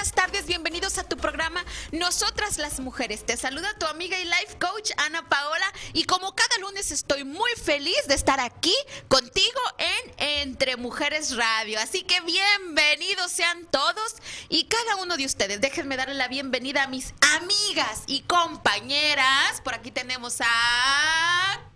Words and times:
Buenas 0.00 0.14
tardes, 0.14 0.46
bienvenidos 0.46 0.96
a 0.96 1.04
tu 1.04 1.18
programa 1.18 1.62
Nosotras 1.92 2.56
las 2.56 2.80
Mujeres. 2.80 3.26
Te 3.26 3.36
saluda 3.36 3.68
tu 3.78 3.84
amiga 3.84 4.18
y 4.18 4.24
life 4.24 4.56
coach 4.58 4.92
Ana 4.96 5.28
Paola 5.28 5.66
y 5.92 6.04
como 6.04 6.34
cada 6.34 6.56
lunes 6.56 6.90
estoy 6.90 7.24
muy 7.24 7.50
feliz 7.62 8.06
de 8.08 8.14
estar 8.14 8.40
aquí 8.40 8.74
contigo 9.08 9.60
en 9.76 10.14
Entre 10.48 10.78
Mujeres 10.78 11.36
Radio. 11.36 11.78
Así 11.80 12.02
que 12.04 12.18
bienvenidos 12.22 13.30
sean 13.30 13.66
todos 13.66 14.14
y 14.48 14.64
cada 14.68 14.96
uno 15.02 15.18
de 15.18 15.26
ustedes. 15.26 15.60
Déjenme 15.60 15.98
darle 15.98 16.14
la 16.14 16.28
bienvenida 16.28 16.84
a 16.84 16.88
mis 16.88 17.12
amigas 17.36 18.04
y 18.06 18.22
compañeras. 18.22 19.60
Por 19.62 19.74
aquí 19.74 19.90
tenemos 19.90 20.40
a 20.40 21.69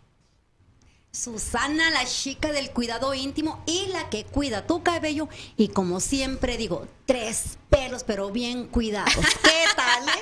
Susana, 1.15 1.91
la 1.91 2.05
chica 2.07 2.51
del 2.51 2.73
cuidado 2.73 3.15
íntimo 3.15 3.63
y 3.67 3.87
la 3.87 4.11
que 4.11 4.25
cuida 4.25 4.67
tu 4.67 4.83
cabello. 4.83 5.29
Y 5.57 5.69
como 5.69 6.01
siempre 6.01 6.57
digo, 6.57 6.89
tres 7.07 7.57
pelos, 7.71 8.03
pero 8.03 8.31
bien 8.31 8.67
cuidados. 8.67 9.15
¿Qué 9.43 9.65
tal? 9.77 10.09
eh? 10.09 10.13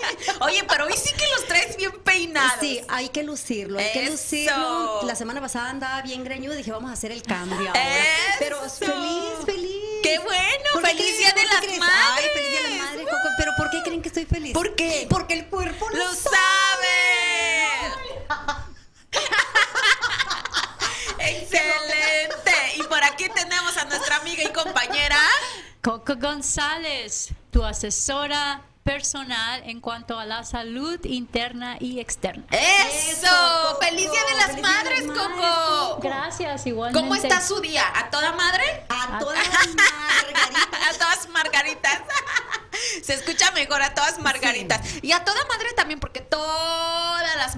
Oye, 0.43 0.63
pero 0.69 0.85
hoy 0.85 0.93
sí 0.93 1.11
que 1.17 1.25
los 1.35 1.49
traes 1.49 1.79
bien 1.79 1.93
peinados. 2.05 2.61
Sí, 2.61 2.83
hay 2.89 3.09
que 3.09 3.23
lucirlo, 3.23 3.79
hay 3.79 3.91
que 3.93 4.11
lucirlo. 4.11 5.03
La 5.05 5.15
semana 5.15 5.41
pasada 5.41 5.71
andaba 5.71 6.03
bien 6.03 6.25
greñudo, 6.25 6.55
dije, 6.55 6.71
vamos 6.71 6.91
a 6.91 6.93
hacer 6.93 7.11
el 7.11 7.23
cambio 7.23 7.69
ahora. 7.69 7.99
Eso. 7.99 8.37
Pero 8.39 8.61
feliz, 8.69 9.47
feliz. 9.47 9.83
¡Qué 10.03 10.19
bueno! 10.19 10.65
¿Por 10.75 10.83
qué 10.83 10.89
¡Feliz 10.89 11.17
Día 11.17 11.33
de 11.33 11.45
las? 11.45 11.79
Madres! 11.79 12.19
Ay, 12.19 12.25
feliz 12.35 12.51
día 12.51 12.63
de 12.63 12.77
la 12.77 12.85
madre, 12.85 13.05
Coco. 13.05 13.29
Pero 13.39 13.53
¿por 13.57 13.71
qué 13.71 13.83
creen 13.83 14.03
que 14.03 14.09
estoy 14.09 14.27
feliz? 14.27 14.53
¿Por 14.53 14.75
qué? 14.75 15.07
Porque 15.09 15.33
el 15.33 15.47
cuerpo 15.47 15.89
lo, 15.89 15.97
¡Lo 15.97 16.15
sabe. 16.15 16.29
sabe! 18.29 18.53
¡Excelente! 21.23 22.53
Y 22.77 22.83
por 22.85 23.03
aquí 23.05 23.29
tenemos 23.29 23.77
a 23.77 23.85
nuestra 23.85 24.17
amiga 24.17 24.43
y 24.43 24.53
compañera. 24.53 25.19
Coco 25.81 26.15
González, 26.17 27.29
tu 27.51 27.65
asesora 27.65 28.63
personal 28.85 29.63
en 29.65 29.81
cuanto 29.81 30.19
a 30.19 30.25
la 30.25 30.45
salud 30.45 30.99
interna 31.05 31.77
y 31.79 32.01
externa. 32.01 32.45
¡Eso! 32.51 33.29
Coco. 33.71 33.85
¡Feliz 33.85 34.11
Día 34.11 34.25
de 34.25 34.35
las 34.35 34.47
¡Feliz 34.47 34.63
Día 34.63 34.63
de 34.63 34.63
Madres, 34.63 35.03
Coco! 35.07 36.01
Gracias, 36.03 36.67
igualmente. 36.67 37.01
¿Cómo 37.01 37.15
está 37.15 37.41
su 37.41 37.61
día? 37.61 37.85
¿A 37.95 38.11
toda 38.11 38.33
madre? 38.33 38.85
A 38.89 39.19
todas 39.19 39.39
las 39.49 39.69
margaritas. 39.75 40.95
A 40.95 40.99
todas 40.99 41.29
margaritas. 41.31 42.01
Se 43.05 43.15
escucha 43.15 43.51
mejor 43.53 43.83
a 43.83 43.95
todas 43.95 44.19
margaritas. 44.19 44.81
Y 45.03 45.13
a 45.13 45.25
toda 45.25 45.45
madre 45.47 45.72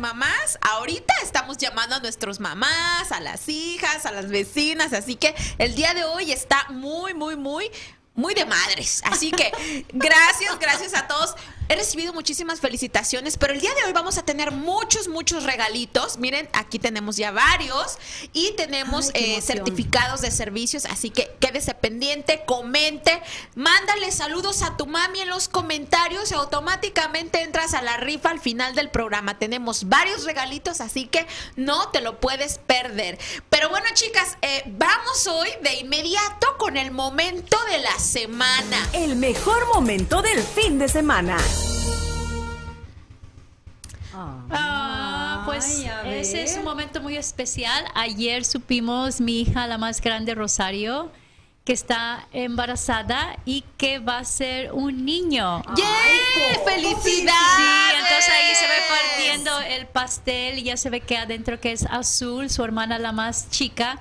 mamás, 0.04 0.58
ahorita 0.60 1.14
estamos 1.22 1.56
llamando 1.56 1.96
a 1.96 1.98
nuestros 1.98 2.38
mamás, 2.38 3.10
a 3.10 3.20
las 3.20 3.48
hijas, 3.48 4.04
a 4.04 4.12
las 4.12 4.28
vecinas. 4.28 4.92
Así 4.92 5.14
que 5.14 5.34
el 5.56 5.74
día 5.74 5.94
de 5.94 6.04
hoy 6.04 6.30
está 6.30 6.66
muy, 6.68 7.14
muy, 7.14 7.36
muy, 7.36 7.70
muy 8.14 8.34
de 8.34 8.44
madres. 8.44 9.00
Así 9.06 9.30
que 9.30 9.50
gracias, 9.94 10.58
gracias 10.58 10.92
a 10.92 11.06
todos. 11.06 11.34
He 11.66 11.76
recibido 11.76 12.12
muchísimas 12.12 12.60
felicitaciones, 12.60 13.38
pero 13.38 13.54
el 13.54 13.60
día 13.60 13.72
de 13.74 13.84
hoy 13.86 13.92
vamos 13.94 14.18
a 14.18 14.22
tener 14.22 14.50
muchos, 14.52 15.08
muchos 15.08 15.44
regalitos. 15.44 16.18
Miren, 16.18 16.46
aquí 16.52 16.78
tenemos 16.78 17.16
ya 17.16 17.30
varios 17.30 17.96
y 18.34 18.52
tenemos 18.52 19.10
Ay, 19.14 19.36
eh, 19.36 19.40
certificados 19.40 20.20
de 20.20 20.30
servicios, 20.30 20.84
así 20.84 21.08
que 21.08 21.34
quédese 21.40 21.72
pendiente, 21.72 22.42
comente, 22.44 23.22
mándale 23.54 24.12
saludos 24.12 24.62
a 24.62 24.76
tu 24.76 24.86
mami 24.86 25.20
en 25.20 25.30
los 25.30 25.48
comentarios 25.48 26.30
y 26.30 26.34
automáticamente 26.34 27.40
entras 27.40 27.72
a 27.72 27.80
la 27.80 27.96
rifa 27.96 28.30
al 28.30 28.40
final 28.40 28.74
del 28.74 28.90
programa. 28.90 29.38
Tenemos 29.38 29.88
varios 29.88 30.24
regalitos, 30.24 30.82
así 30.82 31.06
que 31.06 31.26
no 31.56 31.88
te 31.88 32.02
lo 32.02 32.20
puedes 32.20 32.58
perder. 32.58 33.18
Pero 33.48 33.70
bueno, 33.70 33.86
chicas, 33.94 34.36
eh, 34.42 34.64
vamos 34.66 35.26
hoy 35.28 35.48
de 35.62 35.76
inmediato 35.76 36.46
con 36.58 36.76
el 36.76 36.90
momento 36.90 37.56
de 37.70 37.78
la 37.78 37.98
semana. 37.98 38.88
El 38.92 39.16
mejor 39.16 39.66
momento 39.74 40.20
del 40.20 40.42
fin 40.42 40.78
de 40.78 40.88
semana. 40.88 41.38
Ah, 44.16 45.42
pues 45.46 45.78
Ay, 45.78 45.86
a 45.86 46.16
ese 46.16 46.42
es 46.42 46.56
un 46.56 46.64
momento 46.64 47.00
muy 47.00 47.16
especial. 47.16 47.84
Ayer 47.94 48.44
supimos 48.44 49.20
mi 49.20 49.40
hija, 49.40 49.66
la 49.66 49.78
más 49.78 50.00
grande, 50.00 50.34
Rosario, 50.34 51.10
que 51.64 51.72
está 51.72 52.28
embarazada 52.32 53.36
y 53.44 53.64
que 53.76 53.98
va 53.98 54.18
a 54.18 54.24
ser 54.24 54.72
un 54.72 55.04
niño. 55.04 55.62
¡Yeah! 55.76 56.54
Coco, 56.54 56.70
¡Felicidades! 56.70 57.32
Sí, 57.56 57.94
entonces 57.94 58.28
ahí 58.28 58.54
se 58.54 58.66
ve 58.66 58.74
partiendo 58.88 59.60
el 59.60 59.86
pastel 59.86 60.58
y 60.58 60.64
ya 60.64 60.76
se 60.76 60.90
ve 60.90 61.00
que 61.00 61.16
adentro 61.16 61.60
que 61.60 61.72
es 61.72 61.86
azul, 61.86 62.50
su 62.50 62.62
hermana 62.62 62.98
la 62.98 63.12
más 63.12 63.50
chica 63.50 63.98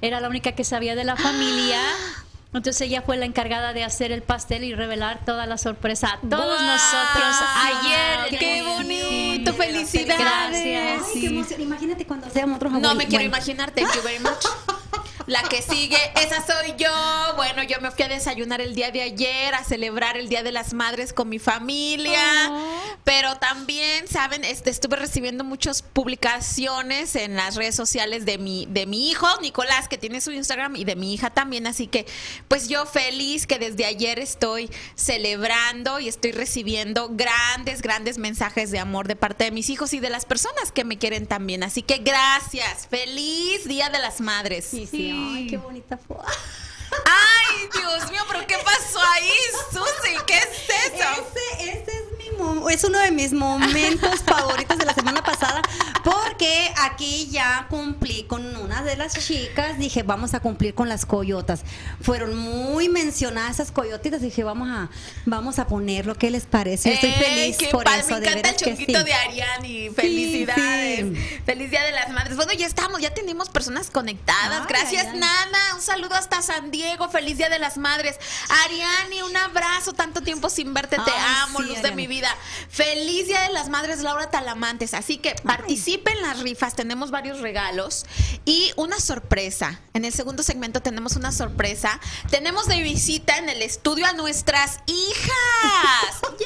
era 0.00 0.20
la 0.20 0.28
única 0.28 0.52
que 0.52 0.64
sabía 0.64 0.94
de 0.94 1.04
la 1.04 1.16
familia. 1.16 1.80
Entonces 2.52 2.80
ella 2.80 3.02
fue 3.02 3.16
la 3.16 3.26
encargada 3.26 3.72
de 3.72 3.84
hacer 3.84 4.10
el 4.10 4.22
pastel 4.22 4.64
y 4.64 4.74
revelar 4.74 5.24
toda 5.24 5.46
la 5.46 5.56
sorpresa 5.56 6.14
a 6.14 6.20
todos 6.28 6.60
¡Guau! 6.60 6.66
nosotros 6.66 7.36
ayer. 7.64 8.38
¡Qué 8.38 8.62
bonito! 8.62 9.54
¡Felicidades! 9.54 10.18
Gracias. 10.18 11.02
Ay, 11.14 11.20
qué 11.20 11.26
emoción. 11.28 11.60
Imagínate 11.60 12.04
cuando 12.06 12.28
seamos 12.28 12.56
otros 12.56 12.72
No 12.72 12.94
me 12.96 13.06
quiero 13.06 13.22
Bueno, 13.22 13.36
imaginar, 13.36 13.70
thank 13.70 13.94
you 13.94 14.02
very 14.02 14.18
much. 14.18 14.44
La 15.30 15.44
que 15.44 15.62
sigue, 15.62 15.96
esa 16.16 16.44
soy 16.44 16.74
yo. 16.76 16.90
Bueno, 17.36 17.62
yo 17.62 17.80
me 17.80 17.92
fui 17.92 18.04
a 18.04 18.08
desayunar 18.08 18.60
el 18.60 18.74
día 18.74 18.90
de 18.90 19.00
ayer, 19.02 19.54
a 19.54 19.62
celebrar 19.62 20.16
el 20.16 20.28
Día 20.28 20.42
de 20.42 20.50
las 20.50 20.74
Madres 20.74 21.12
con 21.12 21.28
mi 21.28 21.38
familia. 21.38 22.50
Pero 23.04 23.36
también, 23.36 24.08
¿saben? 24.08 24.42
Este, 24.42 24.70
estuve 24.70 24.96
recibiendo 24.96 25.44
muchas 25.44 25.82
publicaciones 25.82 27.14
en 27.14 27.36
las 27.36 27.54
redes 27.54 27.76
sociales 27.76 28.24
de 28.24 28.38
mi, 28.38 28.66
de 28.70 28.86
mi 28.86 29.08
hijo, 29.08 29.28
Nicolás, 29.40 29.86
que 29.86 29.98
tiene 29.98 30.20
su 30.20 30.32
Instagram, 30.32 30.74
y 30.74 30.82
de 30.82 30.96
mi 30.96 31.14
hija 31.14 31.30
también. 31.30 31.68
Así 31.68 31.86
que, 31.86 32.06
pues 32.48 32.68
yo 32.68 32.84
feliz 32.84 33.46
que 33.46 33.60
desde 33.60 33.84
ayer 33.84 34.18
estoy 34.18 34.68
celebrando 34.96 36.00
y 36.00 36.08
estoy 36.08 36.32
recibiendo 36.32 37.08
grandes, 37.08 37.82
grandes 37.82 38.18
mensajes 38.18 38.72
de 38.72 38.80
amor 38.80 39.06
de 39.06 39.14
parte 39.14 39.44
de 39.44 39.52
mis 39.52 39.70
hijos 39.70 39.92
y 39.92 40.00
de 40.00 40.10
las 40.10 40.24
personas 40.24 40.72
que 40.72 40.82
me 40.82 40.98
quieren 40.98 41.28
también. 41.28 41.62
Así 41.62 41.82
que 41.82 41.98
gracias. 41.98 42.88
Feliz 42.88 43.64
Día 43.68 43.90
de 43.90 44.00
las 44.00 44.20
Madres. 44.20 44.66
Sí, 44.68 44.88
sí. 44.90 45.19
Ay, 45.34 45.46
qué 45.48 45.56
bonita 45.58 45.96
fue. 45.96 46.16
Ay, 47.04 47.68
Dios 47.72 48.10
mío, 48.10 48.22
pero 48.28 48.46
¿qué 48.46 48.56
pasó 48.64 49.00
ahí, 49.14 49.32
Susi? 49.70 50.16
¿Qué 50.26 50.38
es 50.38 50.92
eso? 50.92 51.08
Ese, 51.58 51.70
ese 51.70 51.90
es 51.90 52.18
mi 52.18 52.30
es 52.70 52.84
uno 52.84 52.98
de 52.98 53.10
mis 53.10 53.32
momentos 53.32 54.22
favoritos 54.24 54.78
de 54.78 54.84
la 54.84 54.94
semana 54.94 55.22
pasada 55.22 55.62
porque 56.02 56.72
aquí 56.78 57.28
ya 57.30 57.66
cumplí 57.68 58.24
con 58.24 58.56
una 58.56 58.82
de 58.82 58.96
las 58.96 59.14
chicas, 59.26 59.78
dije 59.78 60.02
vamos 60.02 60.34
a 60.34 60.40
cumplir 60.40 60.74
con 60.74 60.88
las 60.88 61.06
coyotas. 61.06 61.62
Fueron 62.00 62.36
muy 62.36 62.88
mencionadas 62.88 63.52
esas 63.52 63.72
coyotitas, 63.72 64.20
dije 64.20 64.44
vamos 64.44 64.68
a 64.68 64.88
vamos 65.26 65.58
a 65.58 65.66
ponerlo, 65.66 66.14
¿qué 66.14 66.30
les 66.30 66.46
parece? 66.46 66.88
Yo 66.90 66.94
estoy 66.94 67.12
feliz 67.12 67.56
qué 67.58 67.68
por 67.68 67.84
padre, 67.84 68.00
eso, 68.00 68.14
Me 68.14 68.20
de 68.20 68.28
encanta 68.28 68.50
el 68.50 68.56
que 68.56 68.76
sí. 68.76 68.86
de 68.86 69.14
Ariani. 69.14 69.90
Felicidades. 69.90 71.00
sí. 71.00 71.40
Feliz 71.44 71.70
Día 71.70 71.82
de 71.84 71.92
las 71.92 72.10
Madres. 72.10 72.36
Bueno, 72.36 72.52
ya 72.52 72.66
estamos, 72.66 73.00
ya 73.00 73.12
tenemos 73.14 73.48
personas 73.48 73.90
conectadas. 73.90 74.60
Ay, 74.62 74.66
Gracias. 74.68 75.06
Nana. 75.14 75.74
Un 75.74 75.80
saludo 75.80 76.14
hasta 76.14 76.42
San 76.42 76.70
Diego. 76.70 77.08
Feliz 77.08 77.38
Día 77.38 77.48
de 77.48 77.58
las 77.58 77.76
Madres. 77.78 78.16
Ariani, 78.64 79.22
un 79.22 79.36
abrazo. 79.36 79.92
Tanto 79.92 80.20
tiempo 80.22 80.48
sin 80.50 80.74
verte. 80.74 80.96
Te 80.96 81.10
Ay, 81.10 81.34
amo, 81.44 81.60
luz 81.60 81.82
de 81.82 81.92
mi 81.92 82.06
vida. 82.06 82.28
Feliz 82.68 83.26
Día 83.26 83.40
de 83.42 83.50
las 83.52 83.68
Madres, 83.68 84.00
Laura 84.00 84.30
Talamantes. 84.30 84.94
Así 84.94 85.18
que 85.18 85.34
participen 85.98 86.16
en 86.16 86.22
las 86.22 86.38
rifas. 86.40 86.74
Tenemos 86.76 87.10
varios 87.10 87.40
regalos 87.40 88.04
y 88.44 88.72
una 88.76 89.00
sorpresa. 89.00 89.80
En 89.94 90.04
el 90.04 90.12
segundo 90.12 90.42
segmento 90.42 90.80
tenemos 90.82 91.16
una 91.16 91.32
sorpresa. 91.32 92.00
Tenemos 92.30 92.66
de 92.66 92.82
visita 92.82 93.38
en 93.38 93.48
el 93.48 93.62
estudio 93.62 94.06
a 94.06 94.12
nuestras 94.12 94.78
hijas. 94.86 96.20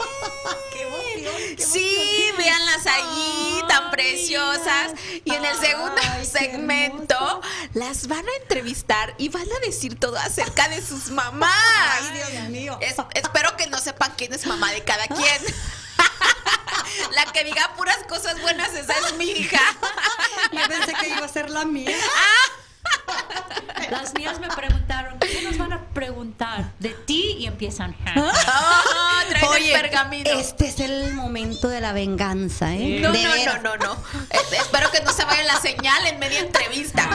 Qué 0.72 0.82
emoción, 0.82 1.56
qué 1.56 1.64
Sí, 1.64 1.96
véanlas 2.36 2.86
allí, 2.86 3.62
tan 3.68 3.90
preciosas. 3.90 4.92
Y 5.24 5.32
en 5.32 5.44
el 5.44 5.56
segundo 5.58 5.94
Ay, 6.12 6.26
segmento 6.26 7.40
las 7.74 8.08
van 8.08 8.26
a 8.26 8.42
entrevistar 8.42 9.14
y 9.18 9.28
van 9.28 9.46
a 9.46 9.66
decir 9.66 9.98
todo 9.98 10.16
acerca 10.16 10.68
de 10.68 10.82
sus 10.82 11.10
mamás. 11.10 11.52
Ay, 12.00 12.32
Dios 12.32 12.48
mío. 12.50 12.78
Es- 12.80 12.96
espero 13.14 13.56
que 13.56 13.66
no 13.68 13.78
sepan 13.78 14.12
quién 14.16 14.32
es 14.32 14.46
mamá 14.46 14.72
de 14.72 14.82
cada 14.84 15.06
quien. 15.06 15.18
La 17.12 17.24
que 17.32 17.44
diga 17.44 17.74
puras 17.76 17.98
cosas 18.08 18.40
buenas, 18.40 18.74
esa 18.74 18.94
es 18.94 19.14
mi 19.16 19.30
hija. 19.30 19.60
Yo 20.52 20.60
pensé 20.68 20.92
que 20.94 21.08
iba 21.08 21.24
a 21.24 21.28
ser 21.28 21.50
la 21.50 21.64
mía. 21.64 21.96
Las 23.90 24.14
niñas 24.14 24.40
me 24.40 24.48
preguntaron, 24.48 25.18
¿qué 25.18 25.42
nos 25.42 25.58
van 25.58 25.72
a 25.74 25.80
preguntar? 25.92 26.72
De 26.78 26.90
ti 26.90 27.36
y 27.38 27.46
empiezan. 27.46 27.94
Ah, 28.06 29.22
traen 29.28 29.44
el 29.44 29.50
Oye, 29.50 29.72
pergamino. 29.72 30.30
este 30.30 30.68
es 30.68 30.80
el 30.80 31.14
momento 31.14 31.68
de 31.68 31.80
la 31.80 31.92
venganza, 31.92 32.74
¿eh? 32.74 33.00
No, 33.00 33.12
De 33.12 33.22
no, 33.22 33.34
no, 33.36 33.58
no, 33.62 33.76
no. 33.76 33.96
Espero 34.52 34.90
que 34.90 35.00
no 35.02 35.12
se 35.12 35.24
vaya 35.24 35.42
la 35.44 35.60
señal 35.60 36.06
en 36.06 36.18
media 36.18 36.40
entrevista. 36.40 37.08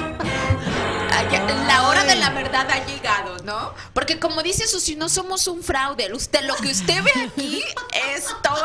La 1.67 1.87
hora 1.87 2.03
de 2.05 2.15
la 2.15 2.31
verdad 2.31 2.67
ha 2.71 2.85
llegado, 2.85 3.37
¿no? 3.43 3.73
Porque 3.93 4.19
como 4.19 4.41
dice 4.41 4.67
Susi, 4.67 4.95
no 4.95 5.09
somos 5.09 5.47
un 5.47 5.61
fraude. 5.61 6.11
Usted, 6.13 6.43
lo 6.43 6.55
que 6.55 6.71
usted 6.71 7.03
ve 7.03 7.11
aquí, 7.27 7.63
esto 8.15 8.55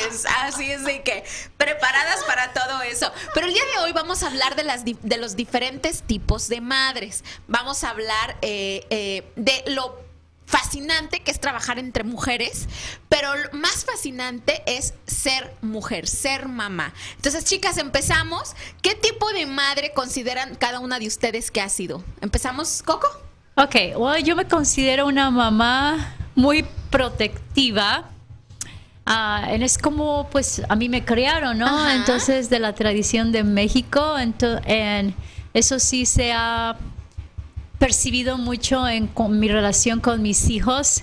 es. 0.00 0.24
Así 0.42 0.70
es 0.70 0.84
de 0.84 1.02
que 1.02 1.24
preparadas 1.58 2.24
para 2.24 2.52
todo 2.52 2.80
eso. 2.82 3.12
Pero 3.34 3.46
el 3.46 3.52
día 3.52 3.62
de 3.74 3.82
hoy 3.82 3.92
vamos 3.92 4.22
a 4.22 4.28
hablar 4.28 4.56
de, 4.56 4.64
las, 4.64 4.84
de 4.84 5.16
los 5.18 5.36
diferentes 5.36 6.02
tipos 6.02 6.48
de 6.48 6.53
madres. 6.60 7.24
Vamos 7.48 7.84
a 7.84 7.90
hablar 7.90 8.36
eh, 8.42 8.84
eh, 8.90 9.30
de 9.36 9.64
lo 9.72 10.02
fascinante 10.46 11.20
que 11.20 11.30
es 11.30 11.40
trabajar 11.40 11.78
entre 11.78 12.04
mujeres, 12.04 12.68
pero 13.08 13.34
lo 13.34 13.58
más 13.58 13.84
fascinante 13.86 14.62
es 14.66 14.92
ser 15.06 15.52
mujer, 15.62 16.06
ser 16.06 16.46
mamá. 16.48 16.92
Entonces, 17.16 17.44
chicas, 17.44 17.78
empezamos. 17.78 18.54
¿Qué 18.82 18.94
tipo 18.94 19.30
de 19.32 19.46
madre 19.46 19.92
consideran 19.94 20.54
cada 20.54 20.80
una 20.80 20.98
de 20.98 21.06
ustedes 21.06 21.50
que 21.50 21.60
ha 21.62 21.68
sido? 21.70 22.04
¿Empezamos, 22.20 22.82
Coco? 22.82 23.06
Ok, 23.56 23.74
well, 23.96 24.22
yo 24.22 24.36
me 24.36 24.46
considero 24.46 25.06
una 25.06 25.30
mamá 25.30 26.14
muy 26.34 26.64
protectiva. 26.90 28.10
Ah, 29.06 29.48
es 29.52 29.76
como, 29.78 30.28
pues, 30.30 30.62
a 30.68 30.76
mí 30.76 30.88
me 30.88 31.04
criaron, 31.04 31.58
¿no? 31.58 31.66
Ajá. 31.66 31.94
Entonces, 31.94 32.48
de 32.50 32.58
la 32.58 32.74
tradición 32.74 33.32
de 33.32 33.44
México, 33.44 34.16
ento- 34.18 34.60
en- 34.64 35.14
eso 35.54 35.78
sí 35.78 36.04
se 36.04 36.32
ha 36.32 36.76
percibido 37.78 38.38
mucho 38.38 38.86
en 38.88 39.06
con 39.06 39.38
mi 39.38 39.48
relación 39.48 40.00
con 40.00 40.20
mis 40.20 40.50
hijos. 40.50 41.02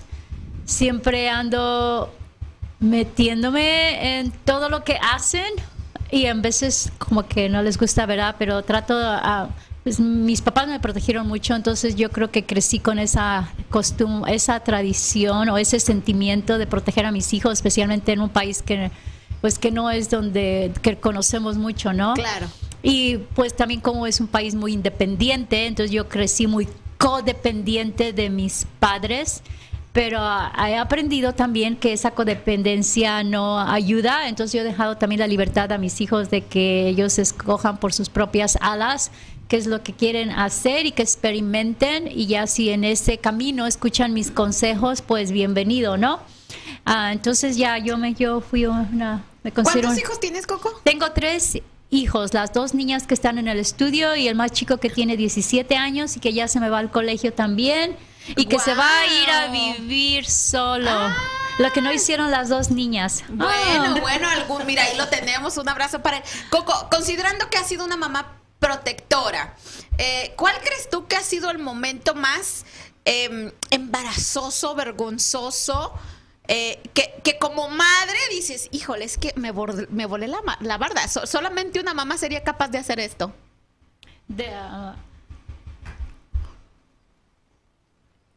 Siempre 0.66 1.30
ando 1.30 2.14
metiéndome 2.80 4.20
en 4.20 4.32
todo 4.32 4.70
lo 4.70 4.84
que 4.84 4.98
hacen 5.02 5.54
y 6.12 6.26
en 6.26 6.42
veces 6.42 6.92
como 6.98 7.28
que 7.28 7.48
no 7.50 7.64
les 7.64 7.78
gusta, 7.78 8.06
¿verdad? 8.06 8.36
Pero 8.38 8.64
trato 8.64 8.96
a... 8.98 9.50
pues, 9.84 10.00
mis 10.00 10.42
papás 10.42 10.68
me 10.68 10.80
protegieron 10.80 11.28
mucho, 11.28 11.56
entonces 11.56 11.96
yo 11.96 12.10
creo 12.10 12.32
que 12.32 12.46
crecí 12.46 12.80
con 12.80 13.00
esa 13.00 13.54
costumbre, 13.70 14.36
esa 14.36 14.60
tradición 14.60 15.50
o 15.50 15.58
ese 15.58 15.80
sentimiento 15.80 16.58
de 16.58 16.68
proteger 16.68 17.06
a 17.06 17.12
mis 17.12 17.34
hijos, 17.34 17.54
especialmente 17.54 18.12
en 18.12 18.20
un 18.20 18.30
país 18.30 18.62
que 18.62 18.92
pues 19.40 19.58
que 19.58 19.72
no 19.72 19.90
es 19.90 20.10
donde 20.10 20.72
que 20.84 20.98
conocemos 20.98 21.58
mucho, 21.58 21.94
¿no? 21.94 22.14
Claro. 22.14 22.48
Y 22.84 23.18
pues 23.36 23.56
también 23.56 23.82
como 23.82 24.08
es 24.08 24.20
un 24.20 24.28
país 24.28 24.56
muy 24.56 24.74
independiente, 24.74 25.68
entonces 25.68 25.92
yo 25.92 26.10
crecí 26.10 26.48
muy 26.48 26.68
codependiente 26.98 28.14
de 28.14 28.30
mis 28.30 28.66
padres, 28.80 29.42
pero 29.94 30.20
he 30.68 30.78
aprendido 30.78 31.34
también 31.34 31.76
que 31.76 31.94
esa 31.94 32.12
codependencia 32.12 33.24
no 33.24 33.60
ayuda, 33.60 34.30
entonces 34.30 34.54
yo 34.54 34.62
he 34.62 34.64
dejado 34.64 34.98
también 34.98 35.20
la 35.20 35.28
libertad 35.28 35.72
a 35.72 35.78
mis 35.78 36.00
hijos 36.00 36.30
de 36.30 36.42
que 36.42 36.88
ellos 36.88 37.20
escojan 37.20 37.78
por 37.78 37.92
sus 37.92 38.10
propias 38.10 38.58
alas 38.62 39.12
qué 39.52 39.58
es 39.58 39.68
lo 39.68 39.84
que 39.84 39.92
quieren 39.92 40.32
hacer 40.32 40.86
y 40.86 40.94
que 40.94 41.02
experimenten 41.02 42.08
y 42.08 42.28
ya 42.28 42.48
si 42.48 42.70
en 42.70 42.86
ese 42.86 43.18
camino 43.18 43.68
escuchan 43.68 44.14
mis 44.14 44.32
consejos, 44.32 45.02
pues 45.02 45.34
bienvenido, 45.34 45.98
¿no? 45.98 46.22
Ah, 46.86 47.12
entonces 47.12 47.58
ya 47.58 47.78
yo 47.78 47.98
me 47.98 48.14
yo 48.14 48.40
fui 48.40 48.66
una 48.66 49.26
me 49.44 49.52
considero 49.52 49.90
¿Cuántos 49.90 50.04
hijos 50.04 50.20
tienes, 50.22 50.48
Coco? 50.48 50.72
tengo 50.86 51.12
tres 51.12 51.62
hijos, 51.92 52.34
las 52.34 52.54
dos 52.54 52.74
niñas 52.74 53.06
que 53.06 53.14
están 53.14 53.38
en 53.38 53.48
el 53.48 53.60
estudio 53.60 54.16
y 54.16 54.28
el 54.28 54.36
más 54.36 54.52
chico 54.52 54.78
que 54.78 54.90
tiene 54.90 55.18
17 55.18 55.76
años 55.76 56.16
y 56.18 56.20
que 56.20 56.34
ya 56.34 56.48
se 56.48 56.60
me 56.60 56.70
va 56.70 56.80
al 56.80 56.90
colegio 56.90 57.34
también 57.34 57.96
y 58.36 58.46
que 58.46 58.58
se 58.60 58.74
va 58.74 58.88
a 59.02 59.06
ir 59.08 59.30
a 59.30 59.48
vivir 59.48 60.26
solo. 60.26 60.90
Lo 61.60 61.72
que 61.74 61.82
no 61.82 61.92
hicieron 61.92 62.32
las 62.32 62.48
dos 62.50 62.72
niñas. 62.72 63.24
Bueno, 63.30 63.52
Ah. 63.52 63.98
bueno, 64.00 64.30
algún, 64.30 64.66
mira, 64.66 64.84
ahí 64.84 64.98
lo 64.98 65.08
tenemos, 65.10 65.58
un 65.58 65.68
abrazo 65.68 66.02
para 66.02 66.18
él. 66.18 66.24
Coco, 66.50 66.88
considerando 66.90 67.50
que 67.50 67.58
has 67.58 67.68
sido 67.68 67.84
una 67.86 67.98
mamá 67.98 68.38
protectora, 68.58 69.56
eh, 69.98 70.34
¿cuál 70.38 70.56
crees 70.64 70.90
tú 70.90 71.08
que 71.08 71.18
ha 71.18 71.22
sido 71.24 71.52
el 71.52 71.60
momento 71.60 72.16
más 72.16 72.66
eh, 73.04 73.52
embarazoso, 73.70 74.76
vergonzoso? 74.76 75.94
Eh, 76.54 76.82
que, 76.94 77.14
que 77.24 77.38
como 77.40 77.70
madre 77.70 78.18
dices, 78.30 78.68
híjole, 78.72 79.06
es 79.06 79.18
que 79.18 79.32
me, 79.38 79.54
bord- 79.54 79.88
me 79.90 80.06
volé 80.06 80.28
la, 80.28 80.42
la 80.60 80.78
barda. 80.78 81.08
So- 81.08 81.26
solamente 81.26 81.80
una 81.80 81.94
mamá 81.94 82.18
sería 82.18 82.44
capaz 82.44 82.68
de 82.68 82.78
hacer 82.78 83.00
esto. 83.00 83.34
De, 84.28 84.50
ah, 84.54 84.96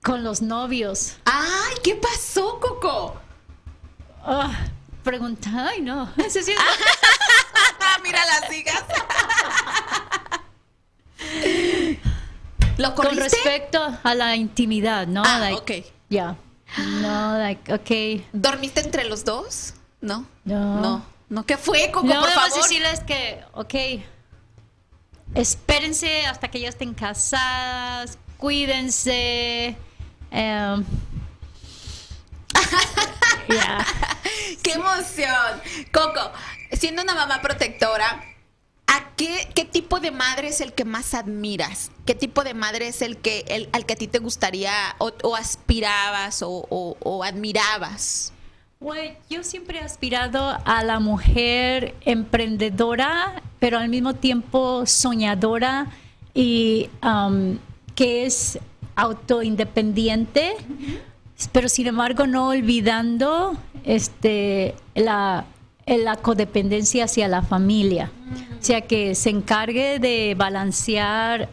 con 0.02 0.22
los 0.22 0.42
novios. 0.42 1.16
Ay, 1.24 1.74
¿qué 1.82 1.96
pasó, 1.96 2.60
Coco? 2.60 3.16
Ah, 4.22 4.52
pregunta, 5.02 5.50
ay 5.70 5.80
no. 5.80 6.08
Es- 6.16 6.34
mira 8.04 8.20
las 8.26 8.52
hijas. 8.52 8.84
¿Lo 12.76 12.94
con 12.94 13.16
respecto 13.16 13.80
a 14.02 14.14
la 14.14 14.36
intimidad, 14.36 15.06
¿no? 15.06 15.22
Ah, 15.24 15.38
Like, 15.40 15.80
ok. 15.80 15.86
Ya. 16.10 16.36
No, 16.76 17.38
like, 17.38 17.72
ok. 17.72 18.24
¿Dormiste 18.32 18.80
entre 18.80 19.04
los 19.04 19.24
dos? 19.24 19.74
No. 20.00 20.26
No. 20.44 20.80
No. 20.80 21.06
No, 21.28 21.46
¿qué 21.46 21.56
fue, 21.56 21.90
Coco? 21.90 22.06
No, 22.06 22.20
por 22.20 22.28
vamos 22.28 22.36
a 22.36 22.50
favor. 22.50 22.62
decirles 22.62 23.00
que, 23.00 23.42
ok, 23.54 23.74
espérense 25.34 26.26
hasta 26.26 26.48
que 26.48 26.60
ya 26.60 26.68
estén 26.68 26.94
casadas, 26.94 28.18
cuídense. 28.36 29.76
em. 30.30 30.84
¡Qué 34.62 34.72
emoción! 34.72 35.60
Coco, 35.92 36.32
siendo 36.72 37.02
una 37.02 37.14
mamá 37.14 37.40
protectora, 37.42 38.22
¿a 38.86 39.10
qué, 39.16 39.48
qué 39.54 39.64
tipo 39.64 40.00
de 40.00 40.10
madre 40.10 40.48
es 40.48 40.60
el 40.60 40.72
que 40.72 40.84
más 40.84 41.14
admiras? 41.14 41.90
¿Qué 42.06 42.14
tipo 42.14 42.44
de 42.44 42.54
madre 42.54 42.88
es 42.88 43.02
el 43.02 43.16
que 43.16 43.44
el, 43.48 43.68
al 43.72 43.86
que 43.86 43.94
a 43.94 43.96
ti 43.96 44.08
te 44.08 44.18
gustaría 44.18 44.72
o, 44.98 45.12
o 45.22 45.36
aspirabas 45.36 46.42
o, 46.42 46.66
o- 46.68 46.96
o 47.00 47.24
admirabas? 47.24 48.32
Güey, 48.80 49.16
yo 49.30 49.42
siempre 49.44 49.78
he 49.78 49.82
aspirado 49.82 50.58
a 50.64 50.82
la 50.84 51.00
mujer 51.00 51.94
emprendedora, 52.04 53.42
pero 53.58 53.78
al 53.78 53.88
mismo 53.88 54.14
tiempo 54.14 54.84
soñadora 54.84 55.86
y 56.34 56.90
um, 57.02 57.56
que 57.94 58.26
es 58.26 58.58
autoindependiente, 58.96 60.54
pero 61.52 61.68
sin 61.68 61.86
embargo 61.86 62.26
no 62.26 62.48
olvidando 62.48 63.56
este, 63.84 64.74
la, 64.94 65.46
la 65.86 66.16
codependencia 66.16 67.04
hacia 67.04 67.28
la 67.28 67.42
familia. 67.42 68.10
O 68.60 68.64
sea, 68.64 68.80
que 68.82 69.14
se 69.14 69.30
encargue 69.30 69.98
de 69.98 70.34
balancear 70.36 71.48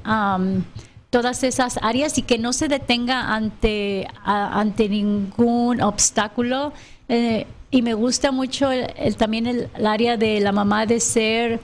todas 1.10 1.44
esas 1.44 1.78
áreas 1.82 2.18
y 2.18 2.22
que 2.22 2.38
no 2.38 2.54
se 2.54 2.68
detenga 2.68 3.34
ante, 3.34 4.08
ante 4.24 4.88
ningún 4.88 5.82
obstáculo. 5.82 6.72
Eh, 7.10 7.46
y 7.70 7.82
me 7.82 7.94
gusta 7.94 8.32
mucho 8.32 8.70
también 9.18 9.48
el 9.48 9.86
área 9.86 10.18
de 10.18 10.40
la 10.40 10.52
mamá 10.52 10.86
de 10.86 11.00
ser 11.00 11.60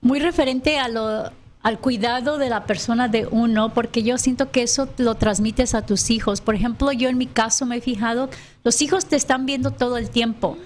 muy 0.00 0.18
referente 0.18 0.78
a 0.78 0.88
lo, 0.88 1.30
al 1.62 1.78
cuidado 1.78 2.38
de 2.38 2.48
la 2.48 2.64
persona 2.64 3.06
de 3.06 3.26
uno, 3.30 3.72
porque 3.72 4.02
yo 4.02 4.18
siento 4.18 4.50
que 4.50 4.62
eso 4.62 4.88
lo 4.98 5.14
transmites 5.14 5.74
a 5.74 5.82
tus 5.82 6.10
hijos. 6.10 6.40
Por 6.40 6.56
ejemplo, 6.56 6.90
yo 6.90 7.08
en 7.08 7.16
mi 7.16 7.26
caso 7.26 7.66
me 7.66 7.76
he 7.76 7.80
fijado, 7.80 8.28
los 8.64 8.82
hijos 8.82 9.06
te 9.06 9.14
están 9.14 9.46
viendo 9.46 9.70
todo 9.70 9.96
el 9.96 10.10
tiempo. 10.10 10.58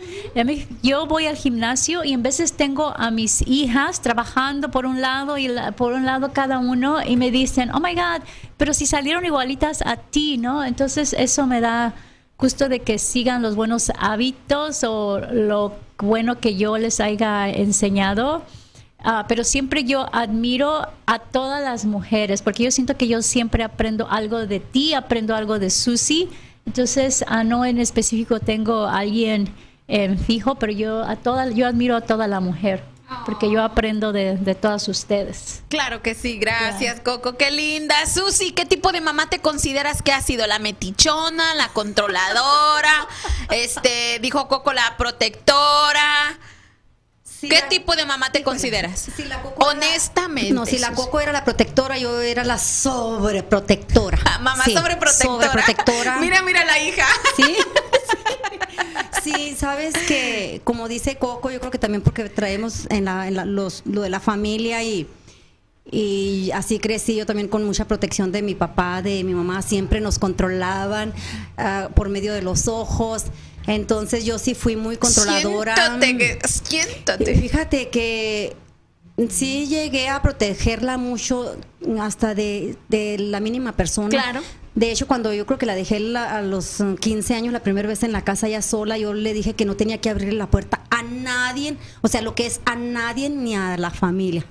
Yo 0.82 1.06
voy 1.06 1.26
al 1.26 1.36
gimnasio 1.36 2.02
y 2.02 2.14
en 2.14 2.22
veces 2.22 2.54
tengo 2.54 2.94
a 2.96 3.10
mis 3.10 3.46
hijas 3.46 4.00
trabajando 4.00 4.70
por 4.70 4.86
un 4.86 5.02
lado 5.02 5.36
y 5.36 5.50
por 5.76 5.92
un 5.92 6.06
lado 6.06 6.32
cada 6.32 6.58
uno 6.58 7.02
y 7.02 7.16
me 7.16 7.30
dicen, 7.30 7.70
oh 7.74 7.80
my 7.80 7.94
God, 7.94 8.22
pero 8.56 8.72
si 8.72 8.86
salieron 8.86 9.26
igualitas 9.26 9.82
a 9.82 9.96
ti, 9.96 10.38
¿no? 10.38 10.64
Entonces 10.64 11.14
eso 11.18 11.46
me 11.46 11.60
da 11.60 11.94
gusto 12.38 12.70
de 12.70 12.80
que 12.80 12.98
sigan 12.98 13.42
los 13.42 13.54
buenos 13.54 13.92
hábitos 13.98 14.82
o 14.84 15.20
lo 15.20 15.74
bueno 15.98 16.38
que 16.40 16.56
yo 16.56 16.78
les 16.78 17.00
haya 17.00 17.50
enseñado. 17.50 18.42
Ah, 19.08 19.24
pero 19.28 19.44
siempre 19.44 19.84
yo 19.84 20.08
admiro 20.12 20.88
a 21.06 21.20
todas 21.20 21.62
las 21.62 21.84
mujeres, 21.84 22.42
porque 22.42 22.64
yo 22.64 22.72
siento 22.72 22.96
que 22.96 23.06
yo 23.06 23.22
siempre 23.22 23.62
aprendo 23.62 24.08
algo 24.10 24.48
de 24.48 24.58
ti, 24.58 24.94
aprendo 24.94 25.36
algo 25.36 25.60
de 25.60 25.70
Susi. 25.70 26.28
Entonces, 26.66 27.24
ah, 27.28 27.44
no 27.44 27.64
en 27.64 27.78
específico 27.78 28.40
tengo 28.40 28.84
a 28.84 28.98
alguien 28.98 29.54
en 29.86 30.18
fijo, 30.18 30.56
pero 30.56 30.72
yo 30.72 31.04
a 31.04 31.14
toda, 31.14 31.48
yo 31.50 31.68
admiro 31.68 31.94
a 31.94 32.00
toda 32.00 32.26
la 32.26 32.40
mujer, 32.40 32.82
porque 33.24 33.48
yo 33.48 33.62
aprendo 33.62 34.12
de, 34.12 34.38
de 34.38 34.56
todas 34.56 34.88
ustedes. 34.88 35.62
Claro 35.68 36.02
que 36.02 36.16
sí, 36.16 36.38
gracias, 36.40 37.00
Coco, 37.00 37.36
qué 37.36 37.52
linda. 37.52 37.94
Susi, 38.06 38.50
¿qué 38.50 38.66
tipo 38.66 38.90
de 38.90 39.00
mamá 39.00 39.30
te 39.30 39.38
consideras 39.38 40.02
que 40.02 40.10
ha 40.10 40.20
sido? 40.20 40.48
¿La 40.48 40.58
metichona, 40.58 41.54
la 41.54 41.68
controladora? 41.68 43.06
Este, 43.52 44.18
dijo 44.20 44.48
Coco, 44.48 44.72
la 44.72 44.96
protectora. 44.98 46.36
¿Qué 47.40 47.48
la- 47.48 47.68
tipo 47.68 47.94
de 47.96 48.04
mamá 48.06 48.30
te 48.32 48.42
consideras? 48.42 49.08
si 49.16 49.24
la 49.24 49.42
Coco 49.42 49.70
era- 49.70 49.78
Honestamente. 49.78 50.52
No, 50.52 50.64
si 50.66 50.78
la. 50.78 50.92
Coco 50.92 51.20
era 51.20 51.32
la 51.32 51.44
protectora, 51.44 51.98
yo 51.98 52.20
era 52.20 52.44
la 52.44 52.58
sobreprotectora. 52.58 54.18
Ah, 54.24 54.38
Mamá 54.38 54.64
Sí, 54.64 54.72
sobreprotectora. 54.74 55.46
Sobreprotectora. 55.48 56.16
Mira, 56.20 56.42
mira 56.42 56.64
la 56.64 56.78
hija. 56.80 57.06
Sí. 57.36 57.56
Sí, 59.22 59.56
sabes 59.58 59.92
que, 60.06 60.60
como 60.62 60.86
dice 60.86 61.16
Coco, 61.16 61.50
yo 61.50 61.58
creo 61.58 61.72
que 61.72 61.78
también 61.78 62.00
porque 62.00 62.28
traemos 62.28 62.86
en 62.90 63.06
la, 63.06 63.26
en 63.26 63.34
la- 63.34 63.44
los, 63.44 63.82
lo 63.84 64.02
de 64.02 64.08
la 64.08 64.20
familia 64.20 64.84
y, 64.84 65.08
y 65.90 66.52
así 66.54 66.78
crecí 66.78 67.16
yo 67.16 67.26
también 67.26 67.48
con 67.48 67.64
mucha 67.64 67.86
protección 67.88 68.30
de 68.30 68.42
mi 68.42 68.54
papá, 68.54 69.02
de 69.02 69.24
mi 69.24 69.34
mamá, 69.34 69.62
siempre 69.62 70.00
nos 70.00 70.20
controlaban 70.20 71.12
ah, 71.58 71.88
por 71.94 72.08
medio 72.08 72.32
de 72.34 72.42
los 72.42 72.68
ojos. 72.68 73.24
Entonces 73.66 74.24
yo 74.24 74.38
sí 74.38 74.54
fui 74.54 74.76
muy 74.76 74.96
controladora. 74.96 75.74
Siéntate, 75.74 76.16
que- 76.18 76.38
Y 76.44 76.48
siéntate. 76.68 77.34
Fíjate 77.36 77.88
que 77.88 78.56
sí 79.28 79.66
llegué 79.66 80.08
a 80.08 80.22
protegerla 80.22 80.98
mucho 80.98 81.56
hasta 82.00 82.34
de, 82.34 82.76
de 82.88 83.16
la 83.18 83.40
mínima 83.40 83.72
persona. 83.72 84.08
Claro. 84.10 84.40
De 84.74 84.90
hecho, 84.92 85.06
cuando 85.06 85.32
yo 85.32 85.46
creo 85.46 85.58
que 85.58 85.64
la 85.66 85.74
dejé 85.74 85.98
la- 86.00 86.36
a 86.36 86.42
los 86.42 86.80
mm, 86.80 86.94
15 86.96 87.34
años 87.34 87.52
la 87.52 87.60
primera 87.62 87.88
vez 87.88 88.02
en 88.02 88.12
la 88.12 88.22
casa 88.22 88.46
ya 88.48 88.60
sola, 88.60 88.98
yo 88.98 89.14
le 89.14 89.32
dije 89.32 89.54
que 89.54 89.64
no 89.64 89.74
tenía 89.74 89.98
que 90.02 90.10
abrirle 90.10 90.34
la 90.36 90.50
puerta 90.50 90.82
a 90.90 91.02
nadie, 91.02 91.76
o 92.02 92.08
sea, 92.08 92.20
lo 92.20 92.34
que 92.34 92.46
es 92.46 92.60
a 92.66 92.76
nadie 92.76 93.30
ni 93.30 93.54
a 93.56 93.76
la 93.78 93.90
familia. 93.90 94.44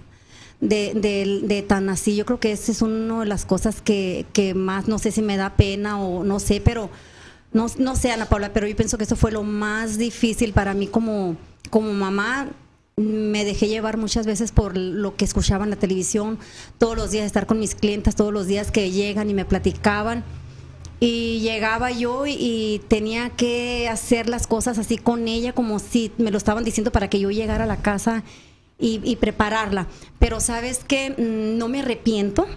De, 0.61 0.93
de- 0.95 1.41
de 1.43 1.61
tan 1.61 1.89
así, 1.89 2.15
yo 2.15 2.25
creo 2.25 2.39
que 2.39 2.53
esa 2.53 2.71
es 2.71 2.81
una 2.81 3.19
de 3.19 3.25
las 3.27 3.45
cosas 3.45 3.81
que, 3.81 4.25
que 4.33 4.55
más, 4.55 4.87
no 4.87 4.97
sé 4.97 5.11
si 5.11 5.21
me 5.21 5.37
da 5.37 5.55
pena 5.57 6.01
o 6.01 6.23
no 6.23 6.39
sé, 6.39 6.59
pero 6.59 6.89
no, 7.55 7.67
no 7.77 7.95
sé, 7.95 8.11
Ana 8.11 8.25
Paula, 8.25 8.51
pero 8.51 8.67
yo 8.67 8.75
pienso 8.75 8.97
que 8.97 9.05
eso 9.05 9.15
fue 9.15 9.31
lo 9.31 9.41
más 9.41 9.97
difícil 9.97 10.51
para 10.51 10.73
mí 10.73 10.87
como, 10.87 11.37
como 11.69 11.93
mamá. 11.93 12.49
Me 12.97 13.45
dejé 13.45 13.69
llevar 13.69 13.95
muchas 13.95 14.25
veces 14.25 14.51
por 14.51 14.75
lo 14.75 15.15
que 15.15 15.23
escuchaba 15.23 15.63
en 15.63 15.69
la 15.69 15.77
televisión, 15.77 16.37
todos 16.77 16.97
los 16.97 17.11
días 17.11 17.25
estar 17.25 17.45
con 17.45 17.57
mis 17.59 17.73
clientas, 17.73 18.15
todos 18.15 18.33
los 18.33 18.47
días 18.47 18.71
que 18.71 18.91
llegan 18.91 19.29
y 19.29 19.33
me 19.33 19.45
platicaban. 19.45 20.25
Y 20.99 21.39
llegaba 21.39 21.91
yo 21.91 22.25
y, 22.27 22.81
tenía 22.89 23.29
que 23.29 23.87
hacer 23.87 24.27
las 24.27 24.47
cosas 24.47 24.77
así 24.77 24.97
con 24.97 25.29
ella, 25.29 25.53
como 25.53 25.79
si 25.79 26.11
me 26.17 26.31
lo 26.31 26.37
estaban 26.37 26.65
diciendo 26.65 26.91
para 26.91 27.09
que 27.09 27.21
yo 27.21 27.31
llegara 27.31 27.63
a 27.63 27.67
la 27.67 27.77
casa 27.77 28.23
y, 28.77 29.15
prepararla. 29.15 29.87
Pero 30.19 30.41
sabes 30.41 30.83
que 30.83 31.15
no 31.17 31.69
me 31.69 31.79
arrepiento. 31.79 32.47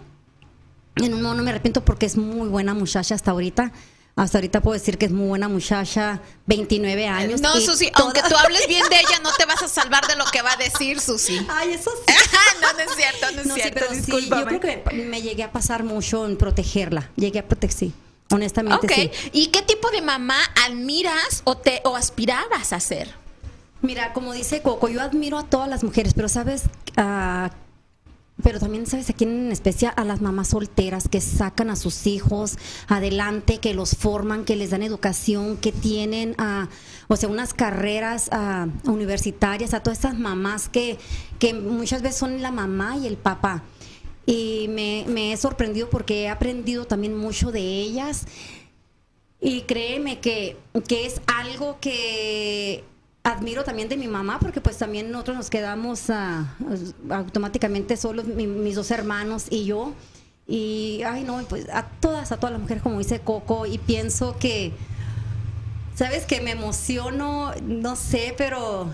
En 0.96 1.14
un 1.14 1.22
no 1.22 1.34
me 1.36 1.50
arrepiento 1.50 1.84
porque 1.84 2.06
es 2.06 2.16
muy 2.16 2.48
buena 2.48 2.74
muchacha 2.74 3.14
hasta 3.14 3.30
ahorita. 3.30 3.70
Hasta 4.18 4.38
ahorita 4.38 4.60
puedo 4.60 4.74
decir 4.74 4.98
que 4.98 5.06
es 5.06 5.12
muy 5.12 5.28
buena 5.28 5.48
muchacha, 5.48 6.20
29 6.46 7.06
años. 7.06 7.40
No, 7.40 7.54
Susi, 7.60 7.88
aunque 7.94 8.20
tú 8.28 8.34
hables 8.36 8.66
bien 8.66 8.82
de 8.88 8.96
ella, 8.96 9.20
no 9.22 9.30
te 9.32 9.44
vas 9.46 9.62
a 9.62 9.68
salvar 9.68 10.06
de 10.08 10.16
lo 10.16 10.24
que 10.26 10.42
va 10.42 10.52
a 10.52 10.56
decir, 10.56 11.00
Susi. 11.00 11.38
Ay, 11.48 11.74
eso 11.74 11.90
sí. 12.06 12.14
no, 12.60 12.72
no 12.72 12.78
es 12.80 12.96
cierto, 12.96 13.26
no 13.36 13.40
es 13.42 13.46
No, 13.46 13.54
sí, 13.54 13.60
cierto, 13.60 13.80
pero 13.80 13.90
sí, 13.94 14.00
discúlpame. 14.00 14.52
yo 14.54 14.60
creo 14.60 14.82
que 14.84 14.94
me 14.96 15.22
llegué 15.22 15.44
a 15.44 15.52
pasar 15.52 15.84
mucho 15.84 16.26
en 16.26 16.36
protegerla. 16.36 17.10
Llegué 17.14 17.38
a 17.38 17.46
proteger, 17.46 17.76
sí. 17.76 17.92
Honestamente, 18.30 18.86
Ok, 18.86 18.92
sí. 18.92 19.30
¿y 19.32 19.46
qué 19.46 19.62
tipo 19.62 19.88
de 19.90 20.02
mamá 20.02 20.38
admiras 20.66 21.42
o 21.44 21.56
te 21.56 21.80
o 21.84 21.94
aspirabas 21.94 22.72
a 22.72 22.80
ser? 22.80 23.14
Mira, 23.82 24.12
como 24.12 24.32
dice 24.32 24.60
Coco, 24.62 24.88
yo 24.88 25.00
admiro 25.00 25.38
a 25.38 25.44
todas 25.44 25.68
las 25.68 25.84
mujeres, 25.84 26.12
pero 26.14 26.28
sabes, 26.28 26.62
Ah, 26.96 27.50
pero 28.42 28.60
también 28.60 28.86
sabes 28.86 29.10
a 29.10 29.12
quién 29.12 29.46
en 29.46 29.52
especial 29.52 29.92
a 29.96 30.04
las 30.04 30.20
mamás 30.20 30.48
solteras 30.48 31.08
que 31.08 31.20
sacan 31.20 31.70
a 31.70 31.76
sus 31.76 32.06
hijos 32.06 32.56
adelante, 32.86 33.58
que 33.58 33.74
los 33.74 33.96
forman, 33.96 34.44
que 34.44 34.56
les 34.56 34.70
dan 34.70 34.82
educación, 34.82 35.56
que 35.56 35.72
tienen, 35.72 36.34
ah, 36.38 36.68
o 37.08 37.16
sea, 37.16 37.28
unas 37.28 37.52
carreras 37.52 38.28
ah, 38.30 38.68
universitarias, 38.84 39.74
a 39.74 39.82
todas 39.82 39.98
estas 39.98 40.18
mamás 40.18 40.68
que, 40.68 40.98
que 41.38 41.52
muchas 41.52 42.02
veces 42.02 42.18
son 42.18 42.40
la 42.42 42.52
mamá 42.52 42.96
y 42.96 43.06
el 43.06 43.16
papá. 43.16 43.64
Y 44.24 44.66
me, 44.68 45.04
me 45.08 45.32
he 45.32 45.36
sorprendido 45.36 45.88
porque 45.90 46.24
he 46.24 46.28
aprendido 46.28 46.86
también 46.86 47.16
mucho 47.16 47.50
de 47.50 47.60
ellas. 47.60 48.26
Y 49.40 49.62
créeme 49.62 50.20
que, 50.20 50.56
que 50.86 51.06
es 51.06 51.20
algo 51.26 51.78
que 51.80 52.84
admiro 53.22 53.62
también 53.64 53.88
de 53.88 53.96
mi 53.96 54.08
mamá, 54.08 54.38
porque 54.40 54.60
pues 54.60 54.78
también 54.78 55.10
nosotros 55.10 55.36
nos 55.36 55.50
quedamos 55.50 56.08
ah, 56.10 56.54
automáticamente 57.10 57.96
solos, 57.96 58.26
mi- 58.26 58.46
mis 58.46 58.74
dos 58.74 58.90
hermanos 58.90 59.46
y 59.50 59.64
yo. 59.66 59.92
Y, 60.46 61.02
ay 61.04 61.24
no, 61.24 61.42
pues 61.48 61.68
a 61.70 61.82
todas, 62.00 62.32
a 62.32 62.36
todas 62.38 62.52
las 62.52 62.60
mujeres, 62.62 62.82
como 62.82 62.98
dice 62.98 63.20
Coco, 63.20 63.66
y 63.66 63.76
pienso 63.76 64.38
que, 64.38 64.72
¿sabes? 65.94 66.24
Que 66.24 66.40
me 66.40 66.52
emociono, 66.52 67.52
no 67.62 67.96
sé, 67.96 68.34
pero... 68.38 68.88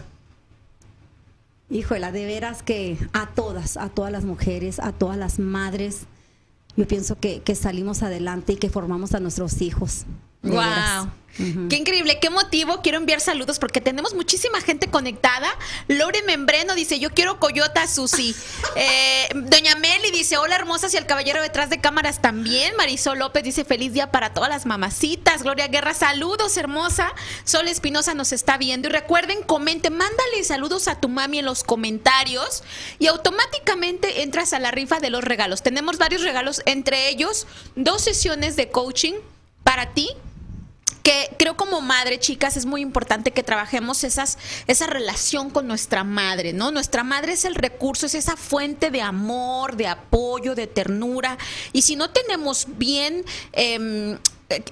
Híjole, 1.70 2.12
de 2.12 2.26
veras 2.26 2.62
que 2.62 2.98
a 3.12 3.26
todas, 3.26 3.76
a 3.76 3.88
todas 3.88 4.12
las 4.12 4.24
mujeres, 4.24 4.78
a 4.80 4.92
todas 4.92 5.16
las 5.16 5.38
madres, 5.38 6.02
yo 6.76 6.86
pienso 6.86 7.18
que, 7.18 7.40
que 7.40 7.54
salimos 7.54 8.02
adelante 8.02 8.52
y 8.52 8.56
que 8.56 8.68
formamos 8.68 9.14
a 9.14 9.20
nuestros 9.20 9.60
hijos. 9.62 10.04
de 10.42 10.50
veras. 10.50 11.08
Qué 11.36 11.76
increíble, 11.76 12.20
qué 12.20 12.30
motivo. 12.30 12.80
Quiero 12.82 12.98
enviar 12.98 13.20
saludos 13.20 13.58
porque 13.58 13.80
tenemos 13.80 14.14
muchísima 14.14 14.60
gente 14.60 14.88
conectada. 14.88 15.48
Lore 15.88 16.22
Membreno 16.22 16.74
dice: 16.74 16.98
Yo 17.00 17.10
quiero 17.10 17.40
Coyota 17.40 17.86
Susi. 17.86 18.34
Eh, 18.76 19.28
Doña 19.34 19.76
Meli 19.76 20.10
dice: 20.10 20.36
Hola 20.36 20.56
hermosas 20.56 20.92
y 20.94 20.96
el 20.96 21.06
caballero 21.06 21.40
detrás 21.40 21.70
de 21.70 21.80
cámaras 21.80 22.20
también. 22.20 22.74
Marisol 22.76 23.18
López 23.18 23.44
dice: 23.44 23.64
Feliz 23.64 23.92
día 23.92 24.10
para 24.10 24.34
todas 24.34 24.50
las 24.50 24.66
mamacitas. 24.66 25.42
Gloria 25.42 25.68
Guerra, 25.68 25.94
saludos, 25.94 26.56
hermosa. 26.56 27.12
Sol 27.44 27.68
Espinosa 27.68 28.14
nos 28.14 28.32
está 28.32 28.58
viendo. 28.58 28.88
Y 28.88 28.92
recuerden, 28.92 29.42
comenten, 29.42 29.96
mándale 29.96 30.42
saludos 30.42 30.88
a 30.88 31.00
tu 31.00 31.08
mami 31.08 31.38
en 31.38 31.44
los 31.44 31.62
comentarios 31.62 32.62
y 32.98 33.06
automáticamente 33.06 34.22
entras 34.22 34.52
a 34.52 34.58
la 34.58 34.70
rifa 34.70 35.00
de 35.00 35.10
los 35.10 35.24
regalos. 35.24 35.62
Tenemos 35.62 35.98
varios 35.98 36.22
regalos, 36.22 36.62
entre 36.66 37.08
ellos 37.08 37.46
dos 37.76 38.02
sesiones 38.02 38.56
de 38.56 38.70
coaching 38.70 39.14
para 39.62 39.92
ti 39.94 40.10
que 41.04 41.36
creo 41.38 41.56
como 41.56 41.80
madre, 41.82 42.18
chicas, 42.18 42.56
es 42.56 42.66
muy 42.66 42.80
importante 42.80 43.30
que 43.30 43.44
trabajemos 43.44 44.02
esas, 44.02 44.38
esa 44.66 44.86
relación 44.86 45.50
con 45.50 45.68
nuestra 45.68 46.02
madre, 46.02 46.52
¿no? 46.52 46.72
Nuestra 46.72 47.04
madre 47.04 47.34
es 47.34 47.44
el 47.44 47.54
recurso, 47.54 48.06
es 48.06 48.14
esa 48.14 48.36
fuente 48.36 48.90
de 48.90 49.02
amor, 49.02 49.76
de 49.76 49.86
apoyo, 49.86 50.54
de 50.56 50.66
ternura. 50.66 51.38
Y 51.72 51.82
si 51.82 51.94
no 51.94 52.10
tenemos 52.10 52.66
bien... 52.76 53.24
eh, 53.52 54.18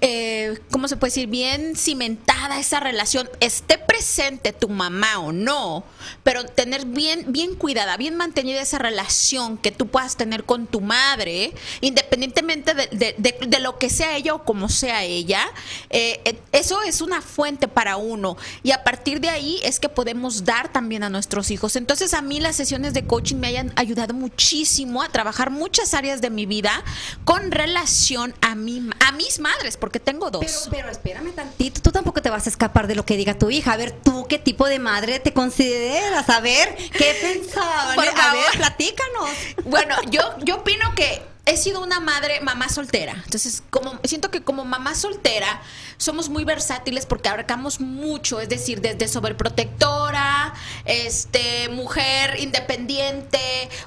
eh, 0.01 0.59
¿cómo 0.71 0.89
se 0.89 0.97
puede 0.97 1.11
decir? 1.11 1.29
Bien 1.29 1.77
cimentada 1.77 2.59
esa 2.59 2.81
relación, 2.81 3.29
esté 3.41 3.79
presente 3.79 4.53
tu 4.53 4.69
mamá 4.69 5.19
o 5.19 5.33
no, 5.33 5.85
pero 6.23 6.45
tener 6.45 6.87
bien, 6.87 7.27
bien 7.33 7.55
cuidada, 7.55 7.97
bien 7.97 8.17
mantenida 8.17 8.61
esa 8.61 8.79
relación 8.79 9.59
que 9.59 9.71
tú 9.71 9.87
puedas 9.89 10.17
tener 10.17 10.45
con 10.45 10.67
tu 10.67 10.81
madre, 10.81 11.53
independientemente 11.81 12.75
de, 12.75 13.15
de- 13.19 13.59
lo 13.61 13.79
que 13.79 13.91
sea 13.91 14.17
ella 14.17 14.35
o 14.35 14.45
como 14.45 14.69
sea 14.69 15.05
ella, 15.05 15.47
eh, 15.91 16.21
eh, 16.25 16.39
eso 16.53 16.83
es 16.83 17.01
una 17.01 17.21
fuente 17.23 17.69
para 17.69 17.97
uno 17.97 18.37
y 18.65 18.73
a 18.73 18.83
partir 18.83 19.21
de 19.21 19.29
ahí 19.29 19.61
es 19.63 19.79
que 19.79 19.89
podemos 19.89 20.45
dar 20.45 20.73
también 20.73 21.05
a 21.05 21.09
nuestros 21.11 21.51
hijos. 21.53 21.77
Entonces 21.77 22.13
a 22.13 22.23
mí 22.23 22.41
las 22.41 22.57
sesiones 22.57 22.93
de 22.93 23.07
coaching 23.07 23.37
me 23.37 23.47
hayan 23.49 23.73
ayudado 23.77 24.15
muchísimo 24.15 25.03
a 25.03 25.09
trabajar 25.11 25.51
muchas 25.51 25.95
áreas 25.95 26.21
de 26.21 26.31
mi 26.31 26.45
vida 26.47 26.83
con 27.25 27.51
relación 27.53 28.35
a, 28.41 28.55
mi, 28.57 28.89
a 29.01 29.13
mis 29.13 29.39
madres, 29.39 29.72
porque 29.77 30.01
tengo 30.01 30.31
dos. 30.31 30.45
Pero, 30.45 30.57
pero 30.71 30.91
espérame 30.91 31.33
tantito, 31.33 31.81
tú 31.81 31.91
tampoco 31.91 32.23
te 32.23 32.31
vas 32.31 32.47
a 32.47 32.51
escapar 32.51 32.87
de 32.87 32.95
lo 32.95 33.05
que 33.05 33.17
diga 33.17 33.35
tu 33.35 33.51
hija. 33.51 33.73
A 33.73 33.77
ver, 33.77 33.93
tú 33.93 34.27
qué 34.29 34.39
tipo 34.39 34.67
de 34.67 34.79
madre 34.79 35.21
te 35.21 35.33
consideras, 35.33 36.29
a 36.29 36.41
ver, 36.41 36.77
¿qué 36.97 37.17
pensaban? 37.21 37.95
Por 37.95 38.07
a 38.07 38.33
ver, 38.33 38.57
platícanos. 38.57 39.31
Bueno, 39.65 39.97
yo, 40.11 40.23
yo 40.41 40.57
opino 40.57 40.95
que 40.95 41.23
he 41.47 41.57
sido 41.57 41.83
una 41.83 42.01
madre, 42.01 42.41
mamá 42.41 42.69
soltera. 42.69 43.15
Entonces, 43.25 43.63
como 43.71 43.99
siento 44.05 44.31
que 44.31 44.43
como 44.43 44.65
mamá 44.65 44.95
soltera 44.95 45.63
somos 46.03 46.29
muy 46.29 46.45
versátiles 46.45 47.07
porque 47.07 47.29
abarcamos 47.29 47.81
mucho, 47.81 48.41
es 48.41 48.49
decir, 48.49 48.81
desde 48.81 49.07
sobreprotectora, 49.09 50.53
este, 50.85 51.69
mujer 51.69 52.39
independiente, 52.41 53.39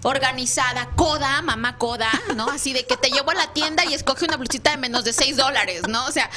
organizada, 0.04 0.90
coda, 0.96 1.42
mamá 1.42 1.78
coda, 1.78 2.10
¿no? 2.36 2.50
Así 2.50 2.74
de 2.74 2.86
que 2.86 2.98
te 2.98 3.10
llevo 3.10 3.32
a 3.32 3.36
la 3.36 3.54
tienda 3.54 3.84
y 3.86 3.94
escoge 3.94 4.26
una 4.26 4.38
blusita 4.38 4.72
de 4.72 4.78
menos 4.78 5.04
de 5.04 5.14
6 5.14 5.36
dólares, 5.38 5.82
¿no? 5.90 6.06
O 6.06 6.12
sea, 6.12 6.30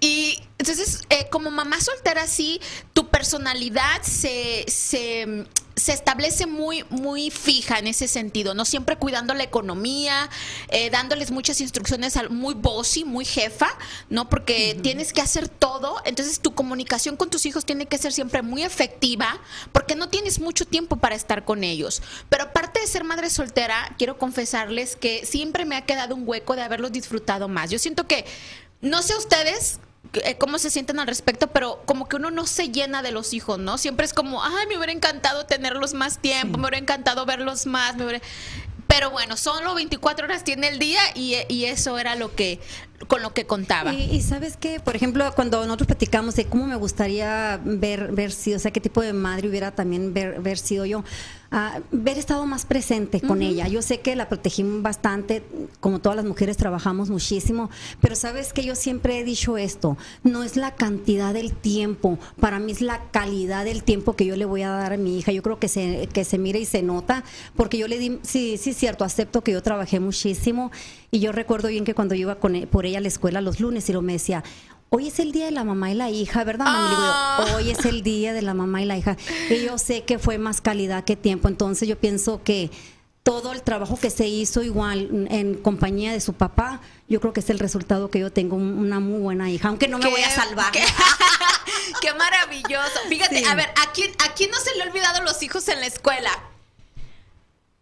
y 0.00 0.40
entonces, 0.58 1.02
eh, 1.10 1.28
como 1.30 1.50
mamá 1.50 1.80
soltera, 1.80 2.26
sí, 2.26 2.60
tu 2.92 3.08
personalidad 3.08 4.02
se, 4.02 4.64
se, 4.68 5.46
se 5.76 5.92
establece 5.92 6.46
muy, 6.46 6.84
muy 6.90 7.30
fija 7.30 7.78
en 7.78 7.86
ese 7.86 8.08
sentido, 8.08 8.54
¿no? 8.54 8.64
Siempre 8.64 8.96
cuidando 8.96 9.34
la 9.34 9.44
economía, 9.44 10.28
eh, 10.68 10.90
dándoles 10.90 11.30
muchas 11.30 11.60
instrucciones, 11.60 12.16
al- 12.16 12.30
muy 12.30 12.54
bossy, 12.54 13.04
muy 13.04 13.24
jefa, 13.24 13.68
¿no? 14.10 14.28
Porque 14.28 14.76
tienes 14.82 15.07
que 15.12 15.20
hacer 15.20 15.48
todo, 15.48 16.00
entonces 16.04 16.40
tu 16.40 16.54
comunicación 16.54 17.16
con 17.16 17.30
tus 17.30 17.46
hijos 17.46 17.64
tiene 17.64 17.86
que 17.86 17.98
ser 17.98 18.12
siempre 18.12 18.42
muy 18.42 18.62
efectiva, 18.62 19.40
porque 19.72 19.94
no 19.96 20.08
tienes 20.08 20.40
mucho 20.40 20.64
tiempo 20.64 20.96
para 20.96 21.14
estar 21.14 21.44
con 21.44 21.64
ellos. 21.64 22.02
Pero 22.28 22.44
aparte 22.44 22.80
de 22.80 22.86
ser 22.86 23.04
madre 23.04 23.30
soltera, 23.30 23.94
quiero 23.98 24.18
confesarles 24.18 24.96
que 24.96 25.26
siempre 25.26 25.64
me 25.64 25.76
ha 25.76 25.84
quedado 25.84 26.14
un 26.14 26.24
hueco 26.26 26.56
de 26.56 26.62
haberlos 26.62 26.92
disfrutado 26.92 27.48
más. 27.48 27.70
Yo 27.70 27.78
siento 27.78 28.06
que, 28.06 28.24
no 28.80 29.02
sé 29.02 29.16
ustedes, 29.16 29.80
eh, 30.14 30.36
cómo 30.38 30.58
se 30.58 30.70
sienten 30.70 30.98
al 31.00 31.06
respecto, 31.06 31.48
pero 31.48 31.82
como 31.84 32.08
que 32.08 32.16
uno 32.16 32.30
no 32.30 32.46
se 32.46 32.70
llena 32.70 33.02
de 33.02 33.12
los 33.12 33.34
hijos, 33.34 33.58
¿no? 33.58 33.76
Siempre 33.76 34.06
es 34.06 34.14
como, 34.14 34.42
ay, 34.42 34.66
me 34.66 34.76
hubiera 34.76 34.92
encantado 34.92 35.44
tenerlos 35.44 35.92
más 35.92 36.18
tiempo, 36.18 36.56
me 36.56 36.64
hubiera 36.64 36.78
encantado 36.78 37.26
verlos 37.26 37.66
más, 37.66 37.96
me 37.96 38.04
hubiera... 38.04 38.24
Pero 38.86 39.10
bueno, 39.10 39.36
solo 39.36 39.74
24 39.74 40.24
horas 40.24 40.44
tiene 40.44 40.68
el 40.68 40.78
día 40.78 41.00
y, 41.14 41.36
y 41.48 41.66
eso 41.66 41.98
era 41.98 42.16
lo 42.16 42.34
que 42.34 42.58
con 43.06 43.22
lo 43.22 43.32
que 43.32 43.46
contaba. 43.46 43.92
Y, 43.92 44.14
y 44.14 44.22
sabes 44.22 44.56
que, 44.56 44.80
por 44.80 44.96
ejemplo, 44.96 45.30
cuando 45.34 45.64
nosotros 45.64 45.86
platicamos 45.86 46.34
de 46.34 46.46
cómo 46.46 46.66
me 46.66 46.76
gustaría 46.76 47.60
ver, 47.64 48.12
ver 48.12 48.32
sido, 48.32 48.56
o 48.56 48.60
sea, 48.60 48.72
qué 48.72 48.80
tipo 48.80 49.00
de 49.00 49.12
madre 49.12 49.48
hubiera 49.48 49.70
también 49.70 50.12
ver, 50.12 50.40
ver 50.40 50.58
sido 50.58 50.84
yo, 50.84 51.04
ah, 51.50 51.80
ver 51.90 52.18
estado 52.18 52.46
más 52.46 52.66
presente 52.66 53.20
con 53.20 53.42
ella. 53.42 53.68
Yo 53.68 53.82
sé 53.82 54.00
que 54.00 54.16
la 54.16 54.28
protegí 54.28 54.62
bastante, 54.62 55.42
como 55.80 55.98
todas 55.98 56.16
las 56.16 56.24
mujeres 56.24 56.56
trabajamos 56.56 57.10
muchísimo, 57.10 57.70
pero 58.00 58.14
sabes 58.14 58.52
que 58.52 58.64
yo 58.64 58.74
siempre 58.74 59.18
he 59.18 59.24
dicho 59.24 59.56
esto, 59.56 59.96
no 60.22 60.42
es 60.42 60.56
la 60.56 60.74
cantidad 60.74 61.32
del 61.32 61.52
tiempo, 61.52 62.18
para 62.40 62.58
mí 62.58 62.72
es 62.72 62.80
la 62.80 63.02
calidad 63.10 63.64
del 63.64 63.82
tiempo 63.82 64.14
que 64.14 64.26
yo 64.26 64.36
le 64.36 64.44
voy 64.44 64.62
a 64.62 64.70
dar 64.70 64.92
a 64.92 64.96
mi 64.96 65.18
hija. 65.18 65.32
Yo 65.32 65.42
creo 65.42 65.58
que 65.58 65.68
se, 65.68 66.08
que 66.12 66.24
se 66.24 66.38
mire 66.38 66.58
y 66.60 66.64
se 66.66 66.82
nota, 66.82 67.24
porque 67.56 67.78
yo 67.78 67.88
le 67.88 67.98
di, 67.98 68.18
sí, 68.22 68.56
sí, 68.58 68.72
cierto, 68.72 69.04
acepto 69.04 69.42
que 69.42 69.52
yo 69.52 69.62
trabajé 69.62 70.00
muchísimo 70.00 70.70
y 71.10 71.20
yo 71.20 71.32
recuerdo 71.32 71.68
bien 71.68 71.84
que 71.84 71.94
cuando 71.94 72.14
yo 72.14 72.22
iba 72.22 72.34
con, 72.36 72.54
e- 72.54 72.66
por 72.66 72.86
ella 72.86 72.98
a 72.98 73.00
la 73.00 73.08
escuela 73.08 73.40
los 73.40 73.60
lunes 73.60 73.88
y 73.88 73.92
lo 73.92 74.02
me 74.02 74.12
decía, 74.14 74.44
hoy 74.90 75.08
es 75.08 75.18
el 75.18 75.32
día 75.32 75.46
de 75.46 75.50
la 75.52 75.64
mamá 75.64 75.90
y 75.90 75.94
la 75.94 76.10
hija, 76.10 76.44
¿verdad? 76.44 76.66
mami?" 76.66 76.82
Le 76.82 76.88
digo 76.90 77.02
yo, 77.02 77.12
Ah. 77.12 77.46
hoy 77.56 77.70
es 77.70 77.84
el 77.84 78.02
día 78.02 78.32
de 78.32 78.42
la 78.42 78.54
mamá 78.54 78.82
y 78.82 78.84
la 78.86 78.96
hija. 78.96 79.16
Y 79.50 79.64
yo 79.64 79.78
sé 79.78 80.04
que 80.04 80.18
fue 80.18 80.38
más 80.38 80.60
calidad 80.60 81.04
que 81.04 81.16
tiempo, 81.16 81.48
entonces 81.48 81.88
yo 81.88 81.98
pienso 81.98 82.42
que 82.42 82.70
todo 83.22 83.52
el 83.52 83.62
trabajo 83.62 83.98
que 84.00 84.08
se 84.08 84.26
hizo 84.26 84.62
igual 84.62 85.26
en 85.30 85.54
compañía 85.54 86.12
de 86.12 86.20
su 86.20 86.32
papá, 86.32 86.80
yo 87.08 87.20
creo 87.20 87.34
que 87.34 87.40
es 87.40 87.50
el 87.50 87.58
resultado 87.58 88.10
que 88.10 88.20
yo 88.20 88.32
tengo 88.32 88.56
un- 88.56 88.78
una 88.78 89.00
muy 89.00 89.20
buena 89.20 89.50
hija, 89.50 89.68
aunque 89.68 89.86
no 89.88 89.98
me 89.98 90.04
Qué- 90.04 90.10
voy 90.10 90.22
a 90.22 90.30
salvar. 90.30 90.72
Qué, 90.72 90.82
qué 92.00 92.14
maravilloso. 92.14 92.98
Fíjate, 93.08 93.40
Sí. 93.40 93.44
a 93.44 93.54
ver, 93.54 93.66
¿a 93.68 93.92
quién, 93.92 94.10
¿a 94.26 94.32
quién 94.34 94.50
no 94.50 94.56
se 94.58 94.74
le 94.76 94.82
ha 94.82 94.86
olvidado 94.86 95.22
los 95.24 95.42
hijos 95.42 95.68
en 95.68 95.80
la 95.80 95.86
escuela? 95.86 96.30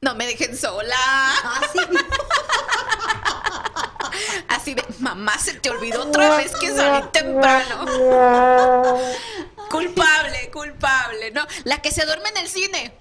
No 0.01 0.15
me 0.17 0.27
dejen 0.27 0.57
sola. 0.57 0.97
Ah, 0.99 1.61
sí. 1.73 1.79
Así 4.49 4.75
de, 4.75 4.85
mamá, 5.01 5.39
se 5.39 5.55
te 5.55 5.71
olvidó 5.71 6.03
otra 6.03 6.37
vez 6.37 6.53
que 6.57 6.75
salí 6.75 7.07
temprano. 7.13 7.87
Culpable, 9.71 10.51
culpable, 10.53 11.33
¿no? 11.33 11.47
La 11.65 11.79
que 11.79 11.91
se 11.91 12.05
duerme 12.05 12.29
en 12.31 12.37
el 12.39 12.49
cine. 12.49 12.93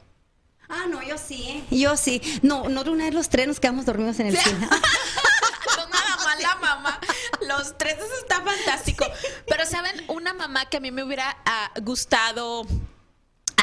Ah, 0.67 0.85
no, 0.89 1.03
yo 1.03 1.17
sí. 1.17 1.45
¿eh? 1.47 1.75
Yo 1.75 1.95
sí. 1.95 2.21
No, 2.41 2.69
no 2.69 2.83
de 2.83 2.89
una 2.89 3.05
vez 3.05 3.13
los 3.13 3.29
tres 3.29 3.47
nos 3.47 3.59
quedamos 3.59 3.85
dormidos 3.85 4.19
en 4.19 4.27
el 4.27 4.37
cine. 4.43 4.67
No 4.67 5.87
nada 5.87 6.15
más 6.23 6.41
la 6.41 6.55
mamá. 6.55 6.99
Los 7.47 7.77
tres, 7.77 7.97
eso 7.97 8.17
está 8.19 8.41
fantástico. 8.41 9.05
Pero, 9.47 9.65
¿saben? 9.65 10.03
Una 10.07 10.33
mamá 10.33 10.65
que 10.65 10.77
a 10.77 10.79
mí 10.79 10.91
me 10.91 11.03
hubiera 11.03 11.37
ah, 11.45 11.71
gustado 11.81 12.65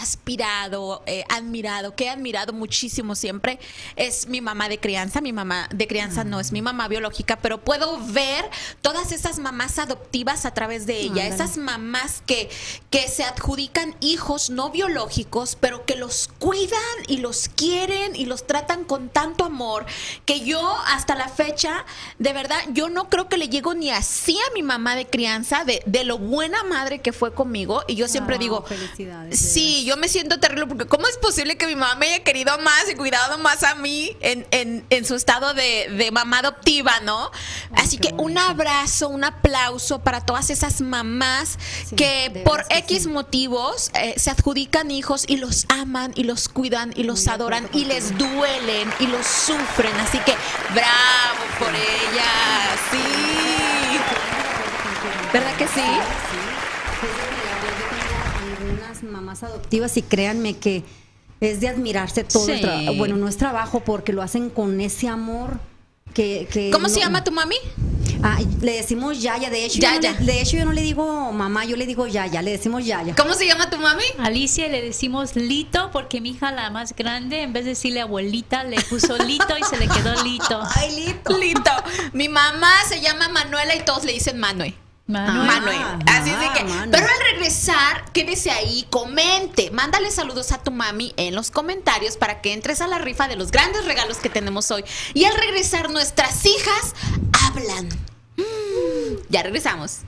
aspirado, 0.02 1.02
eh, 1.06 1.24
admirado, 1.28 1.94
que 1.94 2.04
he 2.04 2.10
admirado 2.10 2.52
muchísimo 2.52 3.14
siempre, 3.14 3.58
es 3.96 4.26
mi 4.26 4.40
mamá 4.40 4.68
de 4.68 4.78
crianza. 4.78 5.20
Mi 5.20 5.32
mamá 5.32 5.68
de 5.72 5.86
crianza 5.86 6.24
no 6.24 6.40
es 6.40 6.52
mi 6.52 6.62
mamá 6.62 6.88
biológica, 6.88 7.36
pero 7.36 7.62
puedo 7.62 7.98
ver 8.06 8.44
todas 8.80 9.12
esas 9.12 9.38
mamás 9.38 9.78
adoptivas 9.78 10.44
a 10.44 10.52
través 10.52 10.86
de 10.86 10.98
ella, 11.00 11.26
esas 11.26 11.56
mamás 11.56 12.22
que, 12.26 12.50
que 12.90 13.08
se 13.08 13.24
adjudican 13.24 13.94
hijos 14.00 14.50
no 14.50 14.70
biológicos, 14.70 15.56
pero 15.60 15.84
que 15.86 15.96
los 15.96 16.28
cuidan 16.38 16.80
y 17.06 17.18
los 17.18 17.48
quieren 17.48 18.16
y 18.16 18.26
los 18.26 18.46
tratan 18.46 18.84
con 18.84 19.08
tanto 19.08 19.44
amor, 19.44 19.86
que 20.24 20.40
yo 20.40 20.76
hasta 20.86 21.14
la 21.14 21.28
fecha, 21.28 21.84
de 22.18 22.32
verdad, 22.32 22.58
yo 22.72 22.88
no 22.88 23.08
creo 23.08 23.28
que 23.28 23.36
le 23.36 23.48
llego 23.48 23.74
ni 23.74 23.90
así 23.90 24.36
a 24.50 24.52
mi 24.54 24.62
mamá 24.62 24.96
de 24.96 25.06
crianza, 25.06 25.64
de, 25.64 25.82
de 25.86 26.04
lo 26.04 26.18
buena 26.18 26.64
madre 26.64 27.00
que 27.00 27.12
fue 27.12 27.32
conmigo, 27.32 27.82
y 27.86 27.94
yo 27.94 28.08
siempre 28.08 28.32
Ah, 28.32 28.38
digo, 28.38 28.64
sí, 29.30 29.84
yo 29.84 29.91
me 29.96 30.08
siento 30.08 30.38
terrible 30.40 30.66
porque 30.66 30.86
¿cómo 30.86 31.06
es 31.06 31.16
posible 31.18 31.56
que 31.56 31.66
mi 31.66 31.74
mamá 31.76 31.94
me 31.96 32.06
haya 32.08 32.24
querido 32.24 32.56
más 32.58 32.88
y 32.90 32.94
cuidado 32.94 33.38
más 33.38 33.62
a 33.62 33.74
mí 33.74 34.16
en, 34.20 34.46
en- 34.50 34.84
en 34.90 35.04
su 35.04 35.14
estado 35.14 35.54
de, 35.54 35.88
de 35.90 36.10
mamá 36.10 36.38
adoptiva, 36.40 37.00
¿no? 37.00 37.30
Así 37.76 37.98
que 37.98 38.12
un 38.16 38.36
abrazo, 38.38 39.08
un 39.08 39.24
aplauso 39.24 40.00
para 40.00 40.20
todas 40.24 40.50
esas 40.50 40.80
mamás 40.80 41.58
Sí, 41.88 41.96
que 41.96 42.42
por 42.44 42.64
X 42.70 43.04
sí. 43.04 43.08
motivos 43.08 43.90
eh, 43.94 44.14
se 44.18 44.30
adjudican 44.30 44.90
hijos 44.90 45.24
y 45.26 45.36
los 45.36 45.66
aman 45.68 46.12
y 46.14 46.24
los 46.24 46.48
cuidan 46.48 46.92
y 46.96 47.02
los 47.04 47.24
Muy 47.26 47.34
adoran 47.34 47.68
y 47.72 47.84
les 47.84 48.16
duelen 48.18 48.92
y 49.00 49.06
los 49.06 49.26
sufren. 49.26 49.94
Así 50.00 50.18
que 50.20 50.34
bravo 50.72 51.42
por 51.58 51.68
ellas, 51.74 52.78
sí. 52.90 53.98
¿Verdad 55.32 55.56
que 55.56 55.66
sí? 55.68 55.82
Mamás 59.32 59.42
adoptivas 59.42 59.96
y 59.96 60.02
créanme 60.02 60.56
que 60.56 60.82
es 61.40 61.60
de 61.60 61.68
admirarse 61.68 62.24
todo 62.24 62.48
el 62.48 62.60
trabajo. 62.60 62.94
Bueno, 62.94 63.16
no 63.16 63.28
es 63.28 63.36
trabajo 63.36 63.80
porque 63.80 64.12
lo 64.12 64.22
hacen 64.22 64.50
con 64.50 64.80
ese 64.80 65.08
amor 65.08 65.58
que... 66.14 66.46
que 66.52 66.70
¿Cómo 66.70 66.88
se 66.88 67.00
llama 67.00 67.24
tu 67.24 67.32
mami? 67.32 67.56
Ah, 68.22 68.38
le 68.60 68.76
decimos 68.76 69.20
Yaya, 69.20 69.50
de 69.50 69.64
hecho, 69.64 69.80
Yaya. 69.80 70.00
Yo 70.00 70.12
no 70.12 70.20
le, 70.20 70.32
de 70.32 70.40
hecho 70.40 70.56
yo 70.56 70.64
no 70.64 70.72
le 70.72 70.82
digo 70.82 71.32
mamá, 71.32 71.64
yo 71.64 71.76
le 71.76 71.86
digo 71.86 72.06
Yaya, 72.06 72.40
le 72.42 72.52
decimos 72.52 72.84
Yaya. 72.84 73.16
¿Cómo 73.16 73.34
se 73.34 73.46
llama 73.46 73.68
tu 73.68 73.78
mami? 73.78 74.04
Alicia 74.18 74.68
le 74.68 74.80
decimos 74.80 75.34
Lito 75.34 75.90
porque 75.90 76.20
mi 76.20 76.30
hija 76.30 76.52
la 76.52 76.70
más 76.70 76.94
grande, 76.94 77.42
en 77.42 77.52
vez 77.52 77.64
de 77.64 77.70
decirle 77.70 78.00
abuelita, 78.00 78.62
le 78.62 78.80
puso 78.82 79.18
Lito 79.18 79.58
y 79.58 79.64
se 79.64 79.76
le 79.78 79.88
quedó 79.88 80.22
Lito. 80.22 80.62
Ay, 80.76 80.94
Lito. 80.94 81.36
Lito. 81.36 81.72
Mi 82.12 82.28
mamá 82.28 82.70
se 82.88 83.00
llama 83.00 83.28
Manuela 83.28 83.74
y 83.74 83.80
todos 83.80 84.04
le 84.04 84.12
dicen 84.12 84.38
Manue. 84.38 84.74
Manuel. 85.06 85.46
Manuel. 85.46 86.02
Así 86.06 86.30
es 86.30 86.38
de 86.38 86.46
ah, 86.46 86.54
que. 86.56 86.64
Manu. 86.64 86.92
Pero 86.92 87.06
al 87.06 87.32
regresar, 87.32 88.12
quédese 88.12 88.50
ahí, 88.50 88.86
comente. 88.90 89.70
Mándale 89.70 90.10
saludos 90.10 90.52
a 90.52 90.62
tu 90.62 90.70
mami 90.70 91.12
en 91.16 91.34
los 91.34 91.50
comentarios 91.50 92.16
para 92.16 92.40
que 92.40 92.52
entres 92.52 92.80
a 92.80 92.86
la 92.86 92.98
rifa 92.98 93.28
de 93.28 93.36
los 93.36 93.50
grandes 93.50 93.84
regalos 93.84 94.18
que 94.18 94.30
tenemos 94.30 94.70
hoy. 94.70 94.84
Y 95.14 95.24
al 95.24 95.34
regresar, 95.34 95.90
nuestras 95.90 96.44
hijas 96.46 96.94
hablan. 97.46 97.88
Mm, 98.36 99.22
ya 99.28 99.42
regresamos. 99.42 100.00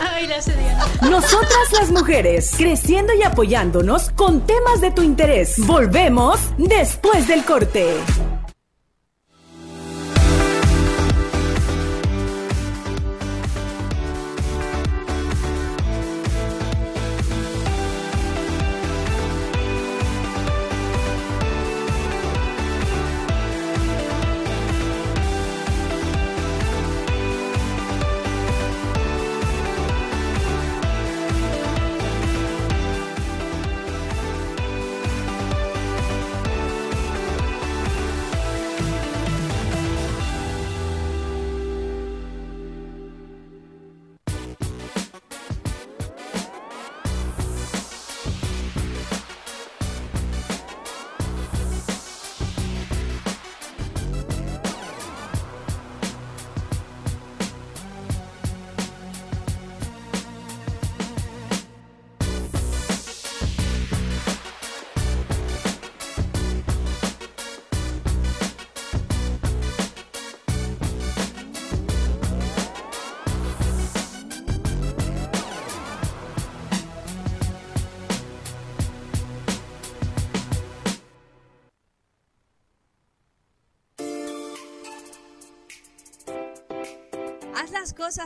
Ay, 0.00 0.26
la. 0.26 0.36
Nosotras 1.08 1.72
las 1.78 1.90
mujeres, 1.90 2.52
creciendo 2.56 3.14
y 3.14 3.22
apoyándonos 3.22 4.10
con 4.10 4.44
temas 4.46 4.80
de 4.80 4.90
tu 4.90 5.02
interés. 5.02 5.54
Volvemos 5.58 6.40
después 6.58 7.28
del 7.28 7.44
corte. 7.44 7.94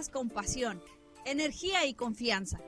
Con 0.09 0.31
pasión, 0.31 0.83
energía 1.25 1.85
y 1.85 1.95
confianza. 1.95 2.61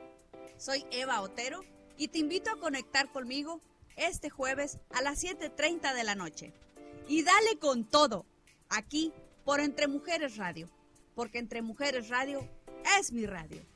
Soy 0.58 0.84
Eva 0.90 1.20
Otero 1.22 1.62
y 1.96 2.08
te 2.08 2.18
invito 2.18 2.50
a 2.50 2.58
conectar 2.58 3.10
conmigo 3.10 3.60
este 3.96 4.30
jueves 4.30 4.78
a 4.90 5.02
las 5.02 5.22
7.30 5.24 5.94
de 5.94 6.04
la 6.04 6.14
noche. 6.14 6.52
Y 7.08 7.22
dale 7.22 7.58
con 7.58 7.84
todo, 7.84 8.26
aquí 8.68 9.12
por 9.44 9.60
Entre 9.60 9.88
Mujeres 9.88 10.36
Radio, 10.36 10.68
porque 11.14 11.38
Entre 11.38 11.62
Mujeres 11.62 12.08
Radio 12.08 12.48
es 12.98 13.12
mi 13.12 13.26
radio. 13.26 13.71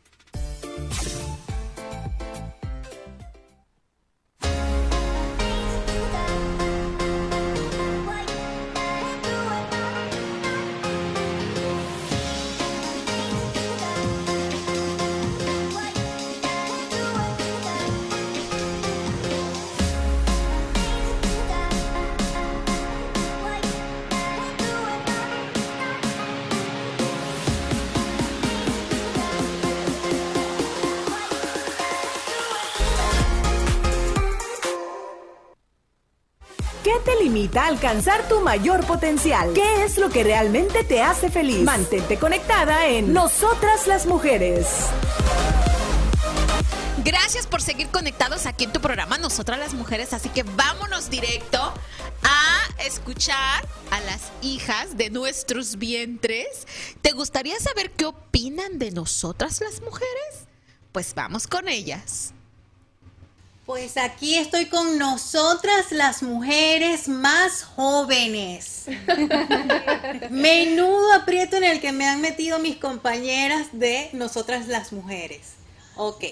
¿Qué 37.36 37.40
te 37.40 37.48
limita 37.48 37.64
a 37.64 37.68
alcanzar 37.68 38.28
tu 38.28 38.40
mayor 38.40 38.86
potencial? 38.86 39.52
¿Qué 39.52 39.84
es 39.84 39.98
lo 39.98 40.08
que 40.08 40.24
realmente 40.24 40.84
te 40.84 41.02
hace 41.02 41.30
feliz? 41.30 41.60
Mantente 41.64 42.18
conectada 42.18 42.86
en 42.86 43.12
Nosotras 43.12 43.86
las 43.86 44.06
Mujeres. 44.06 44.66
Gracias 47.04 47.46
por 47.46 47.60
seguir 47.60 47.88
conectados 47.88 48.46
aquí 48.46 48.64
en 48.64 48.72
tu 48.72 48.80
programa 48.80 49.18
Nosotras 49.18 49.58
las 49.58 49.74
Mujeres, 49.74 50.14
así 50.14 50.30
que 50.30 50.44
vámonos 50.44 51.10
directo 51.10 51.60
a 52.22 52.82
escuchar 52.82 53.68
a 53.90 54.00
las 54.00 54.32
hijas 54.40 54.96
de 54.96 55.10
nuestros 55.10 55.76
vientres. 55.76 56.66
¿Te 57.02 57.12
gustaría 57.12 57.60
saber 57.60 57.90
qué 57.90 58.06
opinan 58.06 58.78
de 58.78 58.92
nosotras 58.92 59.60
las 59.60 59.82
mujeres? 59.82 60.48
Pues 60.90 61.14
vamos 61.14 61.46
con 61.46 61.68
ellas. 61.68 62.32
Pues 63.66 63.96
aquí 63.96 64.36
estoy 64.36 64.66
con 64.66 64.96
nosotras 64.96 65.90
las 65.90 66.22
mujeres 66.22 67.08
más 67.08 67.64
jóvenes. 67.64 68.84
Menudo 70.30 71.12
aprieto 71.12 71.56
en 71.56 71.64
el 71.64 71.80
que 71.80 71.90
me 71.90 72.06
han 72.06 72.20
metido 72.20 72.60
mis 72.60 72.76
compañeras 72.76 73.66
de 73.72 74.08
nosotras 74.12 74.68
las 74.68 74.92
mujeres. 74.92 75.54
Ok. 75.96 76.26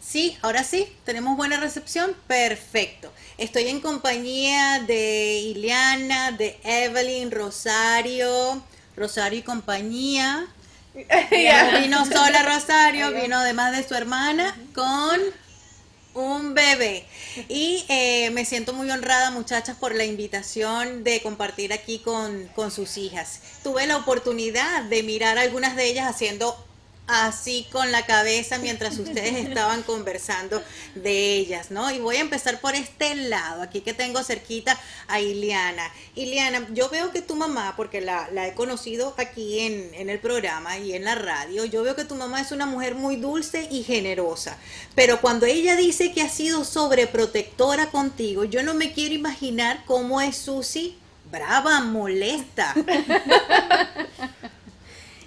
Sí, 0.00 0.38
ahora 0.40 0.62
sí, 0.62 0.86
tenemos 1.04 1.36
buena 1.36 1.58
recepción. 1.58 2.14
Perfecto. 2.28 3.12
Estoy 3.38 3.66
en 3.66 3.80
compañía 3.80 4.78
de 4.86 5.40
Ileana, 5.40 6.30
de 6.30 6.60
Evelyn, 6.62 7.32
Rosario, 7.32 8.62
Rosario 8.96 9.40
y 9.40 9.42
compañía. 9.42 10.46
Vino 10.94 12.06
sola 12.06 12.44
Rosario, 12.44 13.10
vino 13.10 13.36
además 13.36 13.76
de 13.76 13.86
su 13.86 13.94
hermana 13.94 14.56
con 14.74 15.20
un 16.16 16.54
bebé. 16.54 17.04
Y 17.48 17.84
eh, 17.88 18.30
me 18.30 18.44
siento 18.44 18.72
muy 18.72 18.90
honrada, 18.90 19.30
muchachas, 19.30 19.76
por 19.76 19.94
la 19.94 20.04
invitación 20.04 21.04
de 21.04 21.20
compartir 21.22 21.72
aquí 21.72 21.98
con, 21.98 22.48
con 22.54 22.70
sus 22.70 22.96
hijas. 22.96 23.40
Tuve 23.62 23.86
la 23.86 23.98
oportunidad 23.98 24.84
de 24.84 25.02
mirar 25.02 25.38
a 25.38 25.42
algunas 25.42 25.76
de 25.76 25.86
ellas 25.86 26.08
haciendo 26.08 26.65
así 27.06 27.66
con 27.70 27.92
la 27.92 28.04
cabeza 28.06 28.58
mientras 28.58 28.98
ustedes 28.98 29.46
estaban 29.46 29.82
conversando 29.82 30.62
de 30.94 31.34
ellas, 31.34 31.70
¿no? 31.70 31.90
Y 31.90 31.98
voy 31.98 32.16
a 32.16 32.20
empezar 32.20 32.60
por 32.60 32.74
este 32.74 33.14
lado, 33.14 33.62
aquí 33.62 33.80
que 33.80 33.94
tengo 33.94 34.22
cerquita 34.22 34.78
a 35.08 35.20
Iliana. 35.20 35.90
Iliana, 36.14 36.66
yo 36.72 36.88
veo 36.88 37.12
que 37.12 37.22
tu 37.22 37.36
mamá, 37.36 37.74
porque 37.76 38.00
la, 38.00 38.28
he 38.46 38.54
conocido 38.54 39.14
aquí 39.18 39.60
en, 39.60 39.94
en 39.94 40.10
el 40.10 40.18
programa 40.18 40.78
y 40.78 40.94
en 40.94 41.04
la 41.04 41.14
radio, 41.14 41.64
yo 41.64 41.82
veo 41.82 41.94
que 41.94 42.04
tu 42.04 42.14
mamá 42.14 42.40
es 42.40 42.52
una 42.52 42.66
mujer 42.66 42.94
muy 42.94 43.16
dulce 43.16 43.68
y 43.70 43.82
generosa, 43.82 44.56
pero 44.94 45.20
cuando 45.20 45.46
ella 45.46 45.76
dice 45.76 46.12
que 46.12 46.22
ha 46.22 46.28
sido 46.28 46.64
sobreprotectora 46.64 47.90
contigo, 47.90 48.44
yo 48.44 48.62
no 48.62 48.74
me 48.74 48.92
quiero 48.92 49.14
imaginar 49.14 49.84
cómo 49.86 50.20
es 50.20 50.36
Susi 50.36 50.98
brava, 51.30 51.80
molesta. 51.80 52.74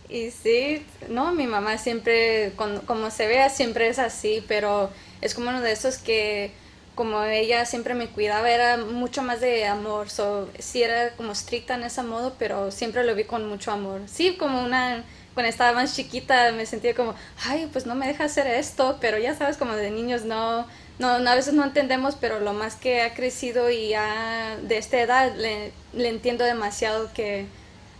Y 0.10 0.32
sí, 0.32 0.86
no, 1.08 1.34
mi 1.34 1.46
mamá 1.46 1.78
siempre, 1.78 2.54
cuando- 2.56 2.82
como 2.86 3.12
se 3.12 3.28
vea, 3.28 3.50
siempre 3.50 3.88
es 3.90 4.00
así, 4.00 4.44
pero 4.48 4.90
es 5.22 5.36
como 5.36 5.50
uno 5.50 5.62
de 5.62 5.72
esos 5.72 5.98
que, 6.00 6.52
como 6.96 7.24
ella 7.24 7.66
siempre 7.66 7.94
me 7.94 8.10
cuidaba, 8.10 8.50
era 8.50 8.78
mucho 8.78 9.22
más 9.22 9.40
de 9.40 9.66
amor, 9.68 10.10
so, 10.10 10.50
sí 10.58 10.82
era 10.84 11.16
como 11.16 11.32
estricta 11.34 11.76
en 11.76 11.84
ese 11.84 12.02
modo, 12.04 12.36
pero 12.40 12.72
siempre 12.72 13.04
lo 13.04 13.14
vi 13.16 13.24
con 13.26 13.48
mucho 13.48 13.72
amor. 13.72 14.02
Sí, 14.08 14.36
como 14.38 14.64
una, 14.64 15.06
cuando 15.36 15.50
estaba 15.50 15.74
más 15.74 15.96
chiquita 15.96 16.52
me 16.54 16.66
sentía 16.66 16.96
como, 16.96 17.14
ay, 17.46 17.70
pues 17.72 17.86
no 17.86 17.94
me 17.96 18.08
deja 18.08 18.24
hacer 18.26 18.48
esto, 18.48 18.98
pero 19.00 19.18
ya 19.20 19.36
sabes, 19.36 19.58
como 19.58 19.74
de 19.76 19.92
niños 19.92 20.26
no, 20.26 20.66
no, 20.98 21.20
no, 21.20 21.30
a 21.30 21.36
veces 21.36 21.54
no 21.54 21.64
entendemos, 21.64 22.16
pero 22.20 22.40
lo 22.40 22.54
más 22.54 22.76
que 22.76 23.02
ha 23.04 23.14
crecido 23.14 23.70
y 23.70 23.90
ya 23.90 24.58
de 24.62 24.78
esta 24.78 25.00
edad 25.00 25.36
le 25.36 25.72
entiendo 26.10 26.44
demasiado 26.46 27.12
que 27.14 27.46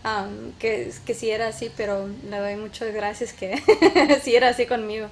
um, 0.04 0.52
que, 0.58 0.92
que 1.06 1.14
sí 1.14 1.30
era 1.30 1.48
así, 1.48 1.70
pero 1.76 2.08
le 2.28 2.36
doy 2.38 2.56
muchas 2.56 2.92
gracias 2.94 3.32
que 3.32 3.62
sí 4.24 4.34
era 4.34 4.48
así 4.50 4.66
conmigo. 4.66 5.08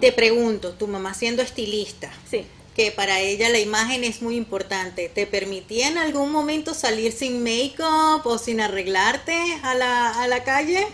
Te 0.00 0.12
pregunto, 0.12 0.72
tu 0.74 0.86
mamá 0.86 1.14
siendo 1.14 1.40
estilista, 1.42 2.10
Sí. 2.30 2.46
que 2.74 2.90
para 2.92 3.20
ella 3.20 3.48
la 3.48 3.58
imagen 3.58 4.04
es 4.04 4.20
muy 4.20 4.36
importante, 4.36 5.08
¿te 5.08 5.26
permitía 5.26 5.88
en 5.88 5.96
algún 5.98 6.30
momento 6.30 6.74
salir 6.74 7.12
sin 7.12 7.42
make-up 7.42 8.22
o 8.26 8.36
sin 8.38 8.60
arreglarte 8.60 9.34
a 9.62 9.74
la, 9.74 10.10
a 10.22 10.28
la 10.28 10.44
calle? 10.44 10.86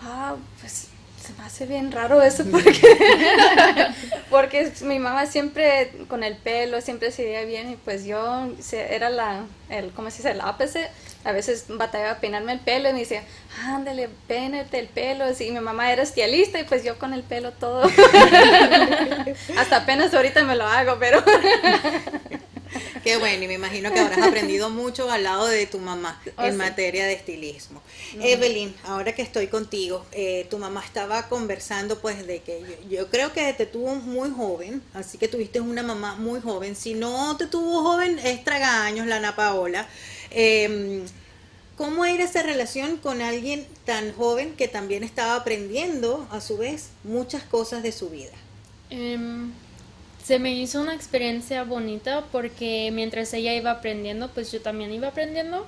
Ah, 0.00 0.36
pues 0.60 0.86
se 1.22 1.32
me 1.34 1.44
hace 1.44 1.66
bien 1.66 1.92
raro 1.92 2.22
eso 2.22 2.44
porque, 2.50 2.80
porque 4.30 4.72
mi 4.82 4.98
mamá 4.98 5.26
siempre 5.26 5.92
con 6.08 6.24
el 6.24 6.36
pelo 6.36 6.80
siempre 6.80 7.10
se 7.12 7.24
veía 7.24 7.44
bien 7.44 7.70
y 7.72 7.76
pues 7.76 8.04
yo 8.04 8.48
era 8.72 9.10
la, 9.10 9.44
el, 9.68 9.90
¿cómo 9.92 10.10
se 10.10 10.18
dice? 10.18 10.30
El 10.30 10.40
opposite. 10.40 10.88
A 11.24 11.32
veces 11.32 11.64
batallaba 11.68 12.12
a 12.12 12.20
peinarme 12.20 12.52
el 12.52 12.60
pelo 12.60 12.90
y 12.90 12.92
me 12.92 13.00
decía, 13.00 13.24
ándale, 13.62 14.08
peínate 14.28 14.78
el 14.78 14.88
pelo. 14.88 15.24
Y 15.30 15.50
mi 15.50 15.60
mamá 15.60 15.90
era 15.90 16.02
estilista 16.02 16.60
y 16.60 16.64
pues 16.64 16.84
yo 16.84 16.98
con 16.98 17.14
el 17.14 17.22
pelo 17.22 17.52
todo. 17.52 17.82
Hasta 19.56 19.76
apenas 19.78 20.12
ahorita 20.14 20.42
me 20.44 20.54
lo 20.56 20.66
hago, 20.66 20.96
pero 20.98 21.22
Qué 23.04 23.18
bueno, 23.18 23.44
y 23.44 23.48
me 23.48 23.54
imagino 23.54 23.92
que 23.92 24.00
habrás 24.00 24.26
aprendido 24.26 24.70
mucho 24.70 25.10
al 25.10 25.22
lado 25.24 25.46
de 25.46 25.66
tu 25.66 25.78
mamá 25.78 26.20
Oh, 26.36 26.42
en 26.44 26.52
sí. 26.52 26.58
materia 26.58 27.04
de 27.04 27.12
estilismo. 27.12 27.82
Evelyn, 28.18 28.74
ahora 28.84 29.14
que 29.14 29.20
estoy 29.22 29.46
contigo, 29.48 30.04
eh, 30.12 30.46
tu 30.48 30.58
mamá 30.58 30.82
estaba 30.84 31.28
conversando 31.28 31.98
pues 32.00 32.26
de 32.26 32.40
que 32.40 32.60
yo, 32.60 32.88
yo 32.88 33.08
creo 33.10 33.32
que 33.32 33.52
te 33.52 33.66
tuvo 33.66 33.94
muy 33.96 34.30
joven, 34.30 34.82
así 34.94 35.18
que 35.18 35.28
tuviste 35.28 35.60
una 35.60 35.82
mamá 35.82 36.14
muy 36.16 36.40
joven. 36.40 36.74
Si 36.74 36.94
no 36.94 37.36
te 37.36 37.46
tuvo 37.46 37.82
joven, 37.82 38.18
es 38.18 38.42
tragaños 38.42 39.06
la 39.06 39.16
Ana 39.16 39.36
Paola. 39.36 39.86
Eh, 40.34 41.04
¿Cómo 41.76 42.04
era 42.04 42.22
esa 42.22 42.42
relación 42.42 42.98
con 42.98 43.20
alguien 43.20 43.66
tan 43.84 44.12
joven 44.12 44.54
que 44.54 44.68
también 44.68 45.02
estaba 45.02 45.34
aprendiendo 45.34 46.28
a 46.30 46.40
su 46.40 46.56
vez 46.56 46.90
muchas 47.02 47.42
cosas 47.42 47.82
de 47.82 47.90
su 47.90 48.10
vida? 48.10 48.32
Em, 48.90 49.50
se 50.24 50.38
me 50.38 50.54
hizo 50.54 50.80
una 50.80 50.94
experiencia 50.94 51.64
bonita 51.64 52.26
porque 52.30 52.90
mientras 52.92 53.32
ella 53.34 53.54
iba 53.54 53.72
aprendiendo, 53.72 54.30
pues 54.30 54.52
yo 54.52 54.60
también 54.60 54.92
iba 54.92 55.08
aprendiendo 55.08 55.66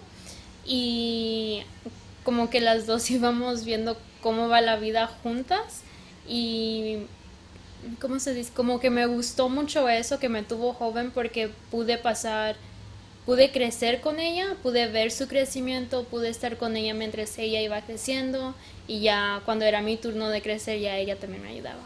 y 0.65 1.63
como 2.23 2.51
que 2.51 2.61
las 2.61 2.87
dos 2.87 3.11
íbamos 3.11 3.65
viendo 3.65 3.97
cómo 4.21 4.49
va 4.49 4.61
la 4.61 4.77
vida 4.77 5.09
juntas 5.25 5.83
y 6.29 6.99
¿cómo 8.01 8.21
se 8.21 8.33
dice? 8.33 8.53
Como 8.55 8.79
que 8.79 8.91
me 8.91 9.07
gustó 9.07 9.49
mucho 9.49 9.89
eso 9.89 10.21
que 10.21 10.29
me 10.29 10.45
tuvo 10.45 10.73
joven 10.73 11.11
porque 11.11 11.51
pude 11.73 11.99
pasar, 11.99 12.55
pude 13.27 13.51
crecer 13.51 14.01
con 14.01 14.21
ella, 14.21 14.57
pude 14.63 14.87
ver 14.87 15.11
su 15.11 15.27
crecimiento, 15.27 16.05
pude 16.05 16.31
estar 16.31 16.57
con 16.57 16.77
ella 16.77 16.95
mientras 16.95 17.37
ella 17.39 17.61
iba 17.61 17.83
creciendo 17.83 18.55
y 18.87 19.01
ya 19.01 19.43
cuando 19.45 19.65
era 19.65 19.83
mi 19.83 19.97
turno 19.97 20.29
de 20.29 20.41
crecer 20.41 20.79
ya 20.79 20.97
ella 20.97 21.17
también 21.17 21.43
me 21.43 21.51
ayudaba. 21.51 21.83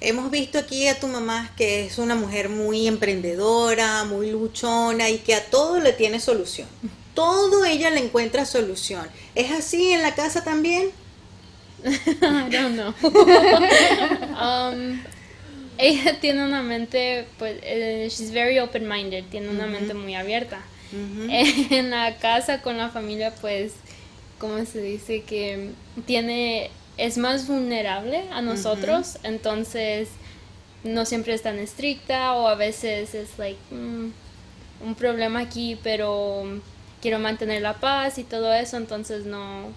Hemos 0.00 0.30
visto 0.30 0.58
aquí 0.58 0.88
a 0.88 1.00
tu 1.00 1.06
mamá 1.06 1.52
que 1.56 1.86
es 1.86 1.98
una 1.98 2.14
mujer 2.14 2.50
muy 2.50 2.86
emprendedora, 2.86 4.04
muy 4.04 4.30
luchona 4.30 5.08
y 5.08 5.18
que 5.18 5.34
a 5.34 5.46
todo 5.46 5.80
le 5.80 5.92
tiene 5.92 6.20
solución. 6.20 6.68
Todo 7.14 7.64
ella 7.64 7.90
le 7.90 8.00
encuentra 8.00 8.44
solución. 8.44 9.06
¿Es 9.34 9.50
así 9.52 9.92
en 9.92 10.02
la 10.02 10.14
casa 10.14 10.44
también? 10.44 10.90
I 11.84 12.48
don't 12.50 12.74
know. 12.74 12.94
um, 14.38 15.00
ella 15.78 16.18
tiene 16.20 16.44
una 16.44 16.62
mente, 16.62 17.26
pues, 17.38 17.58
eh, 17.62 18.08
she's 18.10 18.32
very 18.32 18.58
open-minded, 18.58 19.24
tiene 19.30 19.48
una 19.48 19.66
mente 19.66 19.94
muy 19.94 20.14
abierta. 20.14 20.60
En 20.92 21.88
la 21.88 22.16
casa 22.18 22.60
con 22.60 22.76
la 22.76 22.90
familia, 22.90 23.34
pues, 23.40 23.72
¿cómo 24.38 24.62
se 24.66 24.82
dice? 24.82 25.22
Que 25.22 25.70
tiene, 26.04 26.70
es 26.98 27.16
más 27.16 27.46
vulnerable 27.46 28.24
a 28.30 28.42
nosotros, 28.42 29.16
entonces 29.22 30.08
no 30.84 31.06
siempre 31.06 31.32
es 31.32 31.42
tan 31.42 31.58
estricta 31.58 32.34
o 32.34 32.46
a 32.46 32.56
veces 32.56 33.14
es 33.14 33.38
like 33.38 33.58
mm, 33.70 34.12
un 34.84 34.94
problema 34.96 35.40
aquí, 35.40 35.78
pero 35.82 36.60
quiero 37.00 37.18
mantener 37.18 37.62
la 37.62 37.74
paz 37.74 38.18
y 38.18 38.24
todo 38.24 38.52
eso, 38.52 38.76
entonces 38.76 39.24
no, 39.24 39.72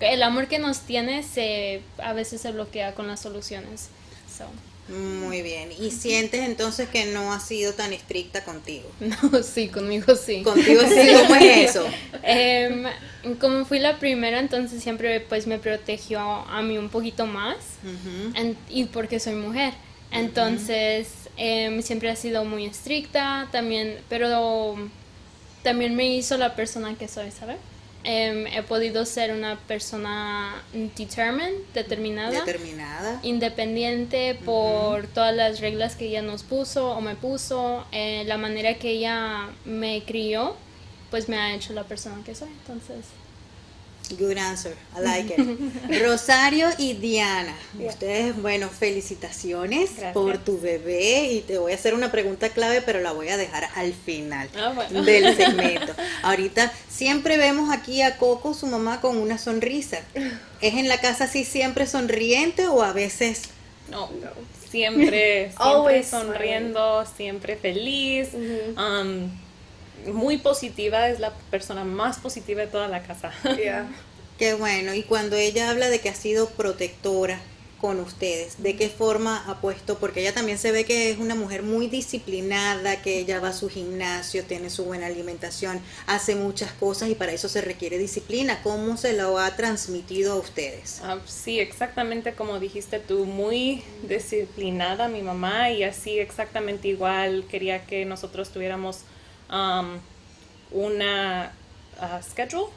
el 0.00 0.22
amor 0.22 0.48
que 0.48 0.58
nos 0.58 0.80
tiene 0.80 1.22
se 1.22 1.82
a 1.98 2.12
veces 2.12 2.40
se 2.40 2.52
bloquea 2.52 2.94
con 2.94 3.06
las 3.06 3.20
soluciones. 3.20 3.88
So, 4.34 4.44
Muy 4.88 5.42
bien. 5.42 5.70
¿Y 5.78 5.92
sientes 5.92 6.40
entonces 6.40 6.88
que 6.88 7.06
no 7.06 7.32
ha 7.32 7.38
sido 7.38 7.74
tan 7.74 7.92
estricta 7.92 8.44
contigo? 8.44 8.90
no, 9.00 9.42
sí, 9.42 9.68
conmigo 9.68 10.16
sí. 10.16 10.42
Contigo 10.42 10.82
sí, 10.82 11.08
¿cómo 11.22 11.34
es 11.36 11.70
eso? 11.70 11.86
Em, 12.22 12.84
como 13.38 13.64
fui 13.64 13.78
la 13.78 13.98
primera, 13.98 14.40
entonces 14.40 14.82
siempre 14.82 15.20
pues 15.20 15.46
me 15.46 15.58
protegió 15.58 16.20
a 16.20 16.60
mí 16.62 16.76
un 16.76 16.88
poquito 16.88 17.26
más 17.26 17.56
y 18.68 18.84
porque 18.86 19.20
soy 19.20 19.34
mujer. 19.34 19.74
Entonces 20.10 21.08
em, 21.36 21.82
siempre 21.82 22.10
ha 22.10 22.16
sido 22.16 22.44
muy 22.44 22.66
estricta 22.66 23.48
también, 23.52 23.98
pero 24.08 24.76
también 25.62 25.94
me 25.94 26.14
hizo 26.14 26.36
la 26.36 26.56
persona 26.56 26.96
que 26.96 27.06
soy, 27.06 27.30
¿sabes? 27.30 27.58
Em, 28.02 28.46
he 28.46 28.62
podido 28.62 29.04
ser 29.04 29.30
una 29.32 29.58
persona 29.68 30.62
determined, 30.96 31.52
determinada 31.74 32.30
Determinada. 32.44 33.20
independiente 33.22 34.38
por 34.42 35.06
todas 35.08 35.34
las 35.36 35.60
reglas 35.60 35.96
que 35.96 36.06
ella 36.06 36.22
nos 36.22 36.42
puso 36.42 36.92
o 36.96 37.00
me 37.02 37.14
puso, 37.14 37.84
eh, 37.92 38.24
la 38.26 38.38
manera 38.38 38.74
que 38.78 38.90
ella 38.92 39.50
me 39.66 40.02
crió, 40.04 40.56
pues 41.10 41.28
me 41.28 41.36
ha 41.36 41.54
hecho 41.54 41.74
la 41.74 41.84
persona 41.84 42.22
que 42.24 42.34
soy. 42.34 42.48
Entonces, 42.48 43.04
Good 44.18 44.36
answer. 44.38 44.74
I 44.96 45.00
like 45.00 45.34
it. 45.36 46.02
Rosario 46.04 46.68
y 46.78 46.94
Diana, 46.94 47.54
ustedes, 47.78 48.40
bueno, 48.40 48.68
felicitaciones 48.68 49.90
Gracias. 49.90 50.12
por 50.14 50.38
tu 50.38 50.60
bebé 50.60 51.32
y 51.32 51.40
te 51.42 51.58
voy 51.58 51.72
a 51.72 51.74
hacer 51.76 51.94
una 51.94 52.10
pregunta 52.10 52.48
clave, 52.50 52.82
pero 52.82 53.00
la 53.00 53.12
voy 53.12 53.28
a 53.28 53.36
dejar 53.36 53.68
al 53.76 53.92
final 53.94 54.48
Ah, 54.56 54.72
bueno. 54.74 55.02
del 55.02 55.36
segmento. 55.36 55.94
Ahorita 56.22 56.72
siempre 56.88 57.36
vemos 57.36 57.72
aquí 57.72 58.02
a 58.02 58.16
Coco, 58.18 58.52
su 58.54 58.66
mamá, 58.66 59.00
con 59.00 59.16
una 59.16 59.38
sonrisa. 59.38 60.00
¿Es 60.60 60.74
en 60.74 60.88
la 60.88 61.00
casa 61.00 61.24
así 61.24 61.44
siempre 61.44 61.86
sonriente 61.86 62.66
o 62.68 62.82
a 62.82 62.92
veces 62.92 63.42
No, 63.90 64.08
siempre, 64.70 65.50
siempre 65.50 65.52
Always 65.56 66.06
sonriendo, 66.08 67.04
siempre 67.16 67.56
feliz, 67.56 68.28
um, 68.34 69.30
muy 70.06 70.38
positiva, 70.38 71.08
es 71.08 71.20
la 71.20 71.32
persona 71.50 71.84
más 71.84 72.18
positiva 72.18 72.62
de 72.62 72.68
toda 72.68 72.88
la 72.88 73.02
casa. 73.02 73.32
Yeah. 73.60 73.86
Qué 74.38 74.54
bueno. 74.54 74.94
Y 74.94 75.02
cuando 75.02 75.36
ella 75.36 75.68
habla 75.68 75.90
de 75.90 75.98
que 75.98 76.08
ha 76.08 76.14
sido 76.14 76.48
protectora 76.48 77.38
con 77.78 78.00
ustedes, 78.00 78.62
¿de 78.62 78.74
qué 78.76 78.88
forma 78.88 79.44
ha 79.46 79.60
puesto? 79.60 79.98
Porque 79.98 80.20
ella 80.20 80.32
también 80.32 80.56
se 80.56 80.72
ve 80.72 80.84
que 80.84 81.10
es 81.10 81.18
una 81.18 81.34
mujer 81.34 81.62
muy 81.62 81.88
disciplinada, 81.88 83.02
que 83.02 83.18
ella 83.18 83.38
va 83.40 83.48
a 83.48 83.52
su 83.52 83.68
gimnasio, 83.68 84.44
tiene 84.44 84.70
su 84.70 84.84
buena 84.84 85.06
alimentación, 85.06 85.80
hace 86.06 86.36
muchas 86.36 86.72
cosas 86.72 87.10
y 87.10 87.14
para 87.14 87.32
eso 87.32 87.50
se 87.50 87.60
requiere 87.60 87.98
disciplina. 87.98 88.62
¿Cómo 88.62 88.96
se 88.96 89.14
lo 89.14 89.38
ha 89.38 89.56
transmitido 89.56 90.32
a 90.32 90.36
ustedes? 90.36 91.00
Ah, 91.04 91.18
sí, 91.26 91.60
exactamente 91.60 92.34
como 92.34 92.60
dijiste 92.60 92.98
tú, 92.98 93.26
muy 93.26 93.82
disciplinada 94.08 95.08
mi 95.08 95.20
mamá 95.20 95.70
y 95.70 95.82
así 95.82 96.18
exactamente 96.18 96.88
igual 96.88 97.44
quería 97.50 97.84
que 97.84 98.06
nosotros 98.06 98.50
tuviéramos 98.50 99.04
um, 99.50 99.98
una 100.72 101.52
ah, 102.00 102.20
schedule. 102.22 102.70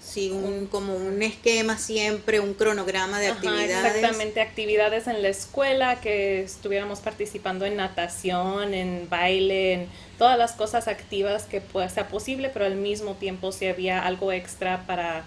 Sí, 0.00 0.30
un, 0.30 0.68
como 0.68 0.94
un 0.96 1.22
esquema 1.22 1.76
siempre, 1.76 2.40
un 2.40 2.54
cronograma 2.54 3.20
de 3.20 3.26
Ajá, 3.26 3.34
actividades. 3.34 3.94
exactamente, 3.94 4.40
actividades 4.40 5.06
en 5.06 5.20
la 5.20 5.28
escuela, 5.28 6.00
que 6.00 6.42
estuviéramos 6.42 7.00
participando 7.00 7.66
en 7.66 7.76
natación, 7.76 8.72
en 8.72 9.06
baile, 9.10 9.74
en 9.74 9.88
todas 10.16 10.38
las 10.38 10.52
cosas 10.52 10.88
activas 10.88 11.42
que 11.44 11.60
pueda 11.60 11.90
sea 11.90 12.08
posible, 12.08 12.48
pero 12.48 12.64
al 12.64 12.76
mismo 12.76 13.16
tiempo 13.16 13.52
si 13.52 13.66
había 13.66 14.02
algo 14.02 14.32
extra 14.32 14.86
para 14.86 15.24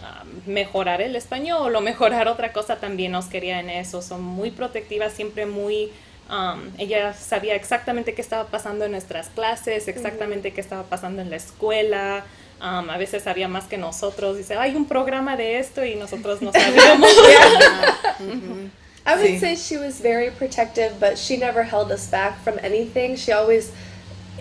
ah, 0.00 0.24
mejorar 0.46 1.02
el 1.02 1.16
español 1.16 1.74
o 1.74 1.80
mejorar 1.80 2.28
otra 2.28 2.52
cosa 2.52 2.76
también 2.76 3.10
nos 3.10 3.24
quería 3.24 3.58
en 3.58 3.68
eso. 3.68 4.00
Son 4.00 4.22
muy 4.22 4.52
protectivas, 4.52 5.12
siempre 5.12 5.44
muy... 5.44 5.90
um, 6.30 6.70
ella 6.78 7.12
sabía 7.12 7.54
exactamente 7.54 8.14
qué 8.14 8.22
estaba 8.22 8.46
pasando 8.46 8.84
en 8.84 8.92
nuestras 8.92 9.28
clases, 9.28 9.88
exactamente 9.88 10.52
qué 10.52 10.60
estaba 10.60 10.84
pasando 10.84 11.22
en 11.22 11.30
la 11.30 11.36
escuela. 11.36 12.24
Um, 12.62 12.90
a 12.90 12.98
veces 12.98 13.22
sabía 13.22 13.48
más 13.48 13.64
que 13.64 13.78
nosotros. 13.78 14.36
Dice, 14.36 14.54
hay 14.54 14.76
un 14.76 14.84
programa 14.84 15.36
de 15.36 15.58
esto 15.58 15.84
y 15.84 15.96
nosotros 15.96 16.42
no 16.42 16.52
sabíamos. 16.52 17.10
I 19.06 19.16
would 19.16 19.40
say 19.40 19.56
she 19.56 19.78
was 19.78 19.98
very 20.00 20.30
protective, 20.30 21.00
but 21.00 21.16
she 21.18 21.36
never 21.36 21.62
held 21.62 21.90
us 21.90 22.06
back 22.06 22.38
from 22.44 22.58
anything. 22.62 23.16
She 23.16 23.32
always, 23.32 23.72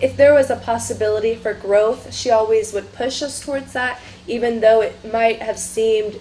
if 0.02 0.18
there 0.18 0.34
was 0.34 0.50
a 0.50 0.58
possibility 0.58 1.34
for 1.36 1.54
growth, 1.54 2.14
she 2.14 2.30
always 2.30 2.74
would 2.74 2.94
push 2.94 3.24
us 3.24 3.40
towards 3.40 3.72
that, 3.74 4.00
even 4.28 4.60
though 4.60 4.82
it 4.82 4.96
might 5.12 5.42
have 5.42 5.58
seemed 5.58 6.20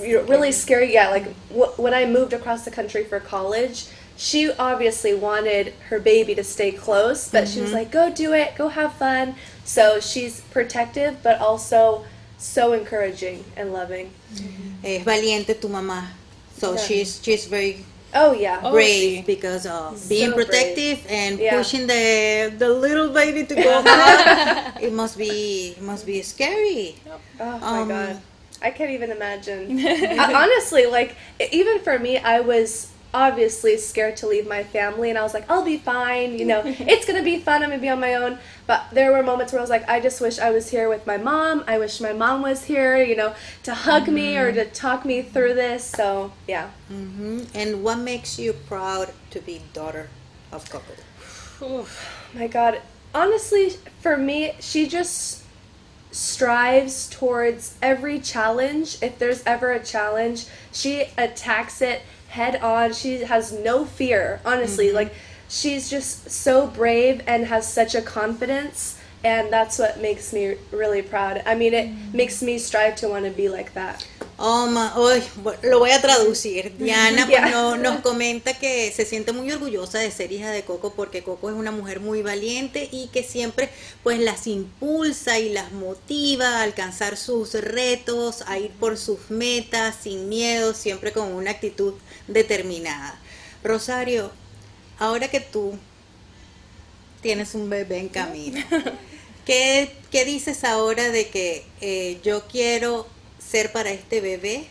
you 0.00 0.16
know, 0.16 0.22
really 0.24 0.50
scary. 0.52 0.92
Yeah, 0.92 1.10
like 1.10 1.32
wh- 1.48 1.78
when 1.78 1.94
I 1.94 2.06
moved 2.06 2.32
across 2.32 2.64
the 2.64 2.72
country 2.72 3.04
for 3.04 3.20
college, 3.20 3.86
she 4.18 4.50
obviously 4.58 5.14
wanted 5.14 5.72
her 5.90 6.00
baby 6.00 6.34
to 6.34 6.42
stay 6.42 6.72
close, 6.72 7.28
but 7.30 7.46
she 7.48 7.60
was 7.60 7.70
mm-hmm. 7.70 7.78
like, 7.78 7.90
go 7.92 8.10
do 8.12 8.32
it, 8.34 8.56
go 8.56 8.66
have 8.68 8.92
fun. 8.94 9.36
So 9.64 10.00
she's 10.00 10.40
protective, 10.50 11.22
but 11.22 11.38
also 11.40 12.04
so 12.36 12.72
encouraging 12.72 13.44
and 13.56 13.72
loving. 13.72 14.10
Es 14.84 15.04
valiente 15.04 15.54
tu 15.60 15.68
mamá. 15.68 16.08
So 16.56 16.74
Yeah. 16.74 16.80
she's 16.82 17.20
she's 17.22 17.46
very 17.46 17.84
Oh, 18.14 18.32
yeah. 18.32 18.58
Oh, 18.64 18.72
brave 18.72 19.26
because 19.26 19.66
of 19.66 20.00
being 20.08 20.30
So 20.30 20.34
brave. 20.34 20.46
protective 20.48 21.06
and 21.10 21.38
Yeah. 21.38 21.56
pushing 21.56 21.86
the 21.86 22.50
the 22.58 22.68
little 22.70 23.10
baby 23.10 23.44
to 23.46 23.54
go 23.54 23.82
out. 23.86 24.82
it 24.82 24.92
must 24.92 25.16
be 25.16 25.76
it 25.78 25.82
must 25.82 26.06
be 26.06 26.22
scary. 26.22 26.96
Oh 27.38 27.58
my 27.60 27.80
Um, 27.82 27.88
god. 27.88 28.16
I 28.62 28.70
can't 28.72 28.90
even 28.90 29.10
imagine. 29.12 29.78
I- 29.86 30.34
honestly, 30.42 30.86
like 30.86 31.14
even 31.52 31.78
for 31.80 31.98
me, 32.00 32.18
I 32.18 32.40
was 32.40 32.88
obviously 33.14 33.76
scared 33.76 34.16
to 34.18 34.26
leave 34.26 34.46
my 34.46 34.62
family 34.62 35.10
and 35.10 35.18
I 35.18 35.22
was 35.22 35.34
like, 35.34 35.48
I'll 35.50 35.64
be 35.64 35.78
fine, 35.78 36.38
you 36.38 36.44
know. 36.44 36.62
it's 36.64 37.06
going 37.06 37.18
to 37.18 37.24
be 37.24 37.38
fun. 37.38 37.62
I'm 37.62 37.70
to 37.70 37.78
be 37.78 37.88
on 37.88 38.00
my 38.00 38.14
own. 38.14 38.38
But 38.66 38.86
there 38.92 39.12
were 39.12 39.22
moments 39.22 39.52
where 39.52 39.60
I 39.60 39.62
was 39.62 39.70
like, 39.70 39.88
I 39.88 40.00
just 40.00 40.20
wish 40.20 40.38
I 40.38 40.50
was 40.50 40.70
here 40.70 40.88
with 40.88 41.06
my 41.06 41.16
mom. 41.16 41.64
I 41.66 41.78
wish 41.78 42.00
my 42.00 42.12
mom 42.12 42.42
was 42.42 42.64
here, 42.64 43.02
you 43.02 43.16
know, 43.16 43.34
to 43.62 43.74
hug 43.74 44.08
me 44.08 44.36
or 44.36 44.52
to 44.52 44.64
talk 44.66 45.04
me 45.04 45.22
through 45.22 45.54
this. 45.54 45.84
So, 45.84 46.32
yeah. 46.46 46.70
Mhm. 46.92 47.48
And 47.54 47.82
what 47.82 47.98
makes 47.98 48.38
you 48.38 48.52
proud 48.52 49.12
to 49.30 49.40
be 49.40 49.62
daughter 49.72 50.08
of 50.52 50.68
Coco? 50.70 50.94
my 52.34 52.46
god 52.46 52.80
honestly 53.14 53.70
for 54.00 54.16
me 54.16 54.54
she 54.60 54.86
just 54.86 55.42
strives 56.10 57.08
towards 57.08 57.76
every 57.82 58.18
challenge 58.18 58.96
if 59.02 59.18
there's 59.18 59.42
ever 59.44 59.72
a 59.72 59.82
challenge 59.82 60.46
she 60.72 61.04
attacks 61.18 61.82
it 61.82 62.02
head 62.28 62.56
on 62.62 62.92
she 62.92 63.22
has 63.24 63.52
no 63.52 63.84
fear 63.84 64.40
honestly. 64.44 64.92
Like 64.92 65.12
she's 65.48 65.88
just 65.90 66.30
so 66.30 66.66
brave 66.66 67.22
and 67.26 67.46
has 67.46 67.66
such 67.72 67.94
a 67.94 68.02
confidence 68.02 68.96
and 69.24 69.52
that's 69.52 69.78
what 69.80 69.98
makes 70.00 70.32
me 70.32 70.54
really 70.70 71.02
proud. 71.02 71.42
I 71.46 71.54
mean 71.54 71.74
it 71.74 71.88
makes 72.14 72.40
me 72.42 72.58
strive 72.58 72.94
to 72.96 73.08
want 73.08 73.24
to 73.24 73.30
be 73.32 73.48
like 73.48 73.72
that. 73.74 74.06
Oh, 74.40 74.68
ma- 74.70 74.94
bu- 74.94 75.68
lo 75.68 75.80
voy 75.80 75.90
a 75.90 75.98
traducir. 76.00 76.70
Diana 76.78 77.26
pues, 77.26 77.30
Yeah. 77.40 77.50
no- 77.50 77.76
nos 77.76 78.00
comenta 78.02 78.54
que 78.54 78.92
se 78.92 79.04
siente 79.04 79.32
muy 79.32 79.50
orgullosa 79.50 79.98
de 79.98 80.12
ser 80.12 80.30
hija 80.30 80.52
de 80.52 80.62
Coco 80.62 80.92
porque 80.94 81.24
Coco 81.24 81.50
es 81.50 81.56
una 81.56 81.72
mujer 81.72 81.98
muy 81.98 82.22
valiente 82.22 82.88
y 82.92 83.08
que 83.08 83.24
siempre 83.24 83.68
pues 84.04 84.20
las 84.20 84.46
impulsa 84.46 85.40
y 85.40 85.48
las 85.48 85.72
motiva 85.72 86.58
a 86.58 86.62
alcanzar 86.62 87.16
sus 87.16 87.54
retos, 87.54 88.44
a 88.46 88.58
ir 88.60 88.70
por 88.78 88.96
sus 88.96 89.28
metas 89.28 89.96
sin 90.00 90.28
miedo, 90.28 90.72
siempre 90.72 91.10
con 91.10 91.32
una 91.32 91.50
actitud 91.50 91.94
determinada. 92.28 93.18
Rosario, 93.64 94.30
ahora 94.98 95.28
que 95.28 95.40
tú 95.40 95.76
tienes 97.20 97.54
un 97.54 97.68
bebé 97.68 97.98
en 97.98 98.08
camino, 98.08 98.60
¿qué, 99.44 99.92
qué 100.10 100.24
dices 100.24 100.64
ahora 100.64 101.10
de 101.10 101.28
que 101.28 101.64
eh, 101.80 102.20
yo 102.22 102.46
quiero 102.46 103.06
ser 103.38 103.72
para 103.72 103.90
este 103.90 104.20
bebé 104.20 104.66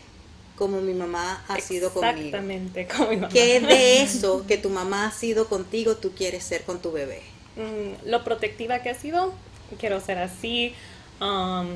como 0.56 0.80
mi 0.80 0.94
mamá 0.94 1.44
ha 1.48 1.60
sido 1.60 1.92
conmigo? 1.92 2.16
Exactamente, 2.16 2.88
como 2.88 3.10
mi 3.10 3.16
mamá. 3.16 3.28
¿Qué 3.28 3.60
de 3.60 4.02
eso 4.02 4.44
que 4.46 4.58
tu 4.58 4.70
mamá 4.70 5.06
ha 5.06 5.12
sido 5.12 5.48
contigo 5.48 5.96
tú 5.96 6.12
quieres 6.12 6.44
ser 6.44 6.64
con 6.64 6.80
tu 6.80 6.92
bebé? 6.92 7.22
Mm, 7.56 8.08
lo 8.08 8.24
protectiva 8.24 8.80
que 8.80 8.90
ha 8.90 8.94
sido, 8.94 9.34
quiero 9.78 10.00
ser 10.00 10.18
así, 10.18 10.74
um, 11.20 11.68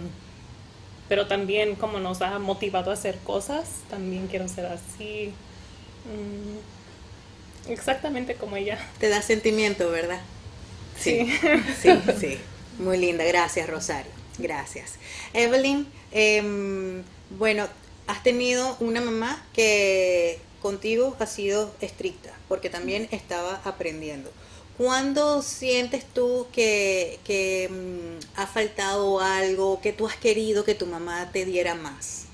pero 1.09 1.27
también 1.27 1.75
como 1.75 2.01
nos 2.01 2.23
ha 2.23 2.39
motivado 2.39 2.91
a 2.91 2.95
hacer 2.95 3.19
cosas, 3.19 3.69
también 3.91 4.29
quiero 4.29 4.49
ser 4.49 4.67
así, 4.67 5.33
Mm, 6.05 7.71
exactamente 7.71 8.35
como 8.35 8.57
ella. 8.57 8.79
Te 8.99 9.09
da 9.09 9.23
sentimiento, 9.23 9.91
¿verdad? 9.91 10.21
Sí. 10.99 11.33
Sí, 11.81 11.91
sí. 12.19 12.39
Muy 12.79 12.99
linda. 12.99 13.25
Gracias, 13.25 13.69
Rosario. 13.69 14.11
Gracias. 14.39 14.95
Evelyn, 15.35 15.87
em, 16.11 17.03
bueno, 17.39 17.69
has 18.07 18.23
tenido 18.23 18.77
una 18.81 19.01
mamá 19.01 19.45
que 19.53 20.39
contigo 20.61 21.17
ha 21.19 21.27
sido 21.27 21.75
estricta, 21.81 22.33
porque 22.49 22.71
también 22.71 23.09
estaba 23.11 23.61
aprendiendo. 23.65 24.31
¿Cuándo 24.79 25.43
sientes 25.43 26.05
tú 26.07 26.47
que, 26.53 27.19
que 27.25 27.69
mm, 27.71 28.41
ha 28.41 28.47
faltado 28.47 29.21
algo, 29.21 29.81
que 29.81 29.93
tú 29.93 30.07
has 30.07 30.17
querido 30.17 30.65
que 30.65 30.75
tu 30.75 30.87
mamá 30.87 31.31
te 31.33 31.45
diera 31.45 31.75
más? 31.75 32.25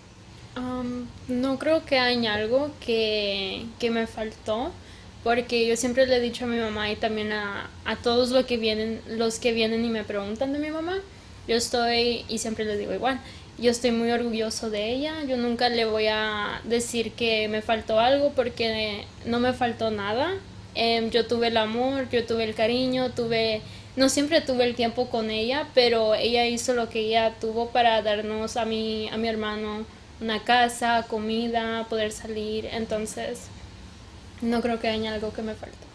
Um, 0.57 1.07
no 1.29 1.59
creo 1.59 1.85
que 1.85 1.99
haya 1.99 2.35
algo 2.35 2.71
que, 2.85 3.67
que 3.79 3.91
me 3.91 4.07
faltó, 4.07 4.73
porque 5.23 5.67
yo 5.67 5.77
siempre 5.77 6.07
le 6.07 6.17
he 6.17 6.21
dicho 6.21 6.45
a 6.45 6.49
mi 6.49 6.59
mamá 6.59 6.91
y 6.91 6.97
también 6.97 7.33
a, 7.33 7.71
a 7.85 7.97
todos 7.97 8.31
los 8.31 8.47
que 8.47 8.57
vienen, 8.57 9.01
los 9.09 9.39
que 9.39 9.53
vienen 9.53 9.85
y 9.85 9.89
me 9.89 10.05
preguntan 10.05 10.53
de 10.53 10.59
mi 10.59 10.71
mamá, 10.71 10.99
yo 11.47 11.57
estoy, 11.57 12.25
y 12.29 12.39
siempre 12.39 12.65
les 12.65 12.79
digo 12.79 12.93
igual, 12.93 13.21
yo 13.59 13.71
estoy 13.73 13.91
muy 13.91 14.11
orgulloso 14.11 14.71
de 14.71 14.93
ella, 14.93 15.25
yo 15.27 15.37
nunca 15.37 15.69
le 15.69 15.85
voy 15.85 16.07
a 16.07 16.61
decir 16.65 17.13
que 17.13 17.49
me 17.49 17.61
faltó 17.61 17.99
algo 17.99 18.33
porque 18.35 19.05
no 19.27 19.41
me 19.41 19.53
faltó 19.53 19.91
nada. 19.91 20.35
Em, 20.77 21.11
yo 21.11 21.27
tuve 21.27 21.49
el 21.49 21.57
amor, 21.57 22.09
yo 22.11 22.25
tuve 22.25 22.45
el 22.45 22.55
cariño, 22.55 23.11
tuve, 23.11 23.63
no 23.97 24.09
siempre 24.09 24.41
tuve 24.43 24.65
el 24.65 24.77
tiempo 24.77 25.09
con 25.11 25.29
ella, 25.31 25.67
pero 25.75 26.15
ella 26.15 26.47
hizo 26.47 26.73
lo 26.75 26.89
que 26.89 27.01
ella 27.01 27.35
tuvo 27.41 27.71
para 27.71 28.01
darnos 28.03 28.57
a 28.57 28.65
mi, 28.65 29.09
a 29.09 29.17
mi 29.17 29.27
hermano 29.27 29.85
una 30.21 30.45
casa, 30.45 31.07
comida, 31.09 31.87
poder 31.89 32.13
salir, 32.13 32.67
entonces 32.67 33.41
no 34.41 34.61
creo 34.61 34.81
que 34.81 34.89
haya 34.89 35.15
algo 35.15 35.33
que 35.33 35.43
me 35.43 35.55
falte 35.55 35.89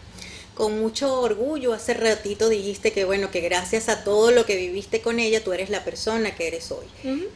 con 0.54 0.80
mucho 0.80 1.20
orgullo. 1.20 1.74
Hace 1.74 1.94
ratito 1.94 2.48
dijiste 2.48 2.92
que 2.92 3.04
bueno, 3.04 3.30
que 3.30 3.40
gracias 3.40 3.88
a 3.88 4.04
todo 4.04 4.30
lo 4.30 4.46
que 4.46 4.56
viviste 4.56 5.00
con 5.00 5.20
ella, 5.20 5.42
tú 5.42 5.52
eres 5.52 5.70
la 5.70 5.84
persona 5.84 6.34
que 6.34 6.46
eres 6.46 6.70
hoy. 6.70 6.86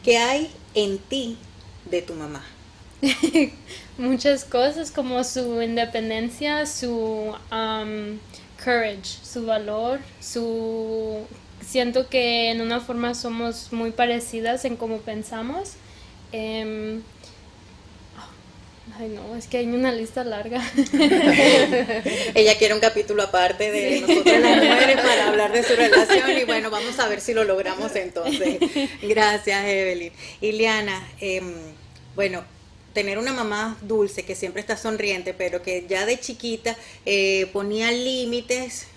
¿Qué 0.02 0.18
hay 0.18 0.50
en 0.74 0.98
ti 0.98 1.36
de 1.90 2.02
tu 2.02 2.14
mamá? 2.14 2.44
Muchas 3.98 4.44
cosas 4.44 4.90
como 4.90 5.22
su 5.24 5.60
independencia, 5.62 6.66
su 6.66 7.34
um, 7.52 8.18
courage, 8.62 9.18
su 9.22 9.46
valor, 9.46 10.00
su 10.20 11.18
siento 11.64 12.08
que 12.08 12.50
en 12.50 12.60
una 12.60 12.80
forma 12.80 13.14
somos 13.14 13.72
muy 13.72 13.90
parecidas 13.90 14.64
en 14.64 14.76
cómo 14.76 14.98
pensamos. 14.98 15.72
Em, 16.32 17.02
Ay, 18.98 19.10
no, 19.10 19.36
es 19.36 19.46
que 19.46 19.58
hay 19.58 19.66
una 19.66 19.92
lista 19.92 20.24
larga. 20.24 20.60
Ella 22.34 22.58
quiere 22.58 22.74
un 22.74 22.80
capítulo 22.80 23.22
aparte 23.22 23.70
de 23.70 24.00
nosotros 24.00 24.40
las 24.40 24.56
mujeres 24.56 24.96
para 24.96 25.28
hablar 25.28 25.52
de 25.52 25.62
su 25.62 25.76
relación 25.76 26.36
y 26.36 26.44
bueno, 26.44 26.68
vamos 26.70 26.98
a 26.98 27.06
ver 27.06 27.20
si 27.20 27.32
lo 27.32 27.44
logramos 27.44 27.94
entonces. 27.94 28.58
Gracias, 29.02 29.64
Evelyn. 29.66 30.12
Iliana, 30.40 31.06
em, 31.20 31.54
bueno, 32.16 32.42
tener 32.92 33.18
una 33.18 33.32
mamá 33.32 33.76
dulce 33.82 34.24
que 34.24 34.34
siempre 34.34 34.60
está 34.60 34.76
sonriente, 34.76 35.32
pero 35.32 35.62
que 35.62 35.86
ya 35.88 36.04
de 36.04 36.18
chiquita 36.18 36.76
eh, 37.06 37.46
ponía 37.52 37.92
límites, 37.92 38.88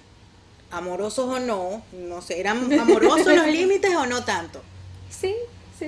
amorosos 0.71 1.29
o 1.29 1.39
no, 1.39 1.83
no 1.91 2.23
sé, 2.23 2.39
¿eran 2.39 2.73
amorosos 2.79 3.35
los 3.35 3.47
límites 3.51 3.93
o 3.93 4.07
no 4.07 4.23
tanto? 4.23 4.63
Sí, 5.11 5.35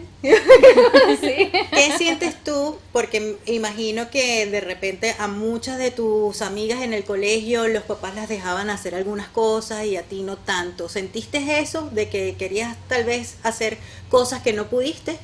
¿Qué 0.22 1.94
sientes 1.98 2.36
tú? 2.44 2.78
Porque 2.92 3.38
imagino 3.46 4.10
que 4.10 4.46
de 4.46 4.62
repente 4.62 5.16
a 5.20 5.28
muchas 5.28 5.78
de 5.78 5.92
tus 5.92 6.42
amigas 6.42 6.82
en 6.82 6.94
el 6.94 7.04
colegio 7.04 7.68
los 7.68 7.84
papás 7.84 8.16
las 8.16 8.30
dejaban 8.30 8.70
hacer 8.70 8.96
algunas 8.96 9.28
cosas 9.28 9.86
y 9.86 9.98
a 9.98 10.04
ti 10.04 10.24
no 10.24 10.38
tanto. 10.38 10.90
¿Sentiste 10.90 11.60
eso 11.60 11.90
de 11.92 12.10
que 12.10 12.36
querías 12.36 12.78
tal 12.88 13.04
vez 13.04 13.38
hacer 13.44 13.78
cosas 14.10 14.42
que 14.42 14.54
no 14.54 14.68
pudiste? 14.68 15.18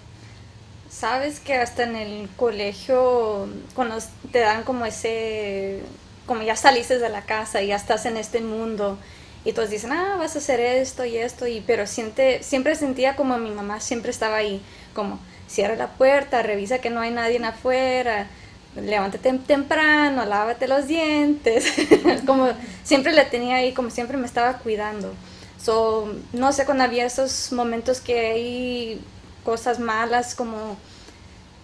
Sabes 0.90 1.40
que 1.40 1.54
hasta 1.54 1.84
en 1.84 1.96
el 1.96 2.30
colegio 2.36 3.48
cuando 3.76 3.98
te 4.32 4.40
dan 4.40 4.64
como 4.64 4.86
ese 4.86 5.82
como 6.26 6.44
ya 6.44 6.56
saliste 6.56 7.00
de 7.00 7.10
la 7.10 7.24
casa 7.24 7.62
y 7.64 7.68
ya 7.68 7.76
estás 7.76 8.06
en 8.06 8.16
este 8.16 8.42
mundo 8.42 9.00
y 9.46 9.54
todos 9.54 9.70
dicen, 9.70 9.92
ah, 9.92 10.16
vas 10.18 10.36
a 10.36 10.40
hacer 10.40 10.60
esto 10.60 11.06
y 11.06 11.18
esto, 11.18 11.48
y, 11.48 11.62
pero 11.62 11.88
siente, 11.88 12.44
siempre 12.44 12.76
sentía 12.76 13.16
como 13.16 13.38
mi 13.38 13.52
mamá 13.52 13.80
siempre 13.80 14.12
estaba 14.12 14.38
ahí, 14.38 14.62
como 14.94 15.20
cierra 15.48 15.76
la 15.76 15.94
puerta, 15.94 16.44
revisa 16.44 16.80
que 16.80 16.90
no 16.90 17.00
hay 17.00 17.12
nadie 17.12 17.44
afuera, 17.44 18.28
levántate 18.76 19.34
temprano, 19.40 20.26
lávate 20.26 20.68
los 20.68 20.88
dientes, 20.88 21.66
como 22.26 22.50
siempre 22.84 23.14
le 23.14 23.26
tenía 23.26 23.58
ahí, 23.58 23.74
como 23.74 23.90
siempre 23.90 24.18
me 24.18 24.26
estaba 24.26 24.58
cuidando. 24.58 25.14
So, 25.62 26.14
no 26.32 26.52
sé, 26.54 26.66
cuando 26.66 26.84
había 26.84 27.06
esos 27.06 27.52
momentos 27.52 28.00
que 28.00 28.32
hay 28.32 29.02
cosas 29.44 29.80
malas, 29.80 30.36
como 30.36 30.78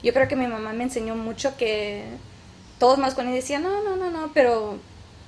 yo 0.03 0.13
creo 0.13 0.27
que 0.27 0.35
mi 0.35 0.47
mamá 0.47 0.73
me 0.73 0.83
enseñó 0.83 1.15
mucho 1.15 1.55
que 1.57 2.03
todos 2.79 2.97
más 2.97 3.15
cuando 3.15 3.33
decían, 3.33 3.63
no, 3.63 3.83
no, 3.83 3.95
no, 3.95 4.11
no, 4.11 4.31
pero 4.33 4.79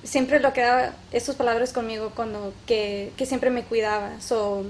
siempre 0.07 0.39
lo 0.39 0.53
quedaba 0.53 0.93
esas 1.11 1.35
palabras 1.35 1.73
conmigo 1.73 2.11
cuando 2.15 2.53
que, 2.65 3.11
que 3.17 3.25
siempre 3.25 3.49
me 3.49 3.63
cuidaba. 3.63 4.19
So, 4.21 4.65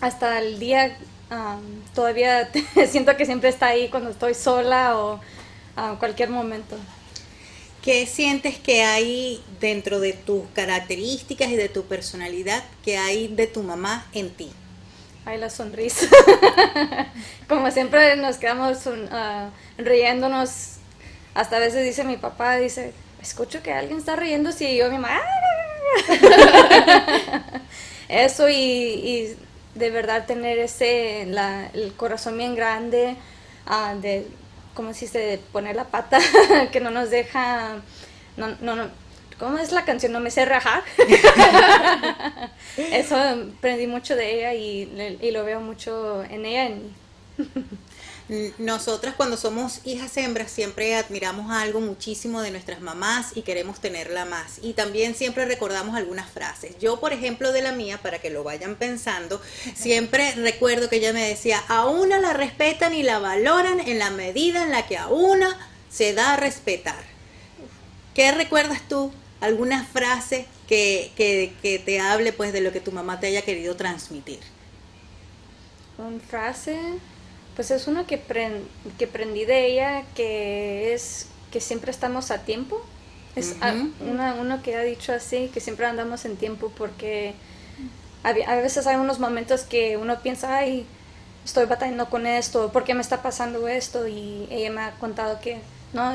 hasta 0.00 0.38
el 0.38 0.58
día 0.58 0.96
um, 1.30 1.82
todavía 1.94 2.50
siento 2.88 3.16
que 3.16 3.26
siempre 3.26 3.48
está 3.48 3.66
ahí 3.66 3.88
cuando 3.88 4.10
estoy 4.10 4.34
sola 4.34 4.98
o 4.98 5.20
a 5.76 5.96
cualquier 5.98 6.28
momento. 6.28 6.76
¿Qué 7.82 8.04
sientes 8.06 8.58
que 8.58 8.82
hay 8.82 9.42
dentro 9.58 10.00
de 10.00 10.12
tus 10.12 10.42
características 10.54 11.48
y 11.48 11.56
de 11.56 11.70
tu 11.70 11.84
personalidad 11.84 12.62
que 12.84 12.98
hay 12.98 13.28
de 13.28 13.46
tu 13.46 13.62
mamá 13.62 14.06
en 14.12 14.28
ti? 14.30 14.52
Hay 15.24 15.38
la 15.38 15.48
sonrisa. 15.48 16.06
Como 17.48 17.70
siempre 17.70 18.16
nos 18.16 18.36
quedamos 18.36 18.84
uh, 18.86 19.50
riéndonos. 19.78 20.76
Hasta 21.32 21.56
a 21.56 21.60
veces 21.60 21.84
dice 21.84 22.04
mi 22.04 22.18
papá, 22.18 22.56
dice, 22.56 22.92
escucho 23.22 23.62
que 23.62 23.72
alguien 23.72 23.98
está 23.98 24.16
riendo 24.16 24.50
y 24.60 24.76
yo 24.76 24.90
mi 24.90 24.98
mamá, 24.98 25.20
eso 28.08 28.48
y, 28.48 29.36
de 29.74 29.90
verdad 29.90 30.26
tener 30.26 30.58
ese, 30.58 31.22
el 31.22 31.92
corazón 31.96 32.36
bien 32.36 32.54
grande, 32.54 33.16
uh, 33.66 33.98
de, 34.00 34.26
¿cómo 34.74 34.92
se 34.94 35.06
de 35.06 35.38
poner 35.38 35.76
la 35.76 35.84
pata, 35.84 36.18
que 36.72 36.80
no 36.80 36.90
nos 36.90 37.10
deja, 37.10 37.76
no, 38.36 38.56
no, 38.60 38.76
no, 38.76 38.88
¿cómo 39.38 39.58
es 39.58 39.72
la 39.72 39.84
canción? 39.84 40.12
No 40.12 40.20
me 40.20 40.30
sé 40.30 40.44
rajar. 40.44 40.82
eso 42.76 43.16
aprendí 43.16 43.86
mucho 43.86 44.16
de 44.16 44.34
ella 44.34 44.54
y, 44.54 45.18
y 45.20 45.30
lo 45.30 45.44
veo 45.44 45.60
mucho 45.60 46.24
en 46.24 46.46
ella, 46.46 46.66
en. 46.66 46.94
Nosotras 48.58 49.16
cuando 49.16 49.36
somos 49.36 49.80
hijas 49.84 50.16
hembras 50.16 50.52
siempre 50.52 50.94
admiramos 50.94 51.50
algo 51.50 51.80
muchísimo 51.80 52.40
de 52.40 52.52
nuestras 52.52 52.80
mamás 52.80 53.32
y 53.34 53.42
queremos 53.42 53.80
tenerla 53.80 54.24
más. 54.24 54.60
Y 54.62 54.74
también 54.74 55.16
siempre 55.16 55.46
recordamos 55.46 55.96
algunas 55.96 56.30
frases. 56.30 56.78
Yo, 56.78 57.00
por 57.00 57.12
ejemplo, 57.12 57.50
de 57.50 57.62
la 57.62 57.72
mía, 57.72 57.98
para 58.00 58.20
que 58.20 58.30
lo 58.30 58.44
vayan 58.44 58.76
pensando, 58.76 59.42
siempre 59.74 60.32
recuerdo 60.36 60.88
que 60.88 60.96
ella 60.96 61.12
me 61.12 61.26
decía, 61.26 61.58
a 61.66 61.86
una 61.86 62.20
la 62.20 62.32
respetan 62.32 62.94
y 62.94 63.02
la 63.02 63.18
valoran 63.18 63.80
en 63.80 63.98
la 63.98 64.10
medida 64.10 64.62
en 64.62 64.70
la 64.70 64.86
que 64.86 64.96
a 64.96 65.08
una 65.08 65.58
se 65.90 66.14
da 66.14 66.34
a 66.34 66.36
respetar. 66.36 67.02
¿Qué 68.14 68.30
recuerdas 68.30 68.82
tú? 68.88 69.12
¿Alguna 69.40 69.84
frase 69.84 70.46
que, 70.68 71.10
que, 71.16 71.52
que 71.62 71.80
te 71.80 71.98
hable 71.98 72.32
pues 72.32 72.52
de 72.52 72.60
lo 72.60 72.70
que 72.70 72.80
tu 72.80 72.92
mamá 72.92 73.18
te 73.18 73.26
haya 73.26 73.42
querido 73.42 73.74
transmitir? 73.74 74.38
Una 75.98 76.20
frase 76.20 76.78
pues 77.60 77.72
es 77.72 77.88
uno 77.88 78.06
que, 78.06 78.18
que 78.98 79.04
aprendí 79.04 79.44
de 79.44 79.66
ella, 79.66 80.04
que 80.14 80.94
es 80.94 81.26
que 81.52 81.60
siempre 81.60 81.90
estamos 81.90 82.30
a 82.30 82.38
tiempo. 82.38 82.80
Es 83.36 83.54
uno 84.00 84.62
que 84.62 84.76
ha 84.76 84.80
dicho 84.80 85.12
así, 85.12 85.50
que 85.52 85.60
siempre 85.60 85.84
andamos 85.84 86.24
en 86.24 86.38
tiempo 86.38 86.72
porque 86.74 87.34
a, 88.22 88.32
veces 88.32 88.86
hay 88.86 88.96
unos 88.96 89.18
momentos 89.18 89.60
que 89.64 89.98
uno 89.98 90.20
piensa, 90.22 90.56
ay, 90.56 90.86
estoy 91.44 91.66
batallando 91.66 92.08
con 92.08 92.26
esto, 92.26 92.72
¿por 92.72 92.84
qué 92.84 92.94
me 92.94 93.02
está 93.02 93.20
pasando 93.20 93.68
esto? 93.68 94.08
Y 94.08 94.48
ella 94.50 94.70
me 94.70 94.80
ha 94.80 94.92
contado 94.92 95.38
que, 95.42 95.60
no, 95.92 96.14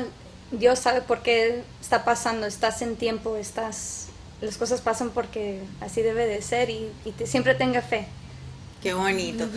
Dios 0.50 0.80
sabe 0.80 1.00
por 1.00 1.22
qué 1.22 1.62
está 1.80 2.04
pasando, 2.04 2.48
estás 2.48 2.82
en 2.82 2.96
tiempo, 2.96 3.36
estás, 3.36 4.08
las 4.40 4.56
cosas 4.56 4.80
pasan 4.80 5.10
porque 5.10 5.60
así 5.80 6.02
debe 6.02 6.26
de 6.26 6.42
ser 6.42 6.70
y, 6.70 6.90
siempre 7.24 7.54
tenga 7.54 7.82
fe. 7.82 8.08
Qué 8.86 8.94
bonito. 8.94 9.48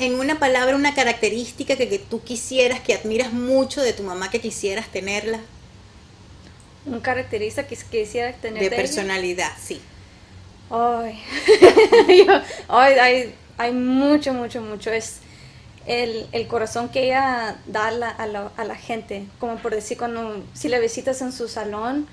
en 0.00 0.18
una 0.18 0.40
palabra, 0.40 0.74
una 0.74 0.94
característica 0.94 1.76
que, 1.76 1.86
tú 2.00 2.24
quisieras, 2.24 2.80
que 2.80 2.92
admiras 2.92 3.32
mucho 3.32 3.80
de 3.80 3.92
tu 3.92 4.02
mamá, 4.02 4.30
que 4.30 4.40
quisieras 4.40 4.88
tenerla. 4.88 5.38
Un 6.84 6.98
característica 6.98 7.68
que 7.68 7.76
quisiera 7.76 8.32
tener 8.32 8.60
de, 8.60 8.70
personalidad, 8.70 9.52
sí. 9.62 9.80
Ay, 12.68 12.94
hay, 12.98 13.34
hay 13.58 13.72
mucho, 13.72 14.34
mucho, 14.34 14.60
mucho. 14.60 14.90
Es 14.90 15.18
el, 15.86 16.26
el 16.32 16.48
corazón 16.48 16.88
que 16.88 17.04
ella 17.04 17.60
da 17.66 17.86
a 17.86 17.92
la, 17.92 18.08
a, 18.08 18.64
la, 18.64 18.74
gente. 18.74 19.26
Como 19.38 19.54
por 19.58 19.72
decir, 19.72 19.96
cuando 19.98 20.44
si 20.52 20.68
la 20.68 20.80
visitas 20.80 21.22
en 21.22 21.30
su 21.30 21.46
salón, 21.46 22.08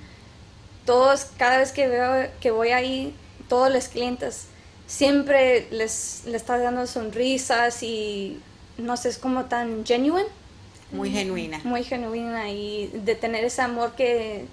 todos, 0.85 1.25
cada 1.39 1.57
vez 1.57 1.71
que 1.71 1.87
veo 1.87 2.29
que 2.39 2.51
voy 2.51 2.69
ahí, 2.69 3.15
todos 3.49 3.73
los 3.73 3.87
clientes 3.87 4.45
siempre 4.91 5.67
les, 5.71 6.23
les 6.25 6.35
está 6.41 6.57
dando 6.57 6.85
sonrisas 6.85 7.81
y 7.81 8.37
no 8.77 8.97
sé, 8.97 9.09
es 9.09 9.17
como 9.17 9.45
tan 9.45 9.85
genuine. 9.85 10.27
Muy 10.91 11.09
genuina. 11.09 11.61
Muy 11.63 11.83
genuina 11.85 12.49
y 12.51 12.87
de 12.93 13.15
tener 13.15 13.45
ese 13.45 13.61
amor 13.61 13.93
que 13.95 14.43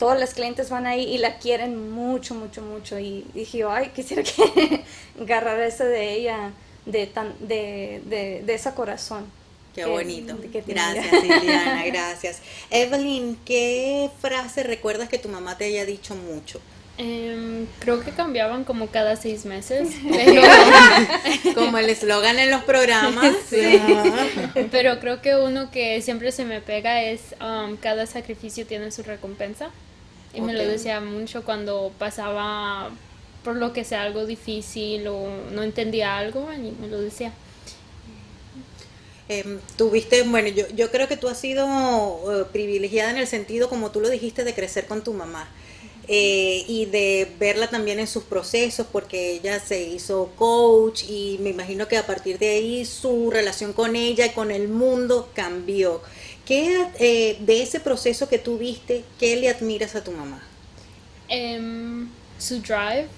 todos 0.00 0.18
los 0.18 0.34
clientes 0.34 0.68
van 0.70 0.86
ahí 0.86 1.04
y 1.14 1.18
la 1.18 1.38
quieren 1.38 1.90
mucho, 1.92 2.34
mucho, 2.34 2.62
mucho. 2.62 2.98
Y 2.98 3.24
dije, 3.32 3.62
ay, 3.68 3.90
quisiera 3.94 4.24
que 4.24 4.82
agarrar 5.22 5.60
eso 5.60 5.84
de 5.84 6.14
ella, 6.14 6.50
de, 6.84 7.06
tan, 7.06 7.34
de, 7.38 8.02
de, 8.06 8.42
de 8.44 8.54
ese 8.54 8.72
corazón. 8.72 9.24
Qué 9.74 9.82
que- 9.82 9.86
bonito. 9.88 10.36
que. 10.50 10.62
Gracias, 10.66 11.22
Liliana, 11.22 11.84
gracias. 11.86 12.40
Evelyn, 12.70 13.38
¿qué 13.44 14.10
frase 14.20 14.64
recuerdas 14.64 15.08
que 15.08 15.18
tu 15.18 15.28
mamá 15.28 15.56
te 15.56 15.66
haya 15.66 15.84
dicho 15.86 16.16
mucho? 16.16 16.60
Em, 16.98 17.66
creo 17.78 18.00
que 18.00 18.10
cambiaban 18.10 18.64
como 18.64 18.86
cada 18.86 19.16
seis 19.16 19.44
meses, 19.44 19.90
pero, 20.10 20.40
Como 21.54 21.76
el 21.76 21.90
eslogan 21.90 22.38
en 22.38 22.50
los 22.50 22.64
programas. 22.64 23.34
pero 24.70 24.98
creo 24.98 25.20
que 25.20 25.36
uno 25.36 25.70
que 25.70 26.00
siempre 26.00 26.32
se 26.32 26.46
me 26.46 26.60
pega 26.62 27.02
es 27.02 27.34
um, 27.40 27.76
cada 27.76 28.06
sacrificio 28.06 28.66
tiene 28.66 28.90
su 28.90 29.02
recompensa. 29.02 29.70
Y 30.34 30.40
me 30.42 30.52
lo 30.52 30.66
decía 30.66 31.00
mucho 31.00 31.44
cuando 31.44 31.92
pasaba 31.98 32.90
por 33.42 33.56
lo 33.56 33.72
que 33.72 33.84
sea 33.84 34.02
algo 34.02 34.26
difícil 34.26 35.06
o 35.08 35.28
no 35.52 35.62
entendía 35.62 36.18
algo 36.18 36.48
y 36.52 36.72
me 36.72 36.88
lo 36.88 37.00
decía. 37.00 37.32
Em, 39.28 39.58
tuviste, 39.76 40.22
bueno, 40.24 40.48
yo, 40.48 40.68
yo 40.68 40.90
creo 40.90 41.08
que 41.08 41.16
tú 41.16 41.28
has 41.28 41.38
sido 41.38 41.64
eh, 42.32 42.44
privilegiada 42.52 43.10
en 43.10 43.16
el 43.16 43.26
sentido, 43.26 43.68
como 43.68 43.90
tú 43.90 44.00
lo 44.00 44.10
dijiste, 44.10 44.44
de 44.44 44.54
crecer 44.54 44.86
con 44.86 45.02
tu 45.02 45.14
mamá. 45.14 45.48
Eh, 46.08 46.64
y 46.68 46.86
de 46.86 47.32
verla 47.38 47.68
también 47.68 47.98
en 47.98 48.06
sus 48.06 48.22
procesos, 48.24 48.86
porque 48.90 49.32
ella 49.32 49.58
se 49.60 49.82
hizo 49.82 50.30
coach 50.36 51.02
y 51.08 51.38
me 51.40 51.50
imagino 51.50 51.88
que 51.88 51.96
a 51.96 52.06
partir 52.06 52.38
de 52.38 52.48
ahí 52.50 52.84
su 52.84 53.30
relación 53.30 53.72
con 53.72 53.96
ella 53.96 54.26
y 54.26 54.30
con 54.30 54.50
el 54.50 54.68
mundo 54.68 55.30
cambió. 55.34 56.00
¿Qué 56.44 56.86
eh, 57.00 57.36
de 57.40 57.62
ese 57.62 57.80
proceso 57.80 58.28
que 58.28 58.38
tú 58.38 58.56
viste, 58.56 59.04
qué 59.18 59.34
le 59.36 59.48
admiras 59.48 59.96
a 59.96 60.04
tu 60.04 60.12
mamá? 60.12 60.42
Em, 61.28 62.08
su 62.38 62.60
drive, 62.60 63.08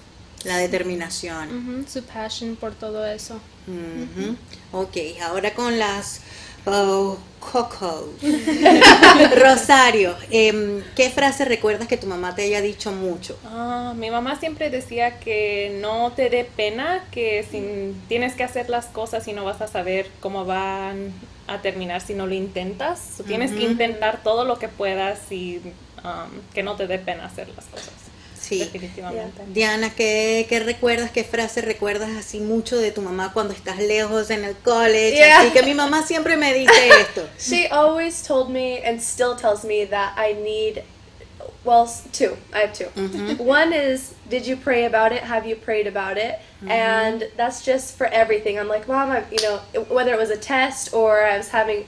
La 0.45 0.57
determinación. 0.57 1.85
su 1.87 2.01
passion 2.03 2.55
por 2.55 2.73
todo 2.73 3.05
eso. 3.05 3.39
Ujú. 3.67 4.35
Ok, 4.71 4.97
ahora 5.21 5.53
con 5.53 5.77
las 5.77 6.21
oh, 6.65 7.17
Coco. 7.39 8.09
Rosario, 9.41 10.15
em, 10.29 10.83
¿qué 10.95 11.09
frase 11.09 11.45
recuerdas 11.45 11.87
que 11.87 11.97
tu 11.97 12.07
mamá 12.07 12.35
te 12.35 12.43
haya 12.43 12.61
dicho 12.61 12.91
mucho? 12.91 13.37
Ah, 13.45 13.93
mi 13.95 14.11
mamá 14.11 14.39
siempre 14.39 14.69
decía 14.69 15.19
que 15.19 15.77
no 15.81 16.11
te 16.11 16.29
dé 16.29 16.43
pena, 16.43 17.05
que 17.11 17.45
si 17.49 17.95
tienes 18.07 18.35
que 18.35 18.43
hacer 18.43 18.69
las 18.69 18.87
cosas 18.87 19.27
y 19.27 19.33
no 19.33 19.45
vas 19.45 19.61
a 19.61 19.67
saber 19.67 20.09
cómo 20.19 20.45
van 20.45 21.13
a 21.47 21.61
terminar 21.61 22.01
si 22.01 22.13
no 22.13 22.27
lo 22.27 22.35
intentas. 22.35 23.21
Tienes 23.25 23.51
que 23.51 23.63
intentar 23.63 24.21
todo 24.21 24.45
lo 24.45 24.59
que 24.59 24.67
puedas 24.67 25.31
y 25.31 25.61
um, 26.03 26.29
que 26.53 26.61
no 26.61 26.75
te 26.75 26.87
dé 26.87 26.99
pena 26.99 27.25
hacer 27.25 27.49
las 27.49 27.65
cosas. 27.65 28.08
Sí. 28.49 28.59
Definitivamente. 28.59 29.43
Diana, 29.47 29.91
¿qué, 29.95 30.45
qué 30.49 30.59
recuerdas, 30.59 31.11
qué 31.11 31.23
frase 31.23 31.61
recuerdas 31.61 32.09
así 32.17 32.39
mucho 32.39 32.77
de 32.77 32.91
tu 32.91 33.01
mamá 33.01 33.31
cuando 33.31 33.53
estás 33.53 33.77
lejos 33.77 34.31
en 34.31 34.43
el 34.43 34.55
college? 34.55 35.15
Yeah. 35.15 35.41
Así 35.41 35.51
que 35.51 35.61
mi 35.63 35.73
mamá 35.75 36.01
siempre 36.05 36.35
me 36.35 36.53
dice 36.53 36.89
esto. 37.01 37.27
She 37.39 37.67
always 37.67 38.23
told 38.23 38.49
me 38.49 38.81
and 38.83 38.99
still 38.99 39.35
tells 39.35 39.63
me 39.63 39.85
that 39.85 40.13
I 40.17 40.33
need, 40.33 40.83
well, 41.63 41.87
two. 42.11 42.35
I 42.53 42.61
have 42.61 42.73
2 42.73 42.85
Mhm. 42.95 43.37
One 43.39 43.71
is, 43.73 44.13
did 44.29 44.47
you 44.47 44.57
pray 44.57 44.85
about 44.85 45.11
it? 45.11 45.21
Have 45.23 45.47
you 45.47 45.55
prayed 45.55 45.87
about 45.87 46.17
it? 46.17 46.39
Mhm. 46.63 46.69
And 46.71 47.23
that's 47.37 47.61
just 47.63 47.95
for 47.97 48.07
everything. 48.07 48.57
I'm 48.59 48.67
like, 48.67 48.87
Mom, 48.87 49.11
I'm, 49.11 49.25
you 49.31 49.41
know, 49.43 49.59
whether 49.89 50.11
it 50.13 50.19
was 50.19 50.29
a 50.31 50.37
test 50.37 50.93
or 50.93 51.23
I 51.23 51.37
was 51.37 51.49
having, 51.49 51.85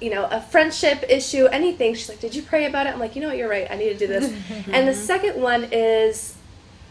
you 0.00 0.10
know, 0.10 0.26
a 0.30 0.40
friendship 0.40 1.04
issue, 1.08 1.46
anything. 1.46 1.94
She's 1.94 2.08
like, 2.08 2.20
did 2.20 2.34
you 2.34 2.42
pray 2.42 2.66
about 2.66 2.86
it? 2.86 2.92
I'm 2.92 3.00
like, 3.00 3.16
you 3.16 3.22
know 3.22 3.28
what, 3.28 3.36
you're 3.36 3.48
right. 3.48 3.70
I 3.70 3.76
need 3.76 3.90
to 3.90 3.98
do 3.98 4.06
this. 4.06 4.32
and 4.68 4.88
the 4.88 4.94
second 4.94 5.40
one 5.40 5.64
is 5.72 6.36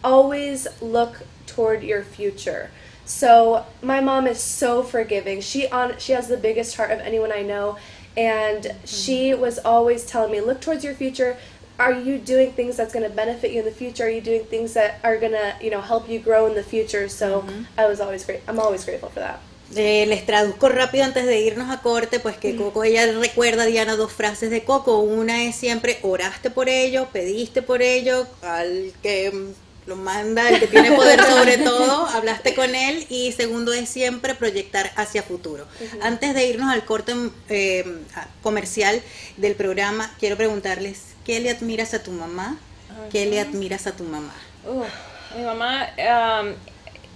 always 0.03 0.67
look 0.81 1.23
toward 1.45 1.83
your 1.83 2.03
future. 2.03 2.71
So 3.05 3.65
my 3.81 3.99
mom 3.99 4.27
is 4.27 4.39
so 4.39 4.81
forgiving. 4.83 5.41
She 5.41 5.67
on 5.67 5.97
she 5.97 6.13
has 6.13 6.27
the 6.27 6.37
biggest 6.37 6.75
heart 6.77 6.91
of 6.91 6.99
anyone 6.99 7.31
I 7.31 7.41
know, 7.41 7.77
and 8.15 8.73
she 8.85 9.31
mm-hmm. 9.31 9.41
was 9.41 9.59
always 9.59 10.05
telling 10.05 10.31
me, 10.31 10.41
look 10.41 10.61
towards 10.61 10.83
your 10.83 10.93
future. 10.93 11.37
Are 11.79 11.91
you 11.91 12.19
doing 12.19 12.53
things 12.53 12.77
that's 12.77 12.93
going 12.93 13.09
to 13.09 13.13
benefit 13.13 13.51
you 13.51 13.59
in 13.59 13.65
the 13.65 13.71
future? 13.71 14.05
Are 14.05 14.09
you 14.09 14.21
doing 14.21 14.45
things 14.45 14.73
that 14.73 14.99
are 15.03 15.17
going 15.17 15.31
to, 15.31 15.55
you 15.59 15.71
know, 15.71 15.81
help 15.81 16.07
you 16.07 16.19
grow 16.19 16.45
in 16.45 16.53
the 16.53 16.63
future? 16.63 17.09
So 17.09 17.41
mm-hmm. 17.41 17.63
I 17.77 17.87
was 17.87 17.99
always 17.99 18.23
great. 18.23 18.41
I'm 18.47 18.59
always 18.59 18.85
grateful 18.85 19.09
for 19.09 19.19
that. 19.19 19.41
Eh, 19.75 20.05
les 20.07 20.25
traduzco 20.25 20.69
rápido 20.69 21.03
antes 21.03 21.25
de 21.25 21.39
irnos 21.41 21.69
a 21.71 21.81
corte, 21.81 22.19
pues 22.19 22.37
que 22.37 22.55
Coco, 22.55 22.83
ella 22.83 23.11
recuerda, 23.19 23.65
Diana, 23.65 23.95
dos 23.95 24.11
frases 24.11 24.49
de 24.51 24.63
Coco. 24.63 24.99
Una 24.99 25.43
es 25.43 25.55
siempre, 25.55 25.99
oraste 26.03 26.49
por 26.51 26.69
ello, 26.69 27.07
pediste 27.11 27.61
por 27.61 27.81
ello, 27.81 28.27
al 28.43 28.91
que 29.01 29.31
mm, 29.31 29.89
lo 29.89 29.95
manda, 29.95 30.47
el 30.49 30.59
que 30.59 30.67
tiene 30.67 30.91
poder 30.91 31.23
sobre 31.25 31.57
todo, 31.57 32.05
hablaste 32.07 32.53
con 32.53 32.75
él. 32.75 33.05
Y 33.09 33.31
segundo 33.31 33.73
es 33.73 33.89
siempre 33.89 34.35
proyectar 34.35 34.91
hacia 34.95 35.23
futuro. 35.23 35.65
Antes 36.01 36.33
de 36.35 36.45
irnos 36.45 36.71
al 36.71 36.85
corte 36.85 37.13
eh, 37.49 37.83
a- 38.15 38.27
comercial 38.43 39.01
del 39.37 39.55
programa, 39.55 40.13
quiero 40.19 40.37
preguntarles, 40.37 40.99
¿qué 41.25 41.39
le 41.39 41.49
admiras 41.49 41.93
a 41.93 42.03
tu 42.03 42.11
mamá? 42.11 42.57
¿Qué 43.11 43.25
le 43.25 43.39
admiras 43.39 43.87
a 43.87 43.93
tu 43.93 44.03
mamá? 44.03 44.33
Mi 45.35 45.43
mamá, 45.43 45.89
um, 45.97 46.53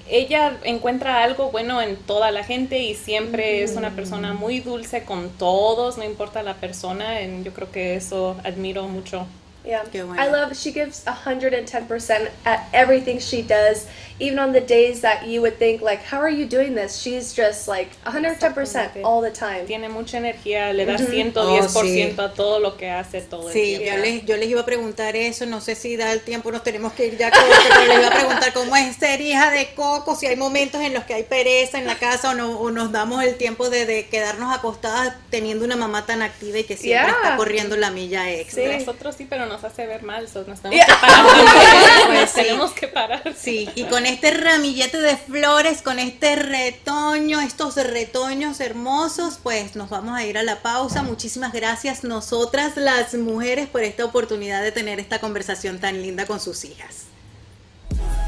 ella 0.09 0.57
encuentra 0.63 1.23
algo 1.23 1.51
bueno 1.51 1.81
en 1.81 1.95
toda 1.95 2.31
la 2.31 2.43
gente 2.43 2.79
y 2.79 2.95
siempre 2.95 3.63
es 3.63 3.75
una 3.75 3.91
persona 3.91 4.33
muy 4.33 4.59
dulce 4.59 5.03
con 5.03 5.29
todos, 5.29 5.97
no 5.97 6.03
importa 6.03 6.43
la 6.43 6.55
persona, 6.55 7.21
yo 7.43 7.53
creo 7.53 7.71
que 7.71 7.95
eso 7.95 8.35
admiro 8.43 8.87
mucho. 8.87 9.25
Yeah. 9.68 9.84
I 10.18 10.30
love 10.32 10.55
she 10.55 10.72
gives 10.72 11.03
110% 11.05 12.30
at 12.45 12.68
everything 12.74 13.20
she 13.20 13.41
does, 13.41 13.86
even 14.20 14.39
on 14.39 14.53
the 14.53 14.61
days 14.61 15.01
that 15.01 15.28
you 15.28 15.41
would 15.41 15.57
think 15.59 15.82
like 15.82 16.01
how 16.03 16.20
are 16.22 16.30
you 16.30 16.45
doing 16.45 16.74
this? 16.74 16.97
She's 17.01 17.34
just 17.34 17.68
like 17.68 17.89
110% 18.05 19.03
all 19.03 19.22
the 19.22 19.30
time. 19.32 19.65
Tiene 19.65 19.89
mucha 19.89 20.18
energía, 20.18 20.74
le 20.74 20.86
da 20.86 20.93
Ujú. 20.95 21.07
110% 21.11 22.15
Oh, 22.18 22.22
a 22.22 22.34
todo 22.34 22.59
lo 22.59 22.78
que 22.78 22.89
hace 22.89 23.22
todo 23.22 23.47
el 23.49 23.53
Sí, 23.53 23.78
tiempo. 23.78 23.86
yo 23.86 23.97
les, 24.01 24.26
yo 24.26 24.38
les 24.38 24.47
iba 24.49 24.61
a 24.61 24.65
preguntar 24.65 25.15
eso, 25.15 25.45
no 25.45 25.59
sé 25.61 25.76
si 25.76 25.97
da 25.97 26.11
el 26.13 26.22
tiempo, 26.22 26.51
nos 26.51 26.63
tenemos 26.63 26.93
que 26.93 27.07
ir 27.07 27.18
ya 27.18 27.30
corte, 27.30 27.45
pero 27.70 27.86
les 27.88 27.97
iba 27.99 28.07
a 28.07 28.11
preguntar 28.13 28.53
cómo 28.53 28.76
es 28.76 28.95
ser 28.95 29.22
hija 29.22 29.51
de 29.51 29.74
Coco, 29.76 30.15
si 30.15 30.28
hay 30.28 30.36
momentos 30.36 30.82
en 30.82 30.93
los 30.93 31.03
que 31.03 31.13
hay 31.13 31.24
pereza 31.24 31.78
en 31.78 31.86
la 31.88 31.95
casa 31.95 32.32
o, 32.32 32.34
no, 32.34 32.57
o 32.59 32.72
nos 32.72 32.91
damos 32.91 33.24
el 33.24 33.36
tiempo 33.36 33.70
de, 33.70 33.86
de 33.86 34.07
quedarnos 34.07 34.55
acostadas 34.55 35.13
teniendo 35.30 35.65
una 35.65 35.76
mamá 35.76 36.05
tan 36.05 36.22
activa 36.22 36.59
y 36.59 36.63
que 36.63 36.76
siempre 36.78 36.88
Yeah. 36.88 37.09
está 37.09 37.36
corriendo 37.36 37.76
la 37.76 37.91
milla 37.91 38.32
extra. 38.32 38.78
Nosotros 38.80 39.15
sí, 39.18 39.28
pero 39.30 39.45
nos 39.57 39.71
hace 39.71 39.87
ver 39.87 40.03
mal, 40.03 40.27
so 40.27 40.43
nos 40.43 40.61
tenemos 40.61 40.85
que 40.85 40.93
parar. 41.01 42.07
Pues 42.07 42.29
sí. 42.29 42.41
tenemos 42.41 42.71
que 42.71 42.87
parar. 42.87 43.35
Sí, 43.35 43.69
y 43.75 43.83
con 43.85 44.05
este 44.05 44.31
ramillete 44.31 44.99
de 44.99 45.17
flores, 45.17 45.81
con 45.81 45.97
este 45.99 46.35
retoño, 46.35 47.41
estos 47.41 47.75
retoños 47.75 48.59
hermosos, 48.59 49.39
pues 49.41 49.75
nos 49.75 49.89
vamos 49.89 50.15
a 50.15 50.23
ir 50.25 50.37
a 50.37 50.43
la 50.43 50.61
pausa. 50.61 51.01
Muchísimas 51.01 51.53
gracias 51.53 52.03
nosotras 52.03 52.77
las 52.77 53.15
mujeres 53.15 53.67
por 53.67 53.83
esta 53.83 54.05
oportunidad 54.05 54.61
de 54.61 54.71
tener 54.71 54.99
esta 54.99 55.19
conversación 55.19 55.79
tan 55.79 56.01
linda 56.01 56.25
con 56.27 56.39
sus 56.39 56.63
hijas. 56.63 57.05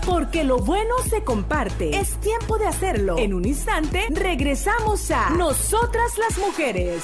Porque 0.06 0.44
lo 0.44 0.58
bueno 0.58 0.96
se 1.08 1.24
comparte. 1.24 1.96
Es 1.96 2.20
tiempo 2.20 2.58
de 2.58 2.66
hacerlo. 2.66 3.18
En 3.20 3.36
un 3.36 3.46
instante 3.46 4.08
regresamos 4.10 5.12
a 5.12 5.30
Nosotras 5.30 6.18
las 6.18 6.40
Mujeres. 6.40 7.04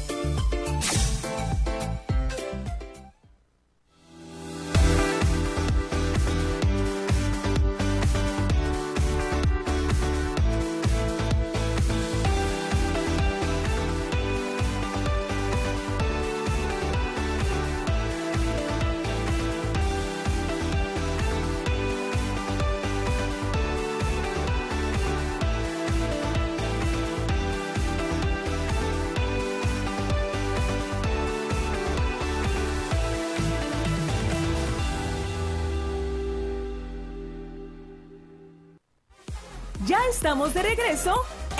De 40.49 40.63
regreso 40.63 41.13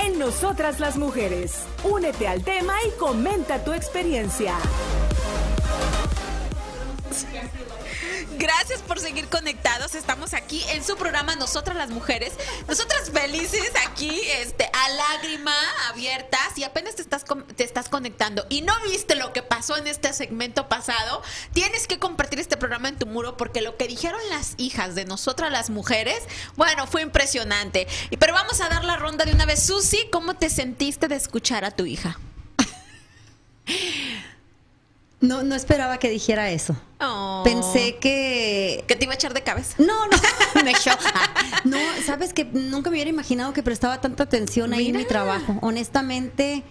en 0.03 0.17
Nosotras 0.17 0.79
las 0.79 0.97
Mujeres. 0.97 1.63
Únete 1.83 2.27
al 2.27 2.43
tema 2.43 2.73
y 2.87 2.97
comenta 2.97 3.63
tu 3.63 3.73
experiencia. 3.73 4.55
Gracias 8.41 8.81
por 8.81 8.99
seguir 8.99 9.27
conectados. 9.27 9.93
Estamos 9.93 10.33
aquí 10.33 10.63
en 10.69 10.83
su 10.83 10.97
programa 10.97 11.35
Nosotras 11.35 11.77
las 11.77 11.91
Mujeres. 11.91 12.33
Nosotras 12.67 13.11
felices 13.11 13.71
aquí, 13.87 14.19
este, 14.39 14.65
a 14.65 14.89
lágrima 14.89 15.53
abiertas 15.89 16.57
y 16.57 16.63
apenas 16.63 16.95
te 16.95 17.03
estás, 17.03 17.23
te 17.55 17.63
estás 17.63 17.87
conectando 17.87 18.47
y 18.49 18.63
no 18.63 18.73
viste 18.81 19.13
lo 19.13 19.31
que 19.31 19.43
pasó 19.43 19.77
en 19.77 19.85
este 19.85 20.11
segmento 20.11 20.67
pasado, 20.67 21.21
tienes 21.53 21.85
que 21.85 21.99
compartir 21.99 22.39
este 22.39 22.57
programa 22.57 22.89
en 22.89 22.97
tu 22.97 23.05
muro 23.05 23.37
porque 23.37 23.61
lo 23.61 23.77
que 23.77 23.87
dijeron 23.87 24.19
las 24.31 24.55
hijas 24.57 24.95
de 24.95 25.05
Nosotras 25.05 25.51
las 25.51 25.69
Mujeres, 25.69 26.23
bueno, 26.55 26.87
fue 26.87 27.03
impresionante. 27.03 27.87
Pero 28.17 28.33
vamos 28.33 28.59
a 28.59 28.69
dar 28.69 28.83
la 28.83 28.95
ronda 28.95 29.23
de 29.23 29.33
una 29.33 29.45
vez. 29.45 29.61
Susi, 29.61 30.09
¿cómo 30.11 30.33
te 30.33 30.49
sentiste 30.49 31.07
de 31.07 31.15
escuchar 31.15 31.63
a 31.63 31.69
tu 31.69 31.85
hija? 31.85 32.19
No, 35.21 35.43
no 35.43 35.55
esperaba 35.55 35.97
que 35.97 36.09
dijera 36.09 36.49
eso. 36.49 36.75
Oh. 36.99 37.41
Pensé 37.43 37.97
que... 37.97 38.83
Que 38.87 38.95
te 38.95 39.05
iba 39.05 39.13
a 39.13 39.15
echar 39.15 39.33
de 39.33 39.43
cabeza. 39.43 39.75
No, 39.77 40.07
no, 40.07 40.17
me 40.63 40.73
No, 41.63 41.77
sabes 42.05 42.33
que 42.33 42.45
nunca 42.45 42.89
me 42.89 42.95
hubiera 42.95 43.09
imaginado 43.09 43.53
que 43.53 43.61
prestaba 43.61 44.01
tanta 44.01 44.23
atención 44.23 44.73
ahí 44.73 44.89
en 44.89 44.97
mi 44.97 45.05
trabajo. 45.05 45.57
Honestamente, 45.61 46.63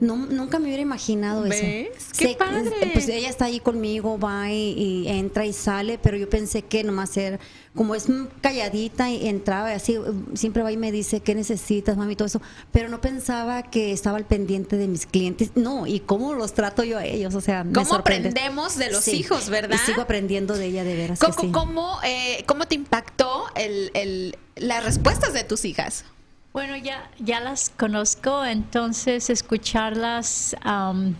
no, 0.00 0.16
nunca 0.16 0.58
me 0.60 0.66
hubiera 0.66 0.82
imaginado 0.82 1.44
eso. 1.44 1.90
¡Qué 2.16 2.36
padre! 2.38 2.70
Pues 2.92 3.08
ella 3.08 3.28
está 3.28 3.46
ahí 3.46 3.58
conmigo, 3.58 4.18
va 4.18 4.50
y, 4.52 4.72
y 5.04 5.08
entra 5.08 5.44
y 5.44 5.52
sale, 5.52 5.98
pero 5.98 6.16
yo 6.16 6.30
pensé 6.30 6.62
que 6.62 6.84
nomás 6.84 7.16
era, 7.16 7.40
como 7.74 7.94
es 7.96 8.06
calladita 8.40 9.10
y 9.10 9.26
entraba 9.28 9.72
y 9.72 9.74
así, 9.74 9.96
siempre 10.34 10.62
va 10.62 10.70
y 10.70 10.76
me 10.76 10.92
dice, 10.92 11.18
¿qué 11.20 11.34
necesitas, 11.34 11.96
mami? 11.96 12.14
Todo 12.14 12.26
eso. 12.26 12.40
Pero 12.70 12.88
no 12.88 13.00
pensaba 13.00 13.64
que 13.64 13.92
estaba 13.92 14.16
al 14.18 14.24
pendiente 14.26 14.76
de 14.76 14.86
mis 14.86 15.04
clientes. 15.04 15.50
No, 15.56 15.86
y 15.86 15.98
cómo 16.00 16.32
los 16.34 16.54
trato 16.54 16.84
yo 16.84 16.96
a 16.98 17.04
ellos, 17.04 17.34
o 17.34 17.40
sea, 17.40 17.64
me 17.64 17.72
¿Cómo 17.72 17.86
sorprende. 17.86 18.28
aprendemos 18.28 18.76
de 18.76 18.92
los 18.92 19.02
Sí, 19.04 19.16
hijos, 19.16 19.48
verdad? 19.48 19.76
Y 19.82 19.86
sigo 19.86 20.02
aprendiendo 20.02 20.54
de 20.56 20.66
ella 20.66 20.84
de 20.84 20.94
veras. 20.96 21.18
que 21.18 21.26
¿Cómo, 21.26 21.40
sí. 21.40 21.50
cómo, 21.50 21.98
eh, 22.04 22.44
cómo 22.46 22.66
te 22.66 22.76
impactó 22.76 23.46
el, 23.56 23.90
el- 23.94 24.36
las 24.54 24.84
respuestas 24.84 25.32
de 25.32 25.42
tus 25.44 25.64
hijas? 25.64 26.04
Bueno, 26.52 26.76
ya, 26.76 27.08
ya 27.18 27.40
las 27.40 27.70
conozco, 27.70 28.44
entonces 28.44 29.30
escucharlas 29.30 30.56
am, 30.62 31.14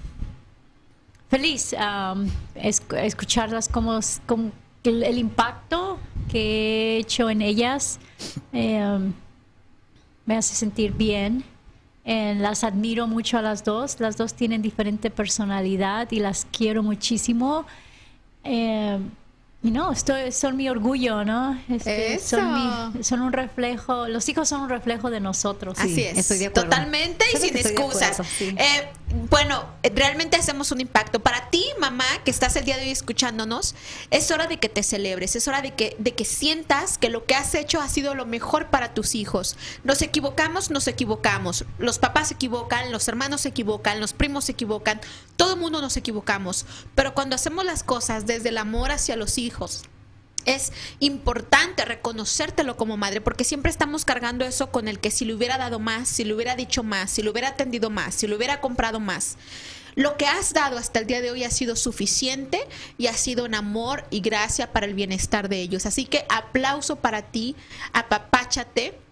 feliz, 1.29 1.75
es- 2.55 2.83
escucharlas 2.97 3.69
como, 3.69 4.01
como 4.27 4.51
el, 4.85 5.19
impacto 5.19 5.99
que 6.31 6.41
he 6.41 6.99
hecho 6.99 7.29
en 7.31 7.43
ellas 7.43 7.99
em, 8.53 9.13
me 10.27 10.37
hace 10.37 10.55
sentir 10.55 10.93
bien. 10.93 11.45
Las 12.05 12.65
admiro 12.65 13.07
mucho 13.07 13.37
a 13.37 13.43
las 13.43 13.65
dos, 13.65 14.01
las 14.01 14.17
dos 14.17 14.33
tienen 14.33 14.63
diferente 14.63 15.11
personalidad 15.11 16.11
y 16.11 16.21
las 16.21 16.47
quiero 16.51 16.83
muchísimo. 16.83 17.67
Y 18.43 18.97
no, 19.63 19.93
estoy, 19.93 20.31
son 20.33 20.57
mi 20.57 20.69
orgullo, 20.69 21.25
¿no? 21.25 21.59
Este, 21.69 22.19
son, 22.21 22.93
mi- 22.95 23.03
son 23.03 23.21
un 23.23 23.33
reflejo, 23.33 24.07
los 24.09 24.29
hijos 24.29 24.49
son 24.49 24.61
un 24.63 24.69
reflejo 24.69 25.11
de 25.11 25.21
nosotros. 25.21 25.79
Así 25.79 26.03
es. 26.05 26.17
estoy 26.19 26.39
de 26.39 26.47
acuerdo. 26.47 26.71
Totalmente 26.71 27.25
y 27.35 27.37
sin 27.39 27.57
excusas. 27.57 28.13
acuerdo, 28.21 28.25
sí. 28.39 28.55
Eh, 28.57 28.89
bueno, 29.31 29.65
realmente 29.95 30.37
hacemos 30.37 30.71
un 30.71 30.81
impacto. 30.81 31.21
Para 31.21 31.49
ti, 31.51 31.65
mamá, 31.81 32.05
que 32.25 32.31
estás 32.31 32.57
el 32.57 32.65
día 32.65 32.77
de 32.77 32.83
hoy 32.83 32.91
escuchándonos, 32.91 33.75
es 34.11 34.31
hora 34.31 34.47
de 34.47 34.59
que 34.59 34.69
te 34.69 34.83
celebres, 34.83 35.35
es 35.35 35.49
hora 35.49 35.63
de 35.63 35.75
que, 35.75 35.97
de 35.99 36.15
que 36.15 36.25
sientas 36.25 36.99
que 36.99 37.09
lo 37.09 37.25
que 37.25 37.35
has 37.35 37.55
hecho 37.55 37.81
ha 37.81 37.89
sido 37.89 38.15
lo 38.15 38.27
mejor 38.27 38.69
para 38.69 38.93
tus 38.93 39.15
hijos. 39.15 39.57
Nos 39.85 40.03
equivocamos, 40.03 40.71
nos 40.71 40.87
equivocamos. 40.89 41.65
Los 41.79 41.99
papás 41.99 42.29
se 42.29 42.35
equivocan, 42.35 42.93
los 42.93 43.09
hermanos 43.09 43.43
se 43.43 43.49
equivocan, 43.49 44.01
los 44.01 44.13
primos 44.13 44.45
se 44.45 44.53
equivocan, 44.53 45.01
todo 45.37 45.55
el 45.55 45.61
mundo 45.61 45.81
nos 45.81 45.97
equivocamos. 45.97 46.67
Pero 46.95 47.15
cuando 47.15 47.35
hacemos 47.37 47.65
las 47.65 47.83
cosas 47.83 48.27
desde 48.27 48.51
el 48.51 48.59
amor 48.59 48.91
hacia 48.91 49.17
los 49.17 49.39
hijos, 49.39 49.85
es 50.45 50.73
importante 51.01 51.85
reconocértelo 51.85 52.77
como 52.77 52.97
madre, 52.97 53.21
porque 53.21 53.45
siempre 53.45 53.71
estamos 53.71 54.05
cargando 54.05 54.45
eso 54.45 54.71
con 54.71 54.89
el 54.89 54.99
que 54.99 55.11
si 55.11 55.25
le 55.25 55.35
hubiera 55.35 55.59
dado 55.59 55.79
más, 55.79 56.09
si 56.09 56.25
le 56.25 56.35
hubiera 56.35 56.57
dicho 56.57 56.83
más, 56.83 57.11
si 57.11 57.23
le 57.23 57.31
hubiera 57.31 57.49
atendido 57.49 57.91
más, 57.91 58.15
si 58.15 58.27
le 58.27 58.37
hubiera 58.37 58.61
comprado 58.61 59.01
más. 59.01 59.37
Lo 59.95 60.17
que 60.17 60.27
has 60.27 60.53
dado 60.53 60.79
hasta 60.79 61.01
el 61.01 61.07
día 61.07 61.21
de 61.21 61.33
hoy 61.33 61.43
ha 61.43 61.51
sido 61.51 61.75
suficiente 61.75 62.61
y 62.99 63.09
ha 63.09 63.15
sido 63.15 63.47
en 63.47 63.55
amor 63.55 64.05
y 64.11 64.21
gracia 64.21 64.73
para 64.73 64.87
el 64.87 64.95
bienestar 64.95 65.49
de 65.49 65.61
ellos. 65.61 65.87
Así 65.87 66.05
que 66.05 66.25
aplauso 66.29 66.97
para 66.97 67.23
ti, 67.23 67.57
apapáchate. 67.93 69.08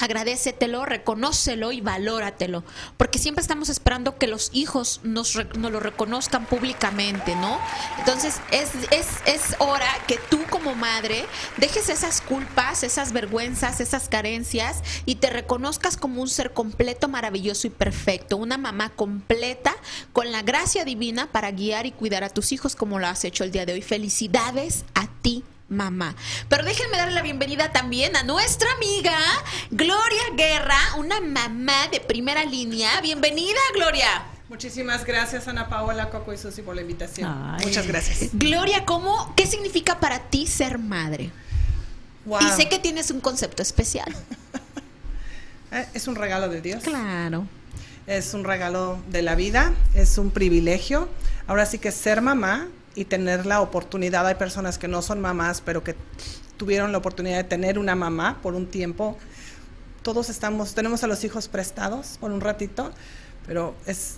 Agradecetelo, 0.00 0.86
reconócelo 0.86 1.72
y 1.72 1.80
valóratelo. 1.80 2.62
Porque 2.96 3.18
siempre 3.18 3.42
estamos 3.42 3.68
esperando 3.68 4.16
que 4.16 4.28
los 4.28 4.50
hijos 4.52 5.00
nos, 5.02 5.34
lo 5.34 5.80
reconozcan 5.80 6.46
públicamente, 6.46 7.34
¿no? 7.34 7.58
Entonces 7.98 8.40
es, 8.52 8.70
es, 8.92 9.08
es 9.26 9.56
hora 9.58 9.88
que 10.06 10.20
tú 10.30 10.38
como 10.50 10.76
madre 10.76 11.26
dejes 11.56 11.88
esas 11.88 12.20
culpas, 12.20 12.84
esas 12.84 13.12
vergüenzas, 13.12 13.80
esas 13.80 14.08
carencias 14.08 14.84
y 15.04 15.16
te 15.16 15.30
reconozcas 15.30 15.96
como 15.96 16.22
un 16.22 16.28
ser 16.28 16.52
completo, 16.52 17.08
maravilloso 17.08 17.66
y 17.66 17.70
perfecto. 17.70 18.36
Una 18.36 18.56
mamá 18.56 18.90
completa 18.90 19.74
con 20.12 20.30
la 20.30 20.42
gracia 20.42 20.84
divina 20.84 21.32
para 21.32 21.50
guiar 21.50 21.86
y 21.86 21.92
cuidar 21.92 22.22
a 22.22 22.28
tus 22.28 22.52
hijos 22.52 22.76
como 22.76 23.00
lo 23.00 23.08
has 23.08 23.24
hecho 23.24 23.42
el 23.42 23.50
día 23.50 23.66
de 23.66 23.72
hoy. 23.72 23.82
Felicidades 23.82 24.84
a 24.94 25.08
ti 25.22 25.42
mamá. 25.68 26.14
Pero 26.48 26.64
déjenme 26.64 26.96
darle 26.96 27.14
la 27.14 27.22
bienvenida 27.22 27.72
también 27.72 28.16
a 28.16 28.22
nuestra 28.22 28.70
amiga 28.72 29.18
Gloria 29.70 30.22
Guerra, 30.36 30.78
una 30.96 31.20
mamá 31.20 31.88
de 31.92 32.00
primera 32.00 32.44
línea. 32.44 33.00
Bienvenida, 33.00 33.58
Gloria. 33.74 34.24
Muchísimas 34.48 35.04
gracias 35.04 35.46
Ana 35.46 35.68
Paola, 35.68 36.08
Coco 36.08 36.32
y 36.32 36.38
Susi 36.38 36.62
por 36.62 36.74
la 36.74 36.80
invitación. 36.80 37.30
Ay. 37.30 37.66
Muchas 37.66 37.86
gracias. 37.86 38.30
Gloria, 38.32 38.86
¿cómo, 38.86 39.34
¿qué 39.36 39.46
significa 39.46 40.00
para 40.00 40.20
ti 40.30 40.46
ser 40.46 40.78
madre? 40.78 41.30
Wow. 42.24 42.40
Y 42.40 42.50
sé 42.50 42.68
que 42.68 42.78
tienes 42.78 43.10
un 43.10 43.20
concepto 43.20 43.62
especial. 43.62 44.14
Eh, 45.70 45.86
Es 45.92 46.08
un 46.08 46.16
regalo 46.16 46.48
de 46.48 46.62
Dios. 46.62 46.82
Claro. 46.82 47.46
Es 48.06 48.32
un 48.32 48.44
regalo 48.44 48.98
de 49.10 49.20
la 49.20 49.34
vida, 49.34 49.74
es 49.92 50.16
un 50.16 50.30
privilegio. 50.30 51.10
Ahora 51.46 51.66
sí 51.66 51.78
que 51.78 51.92
ser 51.92 52.22
mamá 52.22 52.68
y 52.98 53.04
tener 53.04 53.46
la 53.46 53.60
oportunidad, 53.60 54.26
hay 54.26 54.34
personas 54.34 54.76
que 54.76 54.88
no 54.88 55.02
son 55.02 55.20
mamás, 55.20 55.62
pero 55.64 55.84
que 55.84 55.94
tuvieron 56.56 56.90
la 56.90 56.98
oportunidad 56.98 57.36
de 57.36 57.44
tener 57.44 57.78
una 57.78 57.94
mamá 57.94 58.38
por 58.42 58.54
un 58.54 58.66
tiempo. 58.66 59.16
Todos 60.02 60.28
estamos, 60.28 60.74
tenemos 60.74 61.04
a 61.04 61.06
los 61.06 61.22
hijos 61.22 61.46
prestados 61.46 62.16
por 62.18 62.32
un 62.32 62.40
ratito, 62.40 62.92
pero 63.46 63.76
es, 63.86 64.16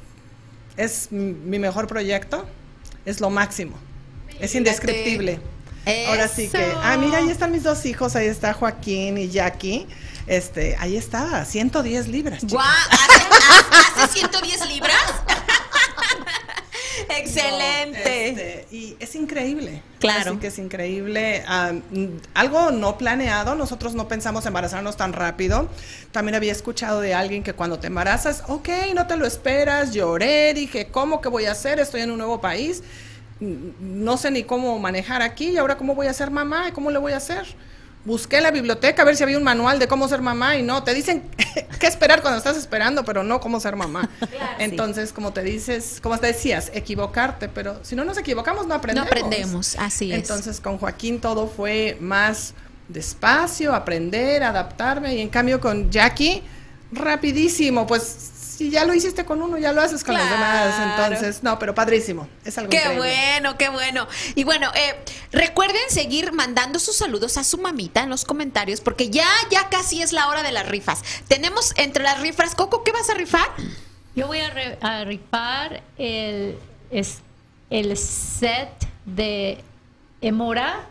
es 0.79 1.13
mi 1.13 1.59
mejor 1.59 1.89
proyecto, 1.89 2.47
es 3.05 3.21
lo 3.21 3.29
máximo, 3.29 3.77
es 4.41 4.55
indescriptible. 4.55 5.41
Ahora 6.09 6.27
sí 6.27 6.49
que, 6.49 6.71
Eso. 6.71 6.81
ah, 6.83 6.97
mira, 6.97 7.19
ahí 7.19 7.29
están 7.29 7.53
mis 7.53 7.63
dos 7.63 7.85
hijos, 7.85 8.17
ahí 8.17 8.29
está 8.29 8.55
Joaquín 8.55 9.19
y 9.19 9.29
Jackie. 9.29 9.87
Este, 10.27 10.77
ahí 10.79 10.97
está, 10.97 11.45
110 11.45 12.09
libras. 12.09 12.41
chicos. 12.41 12.53
Guau, 12.53 12.67
¿hace, 12.67 14.03
hace 14.03 14.13
110 14.21 14.69
libras? 14.69 15.13
Excelente. 17.19 18.29
Este, 18.29 18.67
y 18.71 18.97
es 19.01 19.15
increíble. 19.15 19.83
Claro. 19.99 20.33
Así 20.33 20.41
que 20.41 20.47
es 20.49 20.59
increíble. 20.59 21.45
Algo 22.35 22.71
no 22.71 22.99
planeado. 22.99 23.55
Nosotros 23.55 23.95
no 23.95 24.09
pensamos 24.09 24.47
embarazarnos 24.47 24.97
tan 24.97 25.13
rápido. 25.13 25.69
También 26.13 26.35
había 26.35 26.53
escuchado 26.53 27.01
de 27.01 27.15
alguien 27.15 27.43
que 27.43 27.53
cuando 27.53 27.79
te 27.79 27.87
embarazas, 27.89 28.45
ok, 28.49 28.69
no 28.95 29.07
te 29.07 29.17
lo 29.17 29.27
esperas. 29.27 29.93
Lloré, 29.93 30.55
dije, 30.55 30.89
¿cómo 30.89 31.21
que 31.21 31.29
voy 31.29 31.47
a 31.47 31.53
hacer? 31.53 31.81
Estoy 31.81 32.03
en 32.03 32.11
un 32.11 32.19
nuevo 32.19 32.41
país. 32.41 32.83
Mm, 33.41 34.05
No 34.05 34.17
sé 34.17 34.31
ni 34.31 34.43
cómo 34.45 34.79
manejar 34.79 35.23
aquí. 35.23 35.51
Y 35.51 35.57
ahora, 35.59 35.77
¿cómo 35.77 35.95
voy 35.95 36.07
a 36.07 36.13
ser 36.13 36.31
mamá? 36.31 36.73
¿Cómo 36.73 36.91
le 36.91 36.99
voy 36.99 37.13
a 37.13 37.17
hacer? 37.19 37.45
Busqué 38.05 38.39
en 38.39 38.45
la 38.45 38.51
biblioteca 38.51 39.03
a 39.03 39.05
ver 39.05 39.17
si 39.17 39.23
había 39.23 39.37
un 39.37 39.45
manual 39.45 39.79
de 39.79 39.87
cómo 39.87 40.09
ser 40.09 40.23
mamá 40.23 40.57
y 40.57 40.63
no, 40.63 40.83
te 40.83 40.95
dicen 40.95 41.23
qué 41.79 41.87
esperar 41.87 42.23
cuando 42.23 42.39
estás 42.39 42.57
esperando, 42.57 43.05
pero 43.05 43.23
no 43.23 43.41
cómo 43.41 43.61
ser 43.61 43.77
mamá. 43.77 44.09
Entonces, 44.59 45.13
como 45.13 45.33
te 45.33 45.43
dices, 45.43 46.01
como 46.03 46.19
te 46.19 46.29
decías, 46.29 46.71
equivocarte, 46.75 47.49
pero 47.49 47.85
si 47.85 47.97
no 47.97 48.05
nos 48.05 48.17
equivocamos 48.17 48.67
no 48.67 48.75
aprendemos. 48.75 49.11
No 49.11 49.17
aprendemos, 49.17 49.77
así 49.79 50.13
es. 50.13 50.19
Entonces, 50.19 50.61
con 50.61 50.79
Joaquín 50.79 51.21
todo 51.21 51.47
fue 51.47 51.99
más 52.01 52.55
despacio, 52.89 53.75
aprender, 53.75 54.43
adaptarme 54.43 55.15
y 55.15 55.21
en 55.21 55.29
cambio 55.29 55.61
con 55.61 55.91
Jackie 55.91 56.43
rapidísimo, 56.93 57.87
pues 57.87 58.07
si 58.61 58.69
ya 58.69 58.85
lo 58.85 58.93
hiciste 58.93 59.25
con 59.25 59.41
uno, 59.41 59.57
ya 59.57 59.73
lo 59.73 59.81
haces 59.81 60.05
con 60.05 60.15
los 60.15 60.23
demás. 60.29 60.75
Claro. 60.75 61.15
Entonces, 61.15 61.43
no, 61.43 61.59
pero 61.59 61.75
padrísimo. 61.75 62.29
Es 62.45 62.59
algo 62.59 62.69
Qué 62.69 62.77
increíble. 62.77 62.99
bueno, 62.99 63.57
qué 63.57 63.71
bueno. 63.71 64.07
Y 64.35 64.45
bueno, 64.45 64.71
eh, 64.75 65.03
recuerden 65.33 65.81
seguir 65.89 66.33
mandando 66.35 66.79
sus 66.79 66.95
saludos 66.95 67.39
a 67.39 67.45
su 67.45 67.57
mamita 67.57 68.03
en 68.03 68.11
los 68.11 68.27
comentarios 68.27 68.83
porque 68.83 69.09
ya, 69.09 69.27
ya 69.51 69.71
casi 69.71 70.03
es 70.03 70.13
la 70.13 70.29
hora 70.29 70.43
de 70.43 70.53
las 70.53 70.69
rifas. 70.69 71.03
Tenemos 71.27 71.73
entre 71.79 72.03
las 72.05 72.21
rifas, 72.21 72.55
Coco, 72.55 72.85
¿qué 72.85 72.93
vas 72.93 73.09
a 73.09 73.15
rifar? 73.15 73.49
Yo 74.15 74.27
voy 74.27 74.41
a, 74.41 74.51
re- 74.51 74.79
a 74.83 75.05
rifar 75.05 75.83
el, 75.97 76.59
es- 76.91 77.21
el 77.71 77.97
set 77.97 78.69
de 79.07 79.65
Emora 80.21 80.87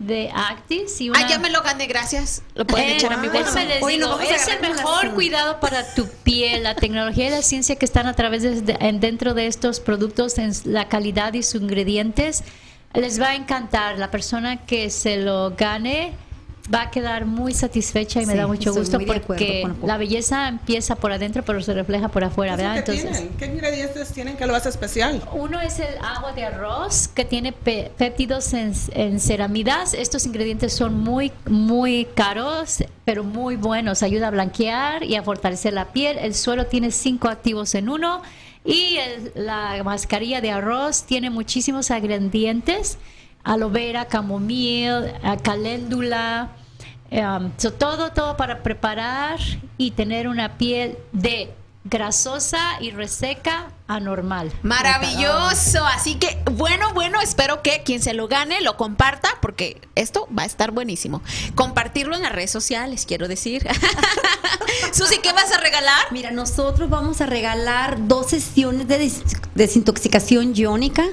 de 0.00 0.30
Actis. 0.34 1.00
Y 1.00 1.10
una, 1.10 1.20
Ah, 1.20 1.28
ya 1.28 1.38
me 1.38 1.50
lo 1.50 1.62
gané, 1.62 1.86
gracias. 1.86 2.42
Lo 2.54 2.66
pueden 2.66 2.88
Eh, 2.88 2.94
echar 2.96 3.12
a 3.12 3.18
mi 3.18 3.28
bolsa. 3.28 3.60
Hoy 3.82 3.98
digo, 3.98 4.18
es 4.18 4.48
el 4.48 4.60
mejor 4.60 5.12
cuidado 5.14 5.60
para 5.60 5.94
tu 5.94 6.08
piel, 6.24 6.64
la 6.64 6.74
tecnología 6.74 7.28
y 7.28 7.30
la 7.30 7.42
ciencia 7.42 7.76
que 7.76 7.84
están 7.84 8.06
a 8.06 8.14
través 8.14 8.42
de, 8.42 8.62
de- 8.62 8.76
en- 8.80 8.98
dentro 8.98 9.34
de 9.34 9.46
estos 9.46 9.78
productos, 9.78 10.38
en 10.38 10.52
la 10.64 10.88
calidad 10.88 11.34
y 11.34 11.42
sus 11.42 11.60
ingredientes, 11.62 12.42
les 12.94 13.20
va 13.20 13.28
a 13.28 13.34
encantar. 13.36 13.98
La 13.98 14.10
persona 14.10 14.64
que 14.66 14.90
se 14.90 15.18
lo 15.18 15.50
gane 15.56 16.14
va 16.72 16.82
a 16.82 16.90
quedar 16.90 17.26
muy 17.26 17.52
satisfecha 17.54 18.22
y 18.22 18.26
me 18.26 18.32
Sí, 18.34 18.38
da 18.38 18.46
mucho 18.46 18.72
gusto 18.72 18.98
porque 19.06 19.66
la 19.82 19.96
belleza 19.96 20.46
empieza 20.48 20.94
por 20.94 21.10
adentro 21.10 21.42
pero 21.44 21.60
se 21.62 21.74
refleja 21.74 22.08
por 22.08 22.22
afuera, 22.22 22.54
¿Qué 22.56 22.62
es 22.62 22.68
lo 22.68 22.74
¿verdad? 22.74 22.78
Entonces, 22.90 23.18
tienen? 23.18 23.36
¿Qué 23.38 23.46
ingredientes 23.46 24.12
tienen 24.12 24.36
que 24.36 24.46
lo 24.46 24.54
hace 24.54 24.68
especial? 24.68 25.22
uno 25.32 25.60
es 25.60 25.78
el 25.80 25.94
agua 26.02 26.32
de 26.32 26.44
arroz 26.44 27.08
que 27.08 27.24
tiene 27.24 27.52
pe- 27.52 27.90
péptidos 27.96 28.52
en, 28.52 28.72
en 28.94 29.18
ceramidas. 29.20 29.94
Estos 29.94 30.26
ingredientes 30.26 30.72
son 30.72 30.94
muy, 30.94 31.32
muy 31.46 32.06
caros, 32.14 32.84
pero 33.04 33.24
muy 33.24 33.56
buenos. 33.56 34.02
Ayuda 34.02 34.28
a 34.28 34.30
blanquear 34.30 35.02
y 35.02 35.16
a 35.16 35.22
fortalecer 35.22 35.72
la 35.72 35.86
piel. 35.92 36.18
El 36.18 36.34
suelo 36.34 36.66
tiene 36.66 36.90
cinco 36.92 37.28
activos 37.28 37.74
en 37.74 37.88
uno. 37.88 38.22
Y 38.64 38.96
el- 38.98 39.32
la 39.46 39.82
mascarilla 39.82 40.40
de 40.40 40.50
arroz 40.50 41.02
tiene 41.04 41.30
muchísimos 41.30 41.90
ingredientes. 41.90 42.98
Aloe 43.44 43.70
vera, 43.70 44.04
camomil, 44.06 45.04
eh, 45.06 45.36
caléndula. 45.42 46.50
Um, 47.10 47.50
so, 47.56 47.72
todo, 47.72 48.12
todo 48.12 48.36
para 48.36 48.62
preparar 48.62 49.38
y 49.76 49.90
tener 49.92 50.28
una 50.28 50.56
piel 50.58 50.96
de 51.12 51.52
grasosa 51.82 52.76
y 52.80 52.90
reseca 52.92 53.70
a 53.88 53.98
normal. 53.98 54.52
Maravilloso. 54.62 55.84
Así 55.86 56.16
que, 56.16 56.38
bueno, 56.52 56.92
bueno, 56.94 57.20
espero 57.20 57.62
que 57.62 57.82
quien 57.84 58.00
se 58.02 58.12
lo 58.14 58.28
gane 58.28 58.60
lo 58.60 58.76
comparta 58.76 59.30
porque 59.42 59.80
esto 59.96 60.28
va 60.38 60.42
a 60.44 60.46
estar 60.46 60.70
buenísimo. 60.70 61.22
Compartirlo 61.56 62.14
en 62.14 62.22
las 62.22 62.30
redes 62.32 62.50
sociales, 62.52 63.06
quiero 63.08 63.26
decir. 63.26 63.66
Susi, 64.92 65.18
¿qué 65.18 65.32
vas 65.32 65.50
a 65.52 65.58
regalar? 65.58 66.06
Mira, 66.12 66.30
nosotros 66.30 66.88
vamos 66.90 67.20
a 67.20 67.26
regalar 67.26 68.06
dos 68.06 68.28
sesiones 68.30 68.86
de 68.86 68.98
des- 68.98 69.22
desintoxicación 69.54 70.54
iónica. 70.54 71.04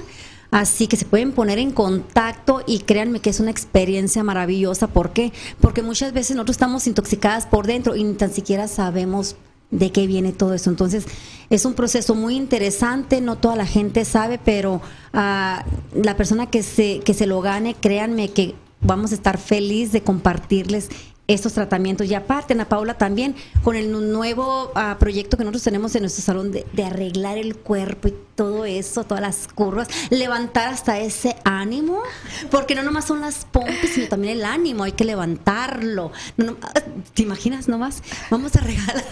Así 0.50 0.86
que 0.86 0.96
se 0.96 1.04
pueden 1.04 1.32
poner 1.32 1.58
en 1.58 1.72
contacto 1.72 2.62
y 2.66 2.80
créanme 2.80 3.20
que 3.20 3.30
es 3.30 3.40
una 3.40 3.50
experiencia 3.50 4.22
maravillosa. 4.24 4.86
¿Por 4.86 5.12
qué? 5.12 5.32
Porque 5.60 5.82
muchas 5.82 6.12
veces 6.12 6.36
nosotros 6.36 6.54
estamos 6.54 6.86
intoxicadas 6.86 7.46
por 7.46 7.66
dentro 7.66 7.96
y 7.96 8.04
ni 8.04 8.14
tan 8.14 8.32
siquiera 8.32 8.66
sabemos 8.66 9.36
de 9.70 9.92
qué 9.92 10.06
viene 10.06 10.32
todo 10.32 10.54
eso. 10.54 10.70
Entonces, 10.70 11.04
es 11.50 11.64
un 11.64 11.74
proceso 11.74 12.14
muy 12.14 12.36
interesante, 12.36 13.20
no 13.20 13.36
toda 13.36 13.56
la 13.56 13.66
gente 13.66 14.04
sabe, 14.04 14.40
pero 14.42 14.80
ah, 15.12 15.64
la 15.94 16.16
persona 16.16 16.46
que 16.46 16.62
se, 16.62 17.00
que 17.00 17.14
se 17.14 17.26
lo 17.26 17.40
gane, 17.40 17.74
créanme 17.74 18.30
que 18.30 18.54
vamos 18.80 19.12
a 19.12 19.14
estar 19.14 19.38
feliz 19.38 19.92
de 19.92 20.02
compartirles 20.02 20.88
estos 21.28 21.52
tratamientos. 21.52 22.06
Y 22.08 22.14
aparte, 22.14 22.54
Ana 22.54 22.68
Paula, 22.68 22.94
también 22.94 23.36
con 23.62 23.76
el 23.76 23.92
nu- 23.92 24.00
nuevo 24.00 24.72
ah, 24.74 24.96
proyecto 24.98 25.36
que 25.36 25.44
nosotros 25.44 25.62
tenemos 25.62 25.94
en 25.94 26.02
nuestro 26.02 26.24
salón 26.24 26.50
de, 26.50 26.66
de 26.72 26.84
arreglar 26.84 27.38
el 27.38 27.54
cuerpo 27.56 28.08
y 28.08 28.14
todo 28.34 28.64
eso, 28.64 29.04
todas 29.04 29.20
las 29.20 29.46
curvas, 29.48 29.88
levantar 30.10 30.68
hasta 30.68 30.98
ese 31.00 31.36
ánimo, 31.44 32.00
porque 32.50 32.74
no 32.74 32.82
nomás 32.82 33.04
son 33.04 33.20
las 33.20 33.44
pompis, 33.44 33.90
sino 33.94 34.08
también 34.08 34.38
el 34.38 34.44
ánimo, 34.44 34.84
hay 34.84 34.92
que 34.92 35.04
levantarlo. 35.04 36.12
No, 36.36 36.44
no- 36.46 36.56
¿Te 37.14 37.22
imaginas 37.22 37.68
nomás? 37.68 38.02
Vamos 38.30 38.56
a 38.56 38.60
regalar 38.60 39.04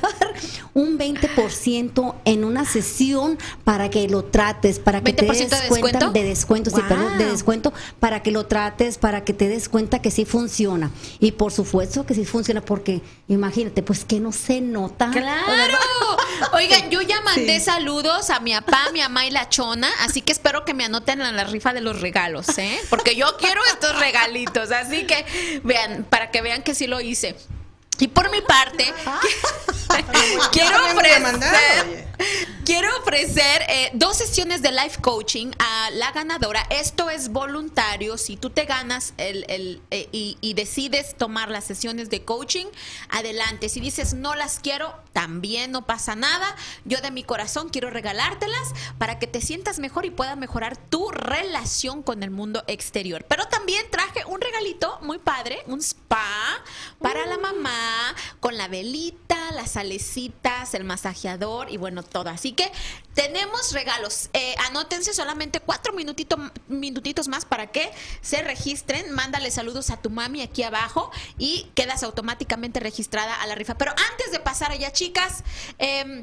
un 0.75 0.99
20% 0.99 2.15
en 2.25 2.45
una 2.45 2.65
sesión 2.65 3.37
para 3.65 3.91
que 3.91 4.09
lo 4.09 4.25
trates, 4.25 4.79
para 4.79 5.03
que 5.03 5.13
te 5.13 5.27
20% 5.27 5.29
des 5.29 5.39
de 5.51 5.69
cuenta 5.69 5.99
descuento? 5.99 6.11
de 6.13 6.25
descuento, 6.25 6.71
sí, 6.71 6.81
perdón, 6.89 7.19
de 7.19 7.25
Wow. 7.25 7.33
descuento 7.33 7.73
para 8.01 8.23
que 8.23 8.31
lo 8.31 8.47
trates, 8.47 8.97
para 8.99 9.25
que 9.25 9.33
te 9.35 9.49
des 9.49 9.69
cuenta 9.69 10.01
que 10.01 10.11
sí 10.11 10.25
funciona. 10.25 10.91
Y 11.21 11.33
por 11.33 11.53
supuesto 11.53 12.06
que 12.07 12.15
sí 12.15 12.25
funciona 12.25 12.61
porque 12.61 13.03
imagínate, 13.29 13.83
pues 13.83 14.05
que 14.05 14.21
no 14.21 14.33
se 14.33 14.61
nota. 14.61 15.11
¡Claro! 15.11 15.79
Oigan, 16.53 16.91
yo 16.91 17.03
ya 17.03 17.21
mandé 17.23 17.61
saludos 17.61 18.31
a 18.31 18.41
mi 18.41 18.53
papá, 18.53 18.91
mi 18.93 19.01
mamá 19.01 19.27
y 19.27 19.31
la 19.31 19.49
chona, 19.49 19.89
así 20.01 20.23
que 20.23 20.33
espero 20.33 20.65
que 20.65 20.75
me 20.75 20.85
anoten 20.85 21.21
en 21.21 21.37
la 21.37 21.45
rifa 21.45 21.73
de 21.73 21.81
los 21.81 22.01
regalos, 22.01 22.47
¿eh? 22.59 22.79
Porque 22.89 23.17
yo 23.17 23.37
quiero 23.39 23.61
estos 23.73 23.99
regalitos, 23.99 24.71
así 24.71 25.07
que 25.07 25.61
vean, 25.65 26.07
para 26.09 26.31
que 26.31 26.43
vean 26.43 26.63
que 26.63 26.75
sí 26.75 26.87
lo 26.87 27.01
hice. 27.01 27.37
Y 27.99 28.09
por 28.09 28.31
mi 28.31 28.43
parte, 28.43 28.93
quiero 30.53 30.71
también 30.71 30.97
voy 30.97 31.11
a 31.11 31.21
mandar, 31.21 31.55
ofrecer, 31.55 32.09
quiero 32.65 32.89
ofrecer 32.99 33.63
eh, 33.69 33.91
dos 33.95 34.19
sesiones 34.19 34.61
de 34.61 34.71
life 34.71 35.01
coaching 35.01 35.53
a 35.59 35.91
la 35.93 36.13
ganadora. 36.13 36.67
Esto 36.69 37.09
es 37.09 37.31
voluntario. 37.31 38.19
Si 38.19 38.37
tú 38.37 38.51
te 38.51 38.67
ganas 38.67 39.15
el, 39.17 39.47
el, 39.49 39.81
eh, 39.91 40.09
y, 40.13 40.37
y 40.43 40.53
decides 40.55 41.17
tomar 41.17 41.51
las 41.51 41.65
sesiones 41.65 42.11
de 42.11 42.25
coaching, 42.25 42.67
adelante. 43.09 43.71
Si 43.71 43.81
dices 43.81 44.13
no 44.13 44.35
las 44.35 44.61
quiero, 44.61 44.95
también 45.15 45.71
no 45.73 45.87
pasa 45.87 46.15
nada. 46.17 46.55
Yo 46.85 47.01
de 47.01 47.11
mi 47.11 47.23
corazón 47.23 47.71
quiero 47.71 47.89
regalártelas 47.89 48.75
para 48.99 49.19
que 49.19 49.27
te 49.27 49.41
sientas 49.41 49.79
mejor 49.79 50.05
y 50.05 50.11
pueda 50.11 50.37
mejorar 50.37 50.77
tu 50.77 51.11
relación 51.11 52.03
con 52.03 52.23
el 52.23 52.31
mundo 52.31 52.63
exterior. 52.67 53.25
Pero 53.27 53.47
también 53.47 53.87
traje 53.91 54.25
un 54.27 54.41
regalito 54.41 54.99
muy 55.01 55.19
padre, 55.19 55.63
un 55.67 55.81
spa 55.81 56.63
para 57.01 57.25
la 57.27 57.39
mamá 57.39 57.86
con 58.41 58.57
la 58.57 58.69
velita, 58.69 59.51
las 59.53 59.73
salecitas, 59.73 60.75
el 60.75 60.85
masajeador 60.85 61.71
y 61.71 61.77
bueno, 61.77 62.03
todo. 62.03 62.31
Así 62.31 62.53
que 62.53 62.71
tenemos 63.15 63.73
regalos. 63.73 64.29
Eh, 64.33 64.55
anótense 64.69 65.15
solamente 65.15 65.61
cuatro 65.61 65.93
minutito- 65.93 66.39
minutitos 66.69 67.29
más 67.29 67.45
para 67.45 67.69
que 67.69 67.91
se 68.21 68.43
registren. 68.43 69.11
Mándale 69.13 69.51
saludos 69.51 69.91
a 69.91 69.97
tu 69.97 70.11
mami 70.11 70.43
aquí 70.43 70.63
abajo 70.63 71.11
y 71.39 71.71
quedas 71.75 72.03
automáticamente 72.03 72.81
registrada 72.81 73.35
a 73.41 73.47
la 73.47 73.55
rifa. 73.55 73.77
Pero 73.79 73.93
antes 74.11 74.31
de 74.33 74.41
pasar 74.41 74.71
allá, 74.73 74.93
chicas, 74.93 75.43
Mm, 75.79 76.23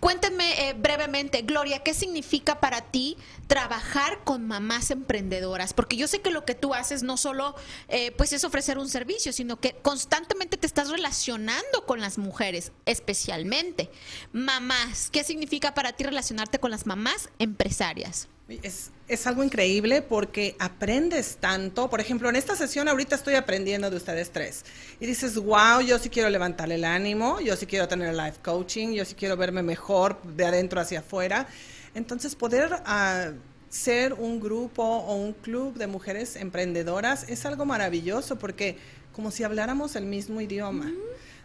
Cuéntenme 0.00 0.68
eh, 0.68 0.72
brevemente, 0.72 1.42
Gloria, 1.42 1.80
¿qué 1.80 1.92
significa 1.92 2.60
para 2.60 2.80
ti 2.80 3.18
trabajar 3.46 4.24
con 4.24 4.46
mamás 4.46 4.90
emprendedoras? 4.90 5.74
Porque 5.74 5.96
yo 5.96 6.08
sé 6.08 6.22
que 6.22 6.30
lo 6.30 6.46
que 6.46 6.54
tú 6.54 6.72
haces 6.72 7.02
no 7.02 7.18
solo 7.18 7.54
eh, 7.88 8.12
pues 8.12 8.32
es 8.32 8.44
ofrecer 8.44 8.78
un 8.78 8.88
servicio, 8.88 9.34
sino 9.34 9.60
que 9.60 9.74
constantemente 9.74 10.56
te 10.56 10.66
estás 10.66 10.88
relacionando 10.88 11.84
con 11.86 12.00
las 12.00 12.16
mujeres, 12.16 12.72
especialmente 12.86 13.90
mamás. 14.32 15.10
¿Qué 15.10 15.24
significa 15.24 15.74
para 15.74 15.92
ti 15.92 16.04
relacionarte 16.04 16.58
con 16.58 16.70
las 16.70 16.86
mamás 16.86 17.28
empresarias? 17.38 18.28
Es, 18.48 18.90
es 19.08 19.26
algo 19.26 19.42
increíble 19.42 20.02
porque 20.02 20.54
aprendes 20.58 21.38
tanto. 21.40 21.88
Por 21.88 22.00
ejemplo, 22.00 22.28
en 22.28 22.36
esta 22.36 22.54
sesión 22.54 22.88
ahorita 22.88 23.16
estoy 23.16 23.34
aprendiendo 23.34 23.90
de 23.90 23.96
ustedes 23.96 24.30
tres. 24.30 24.64
Y 25.00 25.06
dices, 25.06 25.36
wow, 25.36 25.80
yo 25.80 25.98
sí 25.98 26.10
quiero 26.10 26.28
levantar 26.28 26.70
el 26.70 26.84
ánimo, 26.84 27.40
yo 27.40 27.56
sí 27.56 27.66
quiero 27.66 27.88
tener 27.88 28.14
life 28.14 28.38
coaching, 28.42 28.92
yo 28.92 29.04
sí 29.04 29.14
quiero 29.14 29.36
verme 29.36 29.62
mejor 29.62 30.22
de 30.22 30.44
adentro 30.44 30.80
hacia 30.80 30.98
afuera. 30.98 31.46
Entonces, 31.94 32.34
poder 32.34 32.70
ah, 32.84 33.30
ser 33.70 34.12
un 34.12 34.40
grupo 34.40 34.82
o 34.82 35.16
un 35.16 35.32
club 35.32 35.74
de 35.74 35.86
mujeres 35.86 36.36
emprendedoras 36.36 37.28
es 37.28 37.46
algo 37.46 37.64
maravilloso 37.64 38.36
porque 38.36 38.76
como 39.12 39.30
si 39.30 39.42
habláramos 39.42 39.96
el 39.96 40.04
mismo 40.04 40.40
idioma. 40.40 40.92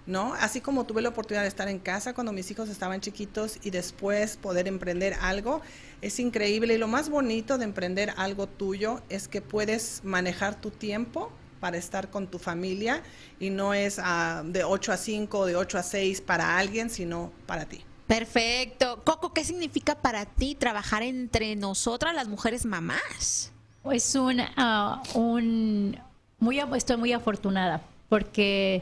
¿No? 0.10 0.34
Así 0.34 0.60
como 0.60 0.86
tuve 0.86 1.02
la 1.02 1.10
oportunidad 1.10 1.44
de 1.44 1.48
estar 1.48 1.70
en 1.70 1.78
casa 1.78 2.14
cuando 2.14 2.34
mis 2.34 2.50
hijos 2.50 2.68
estaban 2.68 3.00
chiquitos 3.00 3.60
y 3.62 3.70
después 3.70 4.38
poder 4.38 4.68
emprender 4.68 5.16
algo, 5.22 5.62
es 6.02 6.20
increíble. 6.20 6.74
Y 6.74 6.78
lo 6.78 6.88
más 6.88 7.10
bonito 7.10 7.58
de 7.58 7.66
emprender 7.66 8.12
algo 8.18 8.48
tuyo 8.48 9.02
es 9.10 9.28
que 9.28 9.42
puedes 9.42 10.02
manejar 10.04 10.60
tu 10.60 10.72
tiempo 10.72 11.32
para 11.60 11.78
estar 11.78 12.10
con 12.10 12.28
tu 12.28 12.40
familia 12.40 13.04
y 13.40 13.52
no 13.52 13.74
es 13.74 14.00
ah, 14.02 14.42
de 14.46 14.64
8 14.64 14.94
a 14.94 14.98
5 14.98 15.38
o 15.38 15.46
de 15.46 15.56
8 15.56 15.78
a 15.78 15.84
6 15.84 16.22
para 16.22 16.58
alguien, 16.58 16.90
sino 16.90 17.32
para 17.46 17.66
ti. 17.66 17.86
Perfecto. 18.08 19.04
Coco, 19.06 19.34
¿qué 19.34 19.44
significa 19.44 19.94
para 19.94 20.26
ti 20.26 20.56
trabajar 20.56 21.04
entre 21.04 21.56
nosotras 21.56 22.16
las 22.16 22.28
mujeres 22.28 22.66
mamás? 22.66 23.52
Es 23.92 24.16
un, 24.16 24.42
ah, 24.58 25.04
un 25.14 26.00
muy, 26.40 26.60
estoy 26.76 26.98
muy 26.98 27.14
afortunada 27.14 27.82
porque 28.10 28.82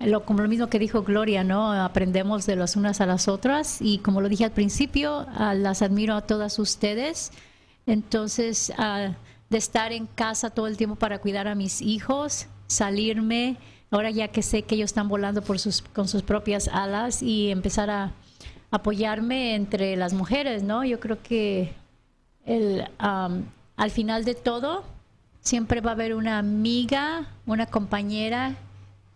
lo, 0.00 0.24
como 0.24 0.42
lo 0.42 0.48
mismo 0.48 0.68
que 0.68 0.78
dijo 0.78 1.02
Gloria, 1.02 1.44
¿no? 1.44 1.72
Aprendemos 1.72 2.46
de 2.46 2.56
las 2.56 2.76
unas 2.76 3.00
a 3.00 3.06
las 3.06 3.28
otras 3.28 3.80
y 3.80 3.98
como 3.98 4.20
lo 4.20 4.28
dije 4.28 4.44
al 4.44 4.52
principio, 4.52 5.26
ah, 5.34 5.54
las 5.54 5.82
admiro 5.82 6.14
a 6.14 6.22
todas 6.22 6.58
ustedes. 6.58 7.32
Entonces, 7.86 8.72
ah, 8.78 9.12
de 9.48 9.58
estar 9.58 9.92
en 9.92 10.06
casa 10.06 10.50
todo 10.50 10.66
el 10.66 10.76
tiempo 10.76 10.96
para 10.96 11.18
cuidar 11.18 11.48
a 11.48 11.54
mis 11.54 11.80
hijos, 11.80 12.46
salirme, 12.66 13.56
ahora 13.90 14.10
ya 14.10 14.28
que 14.28 14.42
sé 14.42 14.62
que 14.62 14.74
ellos 14.74 14.90
están 14.90 15.08
volando 15.08 15.42
por 15.42 15.58
sus, 15.58 15.82
con 15.82 16.08
sus 16.08 16.22
propias 16.22 16.68
alas 16.68 17.22
y 17.22 17.50
empezar 17.50 17.88
a 17.90 18.12
apoyarme 18.70 19.54
entre 19.54 19.96
las 19.96 20.12
mujeres, 20.12 20.62
¿no? 20.62 20.84
Yo 20.84 21.00
creo 21.00 21.22
que 21.22 21.72
el, 22.44 22.84
al 22.98 23.90
final 23.90 24.24
de 24.24 24.34
todo 24.34 24.84
siempre 25.40 25.80
va 25.80 25.90
a 25.90 25.94
haber 25.94 26.14
una 26.14 26.38
amiga, 26.38 27.28
una 27.46 27.66
compañera 27.66 28.56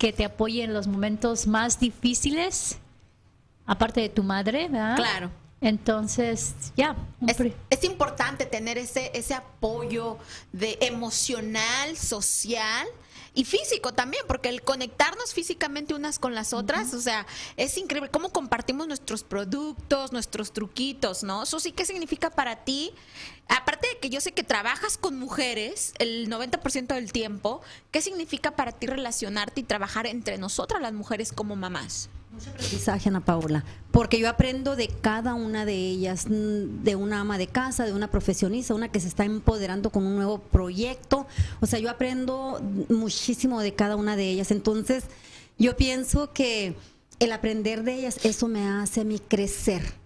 que 0.01 0.15
te 0.15 0.25
apoye 0.25 0.65
en 0.65 0.73
los 0.73 0.87
momentos 0.87 1.47
más 1.47 1.79
difíciles, 1.79 2.79
aparte 3.67 4.01
de 4.01 4.09
tu 4.09 4.23
madre, 4.23 4.67
¿verdad? 4.67 4.97
Claro. 4.97 5.31
Entonces, 5.61 6.55
ya. 6.75 6.97
es, 7.69 7.85
importante 7.85 8.47
tener 8.47 8.79
ese, 8.79 9.11
ese 9.13 9.35
apoyo 9.35 10.17
de 10.53 10.79
emocional, 10.81 11.99
social 11.99 12.87
y 13.35 13.45
físico 13.45 13.93
también, 13.93 14.25
porque 14.27 14.49
el 14.49 14.63
conectarnos 14.63 15.35
físicamente 15.35 15.95
unas 15.95 16.19
con 16.19 16.35
las 16.35 16.53
otras, 16.53 16.95
o 16.95 17.01
sea, 17.01 17.27
es 17.57 17.77
increíble 17.79 18.11
cómo 18.11 18.31
compartimos 18.31 18.87
nuestros 18.87 19.25
productos, 19.25 20.13
nuestros 20.13 20.53
truquitos, 20.53 21.23
¿no? 21.23 21.45
Eso 21.45 21.61
sí, 21.61 21.73
¿qué 21.73 21.85
significa 21.85 22.31
para 22.31 22.65
ti? 22.65 22.93
Aparte 23.49 23.89
de 23.89 23.99
que 23.99 24.11
yo 24.11 24.21
sé 24.21 24.33
que 24.33 24.45
trabajas 24.45 24.97
con 24.97 25.19
mujeres 25.19 25.93
el 25.99 26.29
90% 26.29 26.95
del 26.95 27.13
tiempo, 27.13 27.63
¿qué 27.91 28.01
significa 28.01 28.53
para 28.53 28.73
ti 28.73 28.87
relacionarte 28.87 29.61
y 29.61 29.65
trabajar 29.65 30.07
entre 30.07 30.39
nosotras 30.39 30.81
las 30.81 30.93
mujeres 30.93 31.33
como 31.33 31.57
mamás? 31.57 32.09
Mucho 32.33 32.51
aprendizaje, 32.51 33.09
Ana 33.09 33.25
Paula, 33.25 33.65
porque 33.91 34.19
yo 34.21 34.29
aprendo 34.29 34.77
de 34.77 34.89
cada 34.89 35.35
una 35.35 35.65
de 35.65 35.75
ellas, 35.75 36.27
mm, 36.29 36.85
de 36.85 36.95
una 36.95 37.21
ama 37.21 37.39
de 37.39 37.49
casa, 37.49 37.85
de 37.85 37.93
una 37.93 38.11
profesionista, 38.11 38.75
una 38.75 38.89
que 38.89 39.01
se 39.01 39.09
está 39.09 39.25
empoderando 39.25 39.91
con 39.91 40.07
un 40.07 40.15
nuevo 40.15 40.39
proyecto. 40.39 41.27
O 41.61 41.67
sea, 41.67 41.81
yo 41.81 41.91
aprendo 41.91 42.63
muchísimo 42.89 43.61
de 43.61 43.75
cada 43.75 43.97
una 43.97 44.15
de 44.15 44.31
ellas. 44.31 44.53
Entonces, 44.53 45.05
yo 45.59 45.77
pienso 45.77 46.33
que 46.33 46.77
el 47.19 47.33
aprender 47.33 47.83
de 47.83 47.95
ellas, 47.95 48.21
eso 48.25 48.49
me 48.49 48.67
hace 48.69 49.01
a 49.01 49.05
mí 49.05 49.19
crecer 49.19 50.00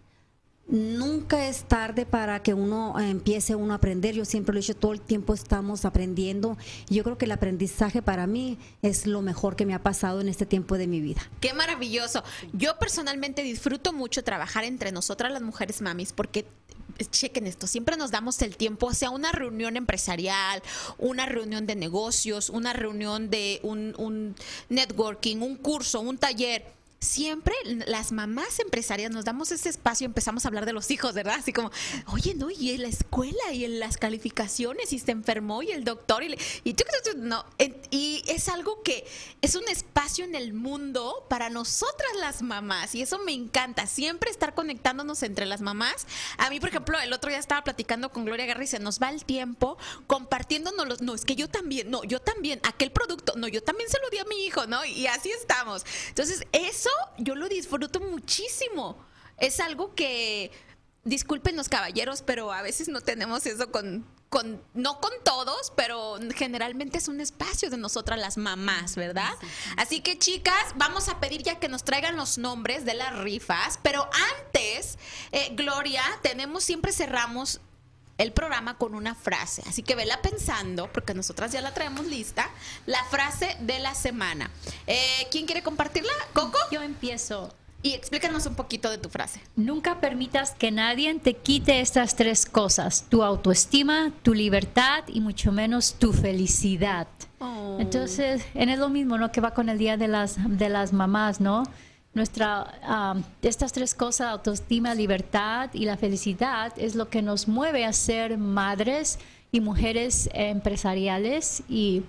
Nunca 0.66 1.46
es 1.46 1.64
tarde 1.64 2.06
para 2.06 2.42
que 2.42 2.54
uno 2.54 2.98
eh, 2.98 3.10
empiece 3.10 3.54
uno 3.54 3.74
a 3.74 3.76
aprender. 3.76 4.14
Yo 4.14 4.24
siempre 4.24 4.54
lo 4.54 4.58
he 4.58 4.62
dicho, 4.62 4.74
todo 4.74 4.92
el 4.92 5.00
tiempo 5.00 5.34
estamos 5.34 5.84
aprendiendo. 5.84 6.56
Yo 6.88 7.04
creo 7.04 7.18
que 7.18 7.26
el 7.26 7.32
aprendizaje 7.32 8.00
para 8.00 8.26
mí 8.26 8.58
es 8.80 9.06
lo 9.06 9.20
mejor 9.20 9.56
que 9.56 9.66
me 9.66 9.74
ha 9.74 9.82
pasado 9.82 10.22
en 10.22 10.28
este 10.28 10.46
tiempo 10.46 10.78
de 10.78 10.86
mi 10.86 11.00
vida. 11.00 11.20
Qué 11.40 11.52
maravilloso. 11.52 12.24
Yo 12.54 12.78
personalmente 12.78 13.42
disfruto 13.42 13.92
mucho 13.92 14.24
trabajar 14.24 14.64
entre 14.64 14.90
nosotras 14.90 15.32
las 15.32 15.42
mujeres 15.42 15.82
mamis 15.82 16.12
porque 16.14 16.46
chequen 17.10 17.46
esto, 17.46 17.66
siempre 17.66 17.96
nos 17.96 18.12
damos 18.12 18.40
el 18.42 18.56
tiempo, 18.56 18.94
sea 18.94 19.10
una 19.10 19.32
reunión 19.32 19.76
empresarial, 19.76 20.62
una 20.96 21.26
reunión 21.26 21.66
de 21.66 21.74
negocios, 21.74 22.50
una 22.50 22.72
reunión 22.72 23.30
de 23.30 23.58
un 23.64 24.36
networking, 24.68 25.38
un 25.38 25.56
curso, 25.56 26.00
un 26.00 26.18
taller 26.18 26.64
siempre 27.04 27.54
las 27.64 28.12
mamás 28.12 28.58
empresarias 28.58 29.10
nos 29.10 29.24
damos 29.24 29.52
ese 29.52 29.68
espacio, 29.68 30.04
empezamos 30.06 30.44
a 30.44 30.48
hablar 30.48 30.66
de 30.66 30.72
los 30.72 30.90
hijos, 30.90 31.14
¿verdad? 31.14 31.36
Así 31.38 31.52
como, 31.52 31.70
oye, 32.06 32.34
no, 32.34 32.50
y 32.50 32.70
en 32.70 32.82
la 32.82 32.88
escuela 32.88 33.52
y 33.52 33.64
en 33.64 33.78
las 33.78 33.96
calificaciones 33.96 34.92
y 34.92 34.98
se 34.98 35.12
enfermó 35.12 35.62
y 35.62 35.70
el 35.70 35.84
doctor 35.84 36.22
y, 36.22 36.36
y, 36.64 36.76
no, 37.16 37.44
y 37.90 38.22
es 38.26 38.48
algo 38.48 38.82
que 38.82 39.06
es 39.42 39.54
un 39.54 39.68
espacio 39.68 40.24
en 40.24 40.34
el 40.34 40.54
mundo 40.54 41.26
para 41.28 41.50
nosotras 41.50 42.10
las 42.18 42.42
mamás 42.42 42.94
y 42.94 43.02
eso 43.02 43.18
me 43.20 43.32
encanta, 43.32 43.86
siempre 43.86 44.30
estar 44.30 44.54
conectándonos 44.54 45.22
entre 45.22 45.46
las 45.46 45.60
mamás. 45.60 46.06
A 46.38 46.50
mí, 46.50 46.60
por 46.60 46.70
ejemplo, 46.70 46.98
el 46.98 47.12
otro 47.12 47.30
día 47.30 47.38
estaba 47.38 47.62
platicando 47.62 48.10
con 48.10 48.24
Gloria 48.24 48.46
Garri, 48.46 48.66
se 48.66 48.78
nos 48.78 49.00
va 49.00 49.10
el 49.10 49.24
tiempo 49.24 49.76
compartiéndonos 50.06 50.88
los, 50.88 51.02
no, 51.02 51.14
es 51.14 51.24
que 51.24 51.36
yo 51.36 51.48
también, 51.48 51.90
no, 51.90 52.02
yo 52.04 52.20
también, 52.20 52.60
aquel 52.64 52.90
producto, 52.90 53.34
no, 53.36 53.48
yo 53.48 53.62
también 53.62 53.90
se 53.90 53.98
lo 54.00 54.10
di 54.10 54.18
a 54.18 54.24
mi 54.24 54.46
hijo, 54.46 54.66
¿no? 54.66 54.84
Y 54.84 55.06
así 55.06 55.30
estamos. 55.30 55.84
Entonces, 56.08 56.46
eso 56.52 56.90
yo 57.18 57.34
lo 57.34 57.48
disfruto 57.48 58.00
muchísimo. 58.00 58.96
Es 59.38 59.60
algo 59.60 59.94
que, 59.94 60.50
disculpen 61.04 61.56
los 61.56 61.68
caballeros, 61.68 62.22
pero 62.22 62.52
a 62.52 62.62
veces 62.62 62.88
no 62.88 63.00
tenemos 63.00 63.46
eso 63.46 63.70
con, 63.70 64.06
con, 64.30 64.62
no 64.72 65.00
con 65.00 65.12
todos, 65.22 65.72
pero 65.76 66.18
generalmente 66.34 66.98
es 66.98 67.08
un 67.08 67.20
espacio 67.20 67.70
de 67.70 67.76
nosotras 67.76 68.18
las 68.18 68.36
mamás, 68.38 68.96
¿verdad? 68.96 69.32
Así 69.76 70.00
que 70.00 70.18
chicas, 70.18 70.72
vamos 70.76 71.08
a 71.08 71.20
pedir 71.20 71.42
ya 71.42 71.58
que 71.58 71.68
nos 71.68 71.84
traigan 71.84 72.16
los 72.16 72.38
nombres 72.38 72.84
de 72.84 72.94
las 72.94 73.18
rifas, 73.18 73.78
pero 73.82 74.08
antes, 74.38 74.98
eh, 75.32 75.50
Gloria, 75.54 76.02
tenemos, 76.22 76.64
siempre 76.64 76.92
cerramos 76.92 77.60
el 78.18 78.32
programa 78.32 78.76
con 78.78 78.94
una 78.94 79.14
frase. 79.14 79.62
Así 79.66 79.82
que 79.82 79.94
vela 79.94 80.20
pensando, 80.22 80.90
porque 80.92 81.14
nosotras 81.14 81.52
ya 81.52 81.60
la 81.60 81.74
traemos 81.74 82.06
lista, 82.06 82.48
la 82.86 83.02
frase 83.04 83.56
de 83.60 83.78
la 83.78 83.94
semana. 83.94 84.50
Eh, 84.86 85.26
¿Quién 85.30 85.46
quiere 85.46 85.62
compartirla? 85.62 86.12
¿Coco? 86.32 86.58
Yo 86.70 86.82
empiezo. 86.82 87.54
Y 87.82 87.92
explícanos 87.92 88.46
un 88.46 88.54
poquito 88.54 88.88
de 88.88 88.96
tu 88.96 89.10
frase. 89.10 89.42
Nunca 89.56 90.00
permitas 90.00 90.52
que 90.52 90.70
nadie 90.70 91.14
te 91.16 91.34
quite 91.34 91.80
estas 91.80 92.16
tres 92.16 92.46
cosas, 92.46 93.04
tu 93.10 93.22
autoestima, 93.22 94.10
tu 94.22 94.32
libertad 94.32 95.04
y 95.06 95.20
mucho 95.20 95.52
menos 95.52 95.96
tu 95.98 96.14
felicidad. 96.14 97.06
Oh. 97.40 97.76
Entonces, 97.78 98.42
en 98.54 98.70
es 98.70 98.78
lo 98.78 98.88
mismo, 98.88 99.18
¿no? 99.18 99.30
Que 99.30 99.42
va 99.42 99.52
con 99.52 99.68
el 99.68 99.76
Día 99.76 99.98
de 99.98 100.08
las, 100.08 100.36
de 100.38 100.70
las 100.70 100.94
Mamás, 100.94 101.42
¿no? 101.42 101.64
Nuestra 102.14 103.22
estas 103.42 103.72
tres 103.72 103.94
cosas 103.94 104.28
autoestima 104.28 104.94
libertad 104.94 105.70
y 105.72 105.84
la 105.84 105.96
felicidad 105.96 106.72
es 106.76 106.94
lo 106.94 107.08
que 107.08 107.22
nos 107.22 107.48
mueve 107.48 107.84
a 107.84 107.92
ser 107.92 108.38
madres 108.38 109.18
y 109.50 109.60
mujeres 109.60 110.28
empresariales 110.32 111.62
y 111.68 112.02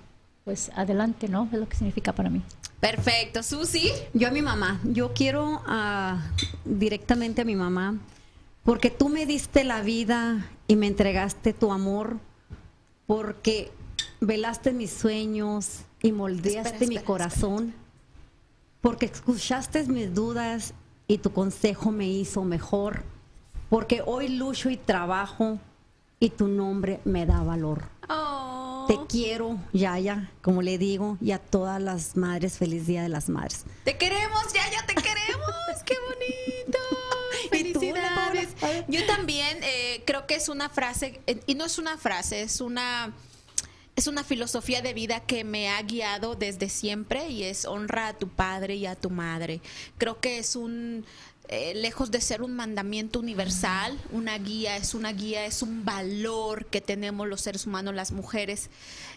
pues 0.43 0.71
adelante 0.75 1.27
no 1.27 1.49
es 1.51 1.59
lo 1.59 1.67
que 1.67 1.75
significa 1.75 2.13
para 2.13 2.29
mí. 2.29 2.41
Perfecto. 2.79 3.41
Susi. 3.41 3.91
Yo 4.13 4.27
a 4.27 4.31
mi 4.31 4.43
mamá. 4.43 4.79
Yo 4.83 5.13
quiero 5.13 5.61
uh, 5.67 6.19
directamente 6.65 7.41
a 7.41 7.45
mi 7.45 7.55
mamá 7.55 7.97
porque 8.63 8.91
tú 8.91 9.09
me 9.09 9.25
diste 9.25 9.63
la 9.63 9.81
vida 9.81 10.47
y 10.67 10.75
me 10.75 10.87
entregaste 10.87 11.53
tu 11.53 11.71
amor 11.71 12.17
porque 13.07 13.71
velaste 14.21 14.71
mis 14.71 14.91
sueños 14.91 15.81
y 16.01 16.11
moldeaste 16.11 16.87
mi 16.87 16.97
corazón 16.97 17.73
porque 18.85 19.07
escuchaste 19.07 19.83
mis 19.85 20.13
dudas 20.13 20.75
y 21.07 21.17
tu 21.17 21.33
consejo 21.33 21.91
me 21.91 22.07
hizo 22.07 22.43
mejor, 22.43 23.01
porque 23.67 24.03
hoy 24.05 24.27
lucho 24.27 24.69
y 24.69 24.77
trabajo 24.77 25.57
y 26.19 26.29
tu 26.29 26.47
nombre 26.47 26.99
me 27.03 27.25
da 27.25 27.41
valor. 27.41 27.81
Oh. 28.07 28.85
Te 28.87 28.99
quiero, 29.09 29.57
Yaya, 29.73 30.29
como 30.43 30.61
le 30.61 30.77
digo, 30.77 31.17
y 31.19 31.31
a 31.31 31.39
todas 31.39 31.81
las 31.81 32.15
madres, 32.15 32.59
feliz 32.59 32.85
Día 32.85 33.01
de 33.01 33.09
las 33.09 33.27
Madres. 33.27 33.65
Te 33.85 33.97
queremos, 33.97 34.53
Yaya, 34.53 34.85
te 34.85 34.93
queremos, 34.93 35.83
qué 35.83 35.95
bonito. 36.07 36.77
Felicidades. 37.49 38.49
Yo 38.87 39.03
también 39.07 39.63
eh, 39.63 40.03
creo 40.05 40.27
que 40.27 40.35
es 40.35 40.47
una 40.47 40.69
frase, 40.69 41.21
eh, 41.25 41.39
y 41.47 41.55
no 41.55 41.65
es 41.65 41.79
una 41.79 41.97
frase, 41.97 42.43
es 42.43 42.61
una 42.61 43.15
es 43.95 44.07
una 44.07 44.23
filosofía 44.23 44.81
de 44.81 44.93
vida 44.93 45.21
que 45.21 45.43
me 45.43 45.69
ha 45.69 45.81
guiado 45.81 46.35
desde 46.35 46.69
siempre 46.69 47.29
y 47.29 47.43
es 47.43 47.65
honra 47.65 48.09
a 48.09 48.17
tu 48.17 48.27
padre 48.27 48.75
y 48.75 48.85
a 48.85 48.95
tu 48.95 49.09
madre. 49.09 49.61
Creo 49.97 50.19
que 50.19 50.37
es 50.37 50.55
un, 50.55 51.05
eh, 51.47 51.73
lejos 51.75 52.11
de 52.11 52.21
ser 52.21 52.41
un 52.41 52.55
mandamiento 52.55 53.19
universal, 53.19 53.97
una 54.11 54.37
guía, 54.37 54.75
es 54.77 54.93
una 54.95 55.13
guía, 55.13 55.45
es 55.45 55.61
un 55.61 55.85
valor 55.85 56.65
que 56.65 56.81
tenemos 56.81 57.27
los 57.27 57.41
seres 57.41 57.65
humanos, 57.67 57.93
las 57.93 58.11
mujeres, 58.11 58.69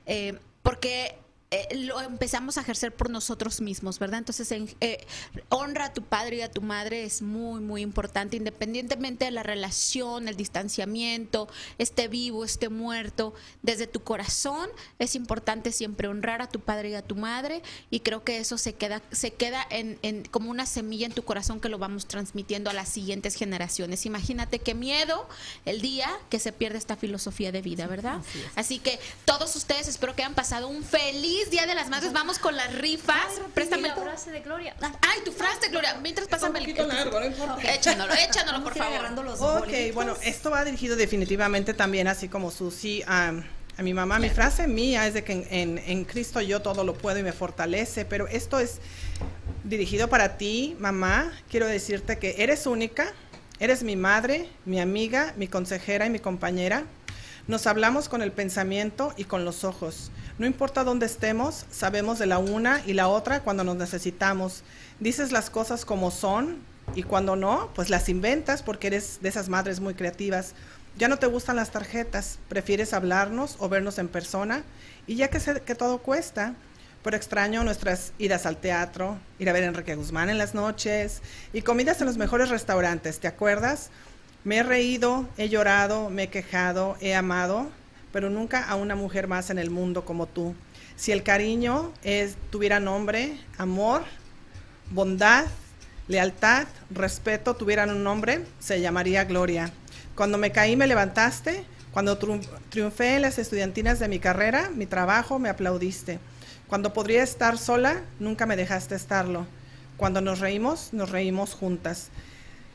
eh, 0.06 0.38
porque 0.62 1.18
eh, 1.50 1.66
lo 1.76 2.00
empezamos 2.02 2.58
a 2.58 2.60
ejercer 2.60 2.94
por 2.94 3.08
nosotros 3.08 3.60
mismos, 3.62 3.98
¿verdad? 3.98 4.18
Entonces, 4.18 4.52
en- 4.52 4.68
eh, 4.80 5.06
honra 5.48 5.86
a 5.86 5.92
tu 5.94 6.02
padre 6.02 6.36
y 6.36 6.40
a 6.42 6.50
tu 6.50 6.60
madre 6.60 7.04
es 7.04 7.22
muy, 7.22 7.60
muy 7.60 7.80
importante, 7.80 8.36
independientemente 8.36 9.24
de 9.24 9.30
la 9.30 9.42
relación, 9.42 10.28
el 10.28 10.36
distanciamiento, 10.36 11.48
esté 11.78 12.08
vivo, 12.08 12.44
esté 12.44 12.68
muerto, 12.68 13.32
desde 13.62 13.86
tu 13.86 14.00
corazón 14.00 14.68
es 14.98 15.14
importante 15.14 15.72
siempre 15.72 16.08
honrar 16.08 16.42
a 16.42 16.48
tu 16.48 16.60
padre 16.60 16.90
y 16.90 16.94
a 16.94 17.02
tu 17.02 17.16
madre 17.16 17.62
y 17.90 18.00
creo 18.00 18.24
que 18.24 18.38
eso 18.38 18.58
se 18.58 18.74
queda, 18.74 19.00
se 19.10 19.30
queda 19.32 19.66
en, 19.70 19.98
en- 20.02 20.24
como 20.26 20.50
una 20.50 20.66
semilla 20.66 21.06
en 21.06 21.12
tu 21.12 21.24
corazón 21.24 21.60
que 21.60 21.68
lo 21.70 21.78
vamos 21.78 22.06
transmitiendo 22.06 22.68
a 22.68 22.72
las 22.74 22.88
siguientes 22.90 23.34
generaciones. 23.36 24.04
Imagínate 24.04 24.58
qué 24.58 24.74
miedo 24.74 25.26
el 25.64 25.80
día 25.80 26.10
que 26.28 26.38
se 26.40 26.52
pierde 26.52 26.76
esta 26.76 26.96
filosofía 26.96 27.52
de 27.52 27.62
vida, 27.62 27.86
¿verdad? 27.86 28.20
Así 28.54 28.78
que 28.78 28.98
todos 29.24 29.56
ustedes 29.56 29.88
espero 29.88 30.14
que 30.14 30.22
hayan 30.22 30.34
pasado 30.34 30.68
un 30.68 30.82
feliz 30.84 31.37
Día 31.50 31.66
de 31.66 31.74
las 31.74 31.88
Madres. 31.88 32.12
Vamos 32.12 32.38
con 32.38 32.56
las 32.56 32.74
rifas. 32.74 33.16
Préstame 33.54 33.88
la 33.88 33.94
frase 33.96 34.30
de 34.30 34.40
Gloria. 34.40 34.74
Ay, 34.80 35.20
tu 35.24 35.32
frase, 35.32 35.68
Gloria. 35.70 35.96
Mientras 36.02 36.28
pásame 36.28 36.58
el 36.58 36.64
poquito 36.66 36.86
largo, 36.86 37.18
no 37.20 37.26
importa. 37.26 37.74
Échanoslo, 37.74 38.12
échanoslo, 38.14 38.62
por 38.64 38.74
favor. 38.76 39.62
Ok, 39.62 39.94
bueno, 39.94 40.16
esto 40.22 40.50
va 40.50 40.64
dirigido 40.64 40.96
definitivamente 40.96 41.72
también, 41.74 42.06
así 42.08 42.28
como 42.28 42.50
Susi, 42.50 43.02
a, 43.06 43.32
a 43.76 43.82
mi 43.82 43.94
mamá. 43.94 44.18
Mi 44.18 44.28
frase 44.30 44.66
mía 44.68 45.06
es 45.06 45.14
de 45.14 45.24
que 45.24 45.32
en, 45.32 45.46
en- 45.50 45.78
en 45.78 46.04
Cristo 46.04 46.40
yo 46.40 46.60
todo 46.60 46.84
lo 46.84 46.94
puedo 46.94 47.18
y 47.18 47.22
me 47.22 47.32
fortalece, 47.32 48.04
pero 48.04 48.26
esto 48.28 48.58
es 48.58 48.78
dirigido 49.64 50.08
para 50.08 50.36
ti, 50.36 50.76
mamá. 50.78 51.32
Quiero 51.50 51.66
decirte 51.66 52.18
que 52.18 52.36
eres 52.38 52.66
única, 52.66 53.12
eres 53.60 53.82
mi 53.82 53.96
madre, 53.96 54.48
mi 54.66 54.80
amiga, 54.80 55.32
mi 55.36 55.48
consejera 55.48 56.04
y 56.06 56.10
mi 56.10 56.18
compañera. 56.18 56.84
Nos 57.46 57.66
hablamos 57.66 58.10
con 58.10 58.20
el 58.20 58.30
pensamiento 58.30 59.14
y 59.16 59.24
con 59.24 59.46
los 59.46 59.64
ojos. 59.64 60.10
No 60.38 60.46
importa 60.46 60.84
dónde 60.84 61.06
estemos, 61.06 61.66
sabemos 61.68 62.20
de 62.20 62.26
la 62.26 62.38
una 62.38 62.80
y 62.86 62.92
la 62.92 63.08
otra 63.08 63.40
cuando 63.40 63.64
nos 63.64 63.74
necesitamos. 63.74 64.62
Dices 65.00 65.32
las 65.32 65.50
cosas 65.50 65.84
como 65.84 66.12
son 66.12 66.58
y 66.94 67.02
cuando 67.02 67.34
no, 67.34 67.70
pues 67.74 67.90
las 67.90 68.08
inventas 68.08 68.62
porque 68.62 68.86
eres 68.86 69.18
de 69.20 69.30
esas 69.30 69.48
madres 69.48 69.80
muy 69.80 69.94
creativas. 69.94 70.54
Ya 70.96 71.08
no 71.08 71.18
te 71.18 71.26
gustan 71.26 71.56
las 71.56 71.72
tarjetas, 71.72 72.38
prefieres 72.48 72.92
hablarnos 72.92 73.56
o 73.58 73.68
vernos 73.68 73.98
en 73.98 74.06
persona 74.06 74.62
y 75.08 75.16
ya 75.16 75.28
que 75.28 75.40
sé 75.40 75.60
que 75.62 75.74
todo 75.74 75.98
cuesta, 75.98 76.54
pero 77.02 77.16
extraño 77.16 77.64
nuestras 77.64 78.12
idas 78.18 78.46
al 78.46 78.58
teatro, 78.58 79.18
ir 79.40 79.50
a 79.50 79.52
ver 79.52 79.64
a 79.64 79.66
Enrique 79.66 79.96
Guzmán 79.96 80.30
en 80.30 80.38
las 80.38 80.54
noches 80.54 81.20
y 81.52 81.62
comidas 81.62 82.00
en 82.00 82.06
los 82.06 82.16
mejores 82.16 82.48
restaurantes, 82.48 83.18
¿te 83.18 83.26
acuerdas? 83.26 83.90
Me 84.44 84.58
he 84.58 84.62
reído, 84.62 85.28
he 85.36 85.48
llorado, 85.48 86.10
me 86.10 86.24
he 86.24 86.28
quejado, 86.28 86.96
he 87.00 87.16
amado, 87.16 87.68
pero 88.12 88.30
nunca 88.30 88.64
a 88.64 88.74
una 88.74 88.94
mujer 88.94 89.28
más 89.28 89.50
en 89.50 89.58
el 89.58 89.70
mundo 89.70 90.04
como 90.04 90.26
tú. 90.26 90.54
Si 90.96 91.12
el 91.12 91.22
cariño 91.22 91.92
es, 92.02 92.36
tuviera 92.50 92.80
nombre, 92.80 93.38
amor, 93.56 94.02
bondad, 94.90 95.46
lealtad, 96.08 96.66
respeto 96.90 97.54
tuvieran 97.54 97.90
un 97.90 98.02
nombre, 98.02 98.44
se 98.58 98.80
llamaría 98.80 99.24
Gloria. 99.24 99.70
Cuando 100.14 100.38
me 100.38 100.50
caí 100.50 100.74
me 100.76 100.86
levantaste, 100.86 101.64
cuando 101.92 102.18
triun- 102.18 102.46
triunfé 102.70 103.16
en 103.16 103.22
las 103.22 103.38
estudiantinas 103.38 103.98
de 103.98 104.08
mi 104.08 104.18
carrera, 104.18 104.70
mi 104.74 104.86
trabajo, 104.86 105.38
me 105.38 105.48
aplaudiste. 105.48 106.18
Cuando 106.66 106.92
podría 106.92 107.22
estar 107.22 107.58
sola, 107.58 108.02
nunca 108.18 108.46
me 108.46 108.56
dejaste 108.56 108.94
estarlo. 108.94 109.46
Cuando 109.96 110.20
nos 110.20 110.40
reímos, 110.40 110.92
nos 110.92 111.10
reímos 111.10 111.54
juntas. 111.54 112.08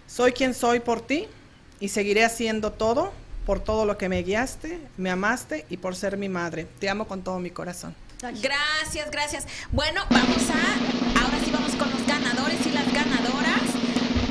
Soy 0.08 0.32
quien 0.34 0.54
soy 0.54 0.80
por 0.80 1.02
ti 1.02 1.28
y 1.80 1.90
seguiré 1.90 2.24
haciendo 2.26 2.72
todo 2.72 3.14
por 3.46 3.60
todo 3.60 3.86
lo 3.86 3.98
que 3.98 4.10
me 4.10 4.24
guiaste, 4.24 4.80
me 4.98 5.10
amaste 5.10 5.66
y 5.70 5.78
por 5.78 5.96
ser 5.96 6.18
mi 6.18 6.30
madre. 6.30 6.66
Te 6.80 6.90
amo 6.90 7.08
con 7.08 7.24
todo 7.24 7.40
mi 7.40 7.52
corazón. 7.52 7.96
Gracias, 8.42 9.12
gracias. 9.12 9.46
Bueno, 9.72 10.02
vamos 10.10 10.50
a. 10.50 11.22
Ahora 11.22 11.40
sí 11.44 11.52
vamos 11.52 11.76
con 11.76 11.90
los 11.92 12.08
ganadores 12.08 12.66
y 12.66 12.72
las 12.72 12.92
ganadoras. 12.94 13.62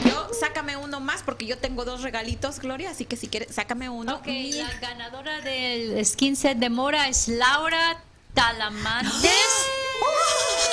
Yo, 0.06 0.28
sácame 0.32 0.78
uno 0.78 0.98
más 1.00 1.22
porque 1.22 1.44
yo 1.44 1.58
tengo 1.58 1.84
dos 1.84 2.02
regalitos, 2.02 2.58
Gloria. 2.58 2.90
Así 2.90 3.04
que 3.04 3.16
si 3.16 3.28
quieres, 3.28 3.54
sácame 3.54 3.90
uno. 3.90 4.16
Ok, 4.16 4.26
la 4.26 4.72
ganadora 4.80 5.42
del 5.42 6.04
skin 6.06 6.36
set 6.36 6.56
de 6.58 6.70
Mora 6.70 7.08
es 7.08 7.28
Laura 7.28 8.02
Talamantes. 8.32 9.12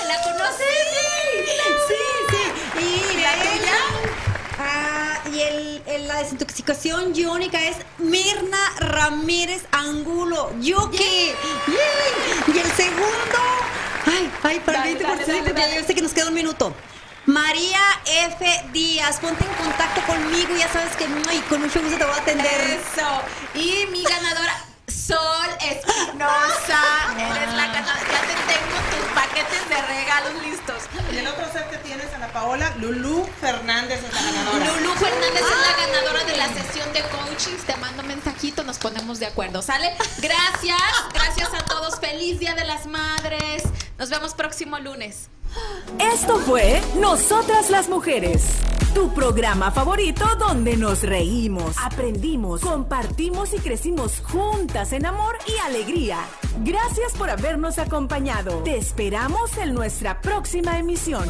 ¿La 0.08 0.22
conoces? 0.24 0.66
Sí, 1.88 1.96
sí. 2.30 2.44
¿Y 2.80 3.22
la 3.22 3.34
tuya? 3.34 3.78
Ah, 4.60 4.99
y 5.34 5.42
el, 5.42 5.84
el- 5.86 6.08
la 6.08 6.20
desintoxicación 6.24 7.16
iónica 7.16 7.62
es 7.62 7.78
Mirna 7.98 8.58
Ramírez 8.80 9.64
Angulo. 9.72 10.52
Yuki. 10.60 10.98
Yay. 10.98 11.34
Y 12.56 12.60
el 12.60 12.72
segundo. 12.72 13.40
Ay, 14.06 14.32
ay, 14.44 14.62
dale, 14.66 14.96
por 14.96 15.20
favor, 15.26 15.54
dale. 15.54 15.76
yo 15.76 15.84
sé 15.86 15.96
que 15.96 16.02
nos 16.02 16.14
queda 16.14 16.28
un 16.28 16.34
minuto. 16.34 16.74
María 17.26 17.80
F. 18.06 18.64
Díaz, 18.74 19.20
ponte 19.20 19.44
en 19.46 19.54
contacto 19.64 20.02
conmigo, 20.08 20.56
ya 20.58 20.68
sabes 20.72 20.96
que 20.96 21.06
ay, 21.30 21.40
con 21.48 21.62
mucho 21.62 21.80
gusto 21.82 21.98
te 21.98 22.04
voy 22.06 22.14
a 22.14 22.18
atender. 22.22 22.62
Eso. 22.62 23.22
Y 23.54 23.86
mi 23.92 24.04
ganadora, 24.04 24.66
Sol 24.90 25.50
Espinosa. 25.62 26.82
Eres 27.18 27.54
la 27.54 27.68
ganadora. 27.68 28.00
Ya 28.12 28.22
te 28.22 28.36
tengo 28.54 28.78
tus 28.90 29.14
paquetes 29.14 29.70
de 29.70 29.82
regalos 29.82 30.34
listos. 30.44 30.84
Y 31.12 31.18
el 31.18 31.28
otro 31.28 31.46
set 31.52 31.70
que 31.70 31.78
tienes, 31.78 32.12
Ana 32.14 32.28
Paola, 32.30 32.74
Lulú 32.78 33.28
Fernández 33.40 34.04
es 34.04 34.14
la 34.14 34.22
ganadora. 34.22 34.66
Lulu 34.66 34.94
Fernández 34.94 35.42
es 35.42 35.68
la 35.68 35.86
ganadora 35.86 36.24
de 36.24 36.38
la 36.38 36.48
sesión 36.48 36.92
de 36.94 37.02
coaching. 37.04 37.58
Te 37.66 37.76
mando 37.78 38.04
mensajito, 38.04 38.64
nos 38.64 38.80
ponemos 38.80 39.20
de 39.20 39.28
acuerdo. 39.28 39.62
¿Sale? 39.62 39.96
Gracias, 40.18 40.82
gracias 41.14 41.54
a 41.54 41.64
todos. 41.66 42.00
Feliz 42.00 42.40
Día 42.40 42.56
de 42.56 42.66
las 42.66 42.88
Madres. 42.88 43.64
Nos 43.98 44.10
vemos 44.10 44.34
próximo 44.34 44.80
lunes. 44.80 45.30
Esto 46.00 46.38
fue 46.40 46.82
Nosotras 47.00 47.70
las 47.70 47.90
Mujeres, 47.90 48.62
tu 48.94 49.14
programa 49.14 49.72
favorito 49.72 50.26
donde 50.38 50.78
nos 50.78 51.04
reímos, 51.04 51.76
aprendimos, 51.84 52.62
compartimos 52.62 53.54
y 53.54 53.60
crecimos 53.60 54.22
juntas 54.22 54.94
en 54.94 55.06
amor 55.06 55.38
y 55.48 55.58
alegría. 55.66 56.20
Gracias 56.64 57.14
por 57.14 57.30
habernos 57.30 57.80
acompañado. 57.80 58.64
Te 58.64 58.78
esperamos 58.78 59.58
en 59.58 59.74
nuestra 59.74 60.22
próxima 60.22 60.80
emisión. 60.80 61.30